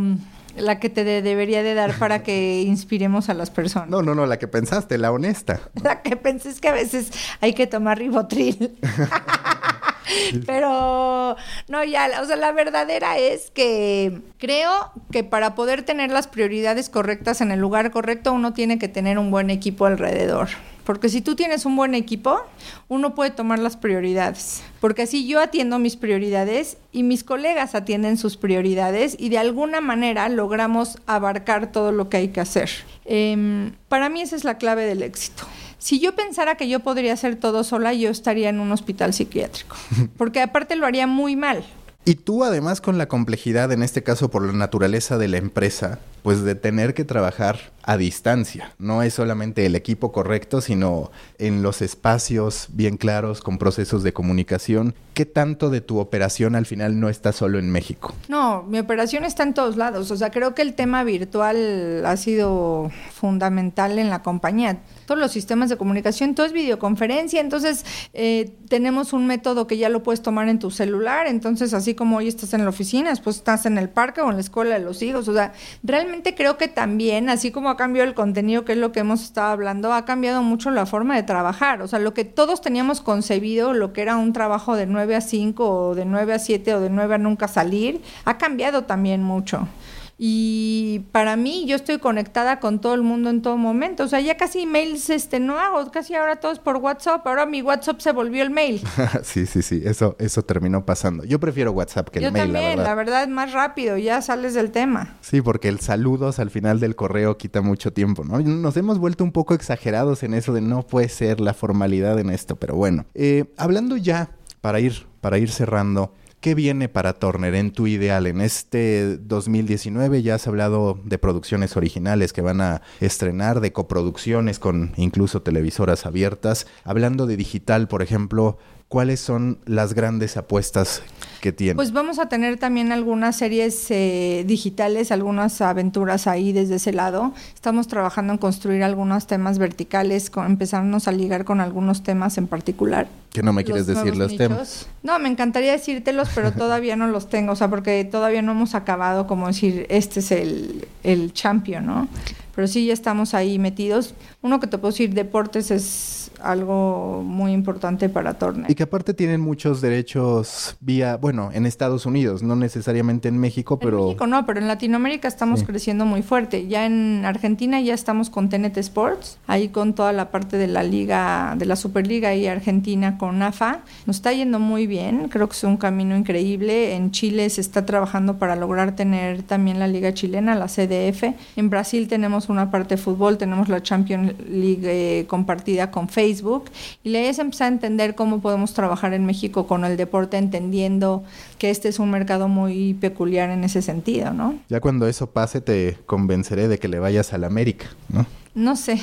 la 0.56 0.78
que 0.80 0.90
te 0.90 1.04
debería 1.04 1.62
de 1.62 1.74
dar 1.74 1.98
para 1.98 2.22
que 2.22 2.62
inspiremos 2.66 3.28
a 3.28 3.34
las 3.34 3.50
personas. 3.50 3.88
No, 3.88 4.02
no, 4.02 4.14
no, 4.14 4.26
la 4.26 4.38
que 4.38 4.48
pensaste, 4.48 4.98
la 4.98 5.12
honesta. 5.12 5.60
La 5.82 6.02
que 6.02 6.16
pensé 6.16 6.50
es 6.50 6.60
que 6.60 6.68
a 6.68 6.72
veces 6.72 7.10
hay 7.40 7.52
que 7.52 7.66
tomar 7.66 7.98
ribotril. 7.98 8.76
Pero 10.46 11.36
no, 11.68 11.84
ya, 11.84 12.20
o 12.22 12.26
sea, 12.26 12.36
la 12.36 12.52
verdadera 12.52 13.18
es 13.18 13.50
que 13.50 14.20
creo 14.38 14.92
que 15.10 15.24
para 15.24 15.54
poder 15.54 15.82
tener 15.82 16.10
las 16.10 16.26
prioridades 16.26 16.90
correctas 16.90 17.40
en 17.40 17.50
el 17.50 17.60
lugar 17.60 17.90
correcto, 17.90 18.32
uno 18.32 18.52
tiene 18.52 18.78
que 18.78 18.88
tener 18.88 19.18
un 19.18 19.30
buen 19.30 19.50
equipo 19.50 19.86
alrededor. 19.86 20.48
Porque 20.84 21.08
si 21.08 21.22
tú 21.22 21.34
tienes 21.34 21.64
un 21.64 21.76
buen 21.76 21.94
equipo, 21.94 22.40
uno 22.88 23.14
puede 23.14 23.30
tomar 23.30 23.58
las 23.58 23.76
prioridades. 23.76 24.62
Porque 24.80 25.02
así 25.02 25.26
yo 25.26 25.40
atiendo 25.40 25.78
mis 25.78 25.96
prioridades 25.96 26.76
y 26.92 27.02
mis 27.02 27.24
colegas 27.24 27.74
atienden 27.74 28.18
sus 28.18 28.36
prioridades 28.36 29.16
y 29.18 29.30
de 29.30 29.38
alguna 29.38 29.80
manera 29.80 30.28
logramos 30.28 30.98
abarcar 31.06 31.72
todo 31.72 31.90
lo 31.90 32.08
que 32.08 32.18
hay 32.18 32.28
que 32.28 32.40
hacer. 32.40 32.70
Em, 33.06 33.72
para 33.88 34.08
mí 34.08 34.20
esa 34.20 34.36
es 34.36 34.44
la 34.44 34.58
clave 34.58 34.84
del 34.84 35.02
éxito. 35.02 35.44
Si 35.78 36.00
yo 36.00 36.14
pensara 36.14 36.56
que 36.56 36.68
yo 36.68 36.80
podría 36.80 37.12
hacer 37.12 37.36
todo 37.36 37.64
sola, 37.64 37.92
yo 37.92 38.10
estaría 38.10 38.48
en 38.48 38.60
un 38.60 38.72
hospital 38.72 39.12
psiquiátrico. 39.12 39.76
Porque 40.16 40.40
aparte 40.40 40.76
lo 40.76 40.86
haría 40.86 41.06
muy 41.06 41.36
mal. 41.36 41.64
Y 42.04 42.16
tú 42.16 42.44
además 42.44 42.82
con 42.82 42.98
la 42.98 43.08
complejidad, 43.08 43.72
en 43.72 43.82
este 43.82 44.02
caso 44.02 44.30
por 44.30 44.44
la 44.44 44.52
naturaleza 44.52 45.16
de 45.16 45.28
la 45.28 45.38
empresa, 45.38 46.00
pues 46.24 46.42
de 46.42 46.54
tener 46.54 46.94
que 46.94 47.04
trabajar 47.04 47.74
a 47.82 47.98
distancia. 47.98 48.72
No 48.78 49.02
es 49.02 49.12
solamente 49.12 49.66
el 49.66 49.76
equipo 49.76 50.10
correcto, 50.10 50.62
sino 50.62 51.10
en 51.37 51.62
los 51.62 51.82
espacios 51.82 52.68
bien 52.70 52.96
claros, 52.96 53.42
con 53.42 53.58
procesos 53.58 54.02
de 54.02 54.14
comunicación. 54.14 54.94
¿Qué 55.12 55.26
tanto 55.26 55.68
de 55.68 55.82
tu 55.82 55.98
operación 55.98 56.56
al 56.56 56.64
final 56.64 56.98
no 56.98 57.10
está 57.10 57.32
solo 57.32 57.58
en 57.58 57.70
México? 57.70 58.14
No, 58.28 58.62
mi 58.62 58.78
operación 58.78 59.24
está 59.24 59.42
en 59.42 59.52
todos 59.52 59.76
lados. 59.76 60.10
O 60.10 60.16
sea, 60.16 60.30
creo 60.30 60.54
que 60.54 60.62
el 60.62 60.74
tema 60.74 61.04
virtual 61.04 62.04
ha 62.06 62.16
sido 62.16 62.90
fundamental 63.12 63.98
en 63.98 64.08
la 64.08 64.22
compañía. 64.22 64.78
Todos 65.04 65.20
los 65.20 65.30
sistemas 65.30 65.68
de 65.68 65.76
comunicación, 65.76 66.34
todo 66.34 66.46
es 66.46 66.54
videoconferencia. 66.54 67.42
Entonces, 67.42 67.84
eh, 68.14 68.56
tenemos 68.70 69.12
un 69.12 69.26
método 69.26 69.66
que 69.66 69.76
ya 69.76 69.90
lo 69.90 70.02
puedes 70.02 70.22
tomar 70.22 70.48
en 70.48 70.58
tu 70.58 70.70
celular. 70.70 71.26
Entonces, 71.26 71.74
así 71.74 71.94
como 71.94 72.16
hoy 72.16 72.28
estás 72.28 72.54
en 72.54 72.64
la 72.64 72.70
oficina, 72.70 73.10
después 73.10 73.37
estás 73.37 73.66
en 73.66 73.76
el 73.76 73.90
parque 73.90 74.22
o 74.22 74.30
en 74.30 74.37
la 74.37 74.40
escuela 74.40 74.78
de 74.78 74.80
los 74.80 75.02
hijos. 75.02 75.28
O 75.28 75.34
sea, 75.34 75.52
realmente 75.82 76.13
creo 76.22 76.57
que 76.57 76.68
también, 76.68 77.29
así 77.29 77.50
como 77.50 77.70
ha 77.70 77.77
cambiado 77.77 78.09
el 78.09 78.14
contenido, 78.14 78.64
que 78.64 78.72
es 78.72 78.79
lo 78.79 78.92
que 78.92 79.00
hemos 79.00 79.22
estado 79.22 79.48
hablando, 79.48 79.92
ha 79.92 80.05
cambiado 80.05 80.42
mucho 80.42 80.70
la 80.70 80.87
forma 80.87 81.16
de 81.16 81.22
trabajar. 81.22 81.83
O 81.83 81.88
sea, 81.88 81.98
lo 81.98 82.14
que 82.14 82.24
todos 82.24 82.61
teníamos 82.61 83.00
concebido, 83.00 83.72
lo 83.72 83.92
que 83.92 84.03
era 84.03 84.16
un 84.16 84.33
trabajo 84.33 84.77
de 84.77 84.87
9 84.87 85.16
a 85.16 85.20
5 85.20 85.68
o 85.68 85.94
de 85.94 86.05
9 86.05 86.35
a 86.35 86.38
7 86.38 86.74
o 86.74 86.81
de 86.81 86.90
9 86.90 87.14
a 87.14 87.18
nunca 87.18 87.48
salir, 87.48 88.03
ha 88.24 88.38
cambiado 88.38 88.85
también 88.85 89.22
mucho. 89.22 89.68
Y 90.16 91.07
para 91.11 91.37
mí, 91.37 91.64
yo 91.66 91.74
estoy 91.74 91.98
conectada 91.98 92.61
con 92.61 92.81
todo 92.81 92.94
el 92.94 93.03
mundo 93.03 93.31
en 93.31 93.42
todo 93.42 93.57
momento. 93.57 94.05
O 94.05 94.09
sea, 94.09 94.20
ya 94.20 94.37
casi 94.37 94.61
emails 94.61 95.11
este, 95.11 95.40
no 95.40 95.59
hago, 95.59 95.90
casi 95.90 96.14
ahora 96.14 96.37
todos 96.37 96.61
por 96.61 96.77
WhatsApp. 96.77 97.27
Ahora 97.27 97.46
mi 97.46 97.62
WhatsApp 97.62 98.00
se 98.00 98.12
volvió 98.12 98.42
el 98.42 98.50
mail. 98.50 98.81
sí, 99.22 99.46
sí, 99.46 99.62
sí, 99.62 99.83
eso, 99.85 100.14
eso 100.18 100.42
terminó 100.42 100.85
pasando. 100.87 101.24
Yo 101.24 101.40
prefiero 101.40 101.72
WhatsApp 101.72 102.11
que 102.11 102.20
el 102.20 102.33
mail. 102.33 102.46
Yo 102.46 102.53
también, 102.53 102.83
la 102.83 102.94
verdad. 102.94 103.22
es 103.24 103.29
más 103.29 103.53
rápido, 103.53 103.96
ya 103.96 104.22
sales 104.22 104.55
del 104.55 104.70
tema. 104.70 105.16
Sí, 105.20 105.40
porque 105.42 105.68
el 105.68 105.81
saludos 105.81 106.38
al 106.38 106.50
final 106.50 106.79
del 106.79 106.94
correo 106.94 107.37
quita 107.37 107.61
mucho 107.61 107.92
tiempo, 107.92 108.24
¿no? 108.24 108.38
Nos 108.40 108.77
hemos 108.77 108.98
vuelto 108.98 109.24
un 109.24 109.33
poco 109.33 109.55
exagerados 109.55 110.22
en 110.22 110.35
eso 110.35 110.53
de 110.53 110.61
no 110.61 110.87
puede 110.87 111.09
ser 111.09 111.40
la 111.40 111.55
formalidad 111.55 112.18
en 112.20 112.31
esto, 112.31 112.57
pero 112.57 112.77
bueno. 112.77 113.05
Eh, 113.14 113.53
hablando 113.57 113.96
ya, 113.96 114.31
para 114.61 114.81
ir, 114.81 115.07
para 115.20 115.38
ir 115.38 115.50
cerrando. 115.50 116.12
¿Qué 116.44 116.54
viene 116.54 116.90
para 116.90 117.14
Turner 117.14 117.54
en 117.54 117.72
tu 117.72 117.87
ideal? 117.87 118.26
En 118.26 118.42
este 118.42 119.16
2019 119.16 120.22
ya 120.22 120.35
has 120.35 120.46
hablado 120.46 121.00
de 121.02 121.16
producciones 121.16 121.74
originales 121.74 122.35
que 122.35 122.42
van 122.42 122.61
a 122.61 122.83
estrenar, 123.00 123.61
de 123.61 123.72
coproducciones 123.72 124.59
con 124.59 124.92
incluso 124.98 125.40
televisoras 125.40 126.04
abiertas. 126.04 126.66
Hablando 126.85 127.26
de 127.26 127.38
digital, 127.38 127.88
por 127.88 128.02
ejemplo, 128.02 128.59
¿cuáles 128.94 129.18
son 129.18 129.59
las 129.66 129.92
grandes 129.92 130.37
apuestas 130.37 131.02
que 131.40 131.50
tiene? 131.50 131.74
Pues 131.74 131.92
vamos 131.92 132.20
a 132.20 132.28
tener 132.28 132.61
también 132.61 132.92
algunas 132.92 133.35
series 133.35 133.90
eh, 133.90 134.44
digitales, 134.46 135.11
algunas 135.11 135.61
aventuras 135.61 136.28
ahí 136.28 136.52
desde 136.52 136.76
ese 136.76 136.92
lado. 136.92 137.35
Estamos 137.57 137.88
trabajando 137.88 138.33
en 138.35 138.38
construir 138.38 138.85
algunos 138.85 139.26
temas 139.26 139.59
verticales, 139.59 140.30
con, 140.30 140.46
empezarnos 140.46 141.09
a 141.09 141.12
ligar 141.12 141.44
con 141.44 141.61
algunos 141.61 142.04
temas 142.04 142.38
en 142.38 142.46
particular. 142.46 143.09
Que 143.33 143.42
no 143.42 143.52
me 143.52 143.64
quieres 143.64 143.88
decir 143.88 144.16
los 144.16 144.37
temas. 144.37 144.87
No, 145.02 145.18
me 145.18 145.28
encantaría 145.28 145.72
decírtelos, 145.72 146.28
pero 146.33 146.52
todavía 146.57 146.94
no 146.94 147.09
los 147.09 147.28
tengo, 147.28 147.54
o 147.54 147.57
sea, 147.57 147.68
porque 147.68 148.04
todavía 148.04 148.42
no 148.42 148.52
hemos 148.52 148.76
acabado 148.76 149.26
como 149.26 149.48
decir, 149.48 149.87
este 149.88 150.20
es 150.20 150.30
el, 150.30 150.87
el 151.02 151.33
champion, 151.33 151.85
¿no? 151.85 152.08
Pero 152.55 152.69
sí 152.69 152.87
ya 152.87 152.92
estamos 152.92 153.35
ahí 153.35 153.59
metidos. 153.59 154.15
Uno 154.42 154.61
que 154.61 154.67
te 154.67 154.79
puedo 154.79 154.92
decir, 154.92 155.13
deportes 155.15 155.71
es 155.71 156.31
algo 156.40 157.23
muy 157.25 157.52
importante 157.52 158.09
para 158.09 158.35
Turner. 158.35 158.71
Y 158.71 158.75
que 158.75 158.83
aparte 158.83 159.15
tienen 159.15 159.40
muchos 159.40 159.81
derechos 159.81 160.77
vía, 160.81 161.17
bueno, 161.17 161.50
en 161.52 161.67
Estados 161.67 162.07
Unidos, 162.07 162.42
no 162.42 162.57
necesariamente 162.57 163.29
en 163.29 163.38
México, 163.38 163.79
pero... 163.79 163.98
En 163.98 164.05
México 164.07 164.27
no, 164.27 164.46
pero 164.46 164.61
en 164.61 164.69
Latinoamérica 164.69 165.29
estamos 165.29 165.63
creciendo 165.63 166.05
muy 166.05 166.23
fuerte. 166.23 166.67
Ya 166.67 166.87
en 166.87 167.25
Argentina 167.25 167.81
ya 167.81 167.94
estamos 167.94 168.31
con 168.31 168.48
TNT 168.48 168.77
Sports, 168.79 169.38
ahí 169.46 169.69
con 169.69 169.94
toda 169.94 170.13
la 170.13 170.31
parte 170.31 170.57
de 170.57 170.67
la 170.67 170.83
liga, 170.83 171.55
de 171.57 171.67
la 171.67 171.77
Superliga 171.77 172.35
y 172.35 172.46
Argentina 172.46 173.19
con 173.19 173.42
AFA. 173.42 173.81
Nos 174.07 174.17
está 174.17 174.33
yendo 174.33 174.59
muy 174.59 174.87
bien, 174.87 175.29
creo 175.29 175.48
que 175.48 175.55
es 175.55 175.65
un 175.65 175.77
camino 175.77 176.17
increíble. 176.17 176.94
En 176.94 177.11
Chile 177.11 177.48
se 177.50 177.61
está 177.61 177.87
trabajando 177.87 178.38
para 178.38 178.57
lograr 178.57 178.94
tener 178.96 179.42
también 179.42 179.79
la 179.79 179.88
liga 179.88 180.13
chilena, 180.13 180.55
la 180.55 180.67
CDF. 180.67 181.35
En 181.57 181.71
Brasil 181.71 182.09
tenemos 182.09 182.43
una 182.48 182.70
parte 182.70 182.96
de 182.96 183.02
fútbol, 183.02 183.38
tenemos 183.38 183.68
la 183.68 183.82
Champions 183.82 184.34
League 184.48 184.82
eh, 184.84 185.26
compartida 185.26 185.90
con 185.90 186.08
Facebook 186.08 186.64
y 187.02 187.10
le 187.10 187.28
es 187.28 187.38
empezar 187.38 187.66
a 187.66 187.74
entender 187.74 188.14
cómo 188.14 188.40
podemos 188.40 188.74
trabajar 188.74 189.14
en 189.14 189.26
México 189.26 189.66
con 189.66 189.84
el 189.84 189.96
deporte, 189.96 190.36
entendiendo 190.36 191.24
que 191.58 191.70
este 191.70 191.88
es 191.88 191.98
un 191.98 192.10
mercado 192.10 192.48
muy 192.48 192.94
peculiar 192.94 193.50
en 193.50 193.64
ese 193.64 193.82
sentido, 193.82 194.32
¿no? 194.32 194.58
Ya 194.68 194.80
cuando 194.80 195.06
eso 195.06 195.30
pase 195.30 195.60
te 195.60 195.98
convenceré 196.06 196.68
de 196.68 196.78
que 196.78 196.88
le 196.88 196.98
vayas 196.98 197.32
a 197.32 197.38
la 197.38 197.46
América, 197.46 197.86
¿no? 198.08 198.26
No 198.55 198.77
sé. 198.77 199.00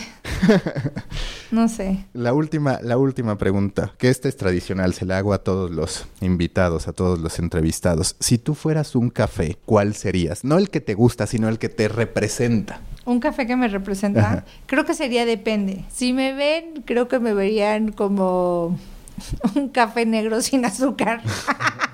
no 1.52 1.68
sé. 1.68 2.06
La 2.14 2.34
última, 2.34 2.80
la 2.82 2.97
última 2.97 3.38
pregunta, 3.38 3.93
que 3.97 4.10
esta 4.10 4.30
es 4.30 4.38
tradicional, 4.38 4.93
se 4.93 5.06
la 5.06 5.18
hago 5.18 5.34
a 5.34 5.39
todos 5.39 5.70
los 5.70 6.06
invitados, 6.22 6.88
a 6.88 6.93
todos 6.93 7.20
los 7.20 7.38
entrevistados. 7.38 8.16
Si 8.20 8.38
tú 8.38 8.56
fueras 8.56 8.95
un 8.95 9.10
café, 9.10 9.58
¿cuál 9.66 9.93
serías? 9.93 10.45
No 10.45 10.58
el 10.58 10.70
que 10.70 10.80
te 10.80 10.93
gusta, 10.93 11.28
sino 11.28 11.49
el 11.49 11.60
que 11.60 11.68
te 11.68 11.89
representa. 11.89 12.80
Un 13.04 13.20
café 13.20 13.45
que 13.45 13.58
me 13.58 13.68
representa, 13.68 14.45
creo 14.68 14.86
que 14.86 14.93
sería 14.93 15.26
depende. 15.26 15.84
Si 15.91 16.14
me 16.14 16.34
ven, 16.34 16.84
creo 16.86 17.10
que 17.10 17.20
me 17.20 17.34
verían 17.34 17.91
como 17.91 18.78
un 19.56 19.70
café 19.70 20.06
negro 20.06 20.41
sin 20.41 20.64
azúcar. 20.64 21.22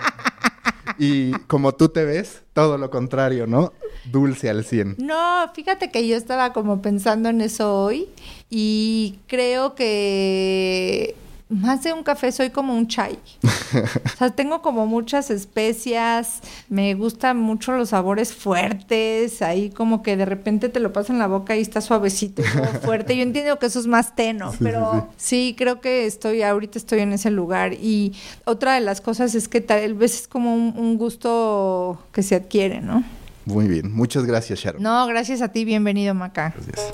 y 0.98 1.32
como 1.48 1.74
tú 1.74 1.90
te 1.90 2.04
ves, 2.06 2.44
todo 2.54 2.78
lo 2.78 2.90
contrario, 2.90 3.48
¿no? 3.48 3.74
Dulce 4.06 4.50
al 4.50 4.64
100. 4.64 4.96
No, 5.00 5.52
fíjate 5.54 5.92
que 5.92 6.08
yo 6.08 6.16
estaba 6.16 6.54
como 6.54 6.82
pensando 6.82 7.30
en 7.30 7.42
eso 7.42 7.84
hoy 7.84 8.10
y 8.50 9.20
creo 9.28 9.76
que 9.76 11.16
más 11.50 11.84
de 11.84 11.94
un 11.94 12.04
café 12.04 12.32
soy 12.32 12.50
como 12.50 12.76
un 12.76 12.88
chai. 12.88 13.18
o 13.44 14.18
sea, 14.18 14.30
tengo 14.32 14.62
como 14.62 14.86
muchas 14.86 15.32
especias, 15.32 16.42
me 16.70 16.94
gustan 16.94 17.38
mucho 17.38 17.72
los 17.74 17.90
sabores 17.90 18.34
fuertes, 18.34 19.42
ahí 19.42 19.70
como 19.70 20.04
que 20.04 20.18
de 20.18 20.26
repente 20.26 20.70
te 20.70 20.80
lo 20.80 20.92
pasas 20.92 21.12
en 21.12 21.20
la 21.20 21.28
boca 21.28 21.56
y 21.56 21.62
está 21.62 21.80
suavecito 21.82 22.42
y 22.42 22.46
fuerte. 22.86 23.16
Yo 23.16 23.24
entiendo 23.24 23.58
que 23.60 23.68
eso 23.68 23.80
es 23.80 23.88
más 23.88 24.16
teno, 24.16 24.54
pero 24.60 25.08
sí. 25.16 25.56
creo 25.58 25.80
que 25.80 26.06
estoy, 26.06 26.42
ahorita 26.42 26.78
estoy 26.78 27.00
en 27.00 27.14
ese 27.14 27.32
lugar. 27.32 27.74
Y 27.74 28.14
otra 28.46 28.76
de 28.76 28.82
las 28.82 29.00
cosas 29.02 29.34
es 29.36 29.48
que 29.48 29.62
tal 29.62 29.94
vez 29.94 30.22
es 30.22 30.28
como 30.28 30.54
un, 30.54 30.74
un 30.78 30.98
gusto 30.98 32.02
que 32.12 32.24
se 32.24 32.36
adquiere, 32.36 32.82
¿no? 32.82 33.04
Muy 33.46 33.68
bien, 33.68 33.94
muchas 33.94 34.26
gracias, 34.26 34.60
Sharon. 34.60 34.84
No, 34.84 35.08
gracias 35.08 35.42
a 35.42 35.48
ti, 35.48 35.64
bienvenido, 35.64 36.14
Maca. 36.14 36.54
Gracias. 36.56 36.94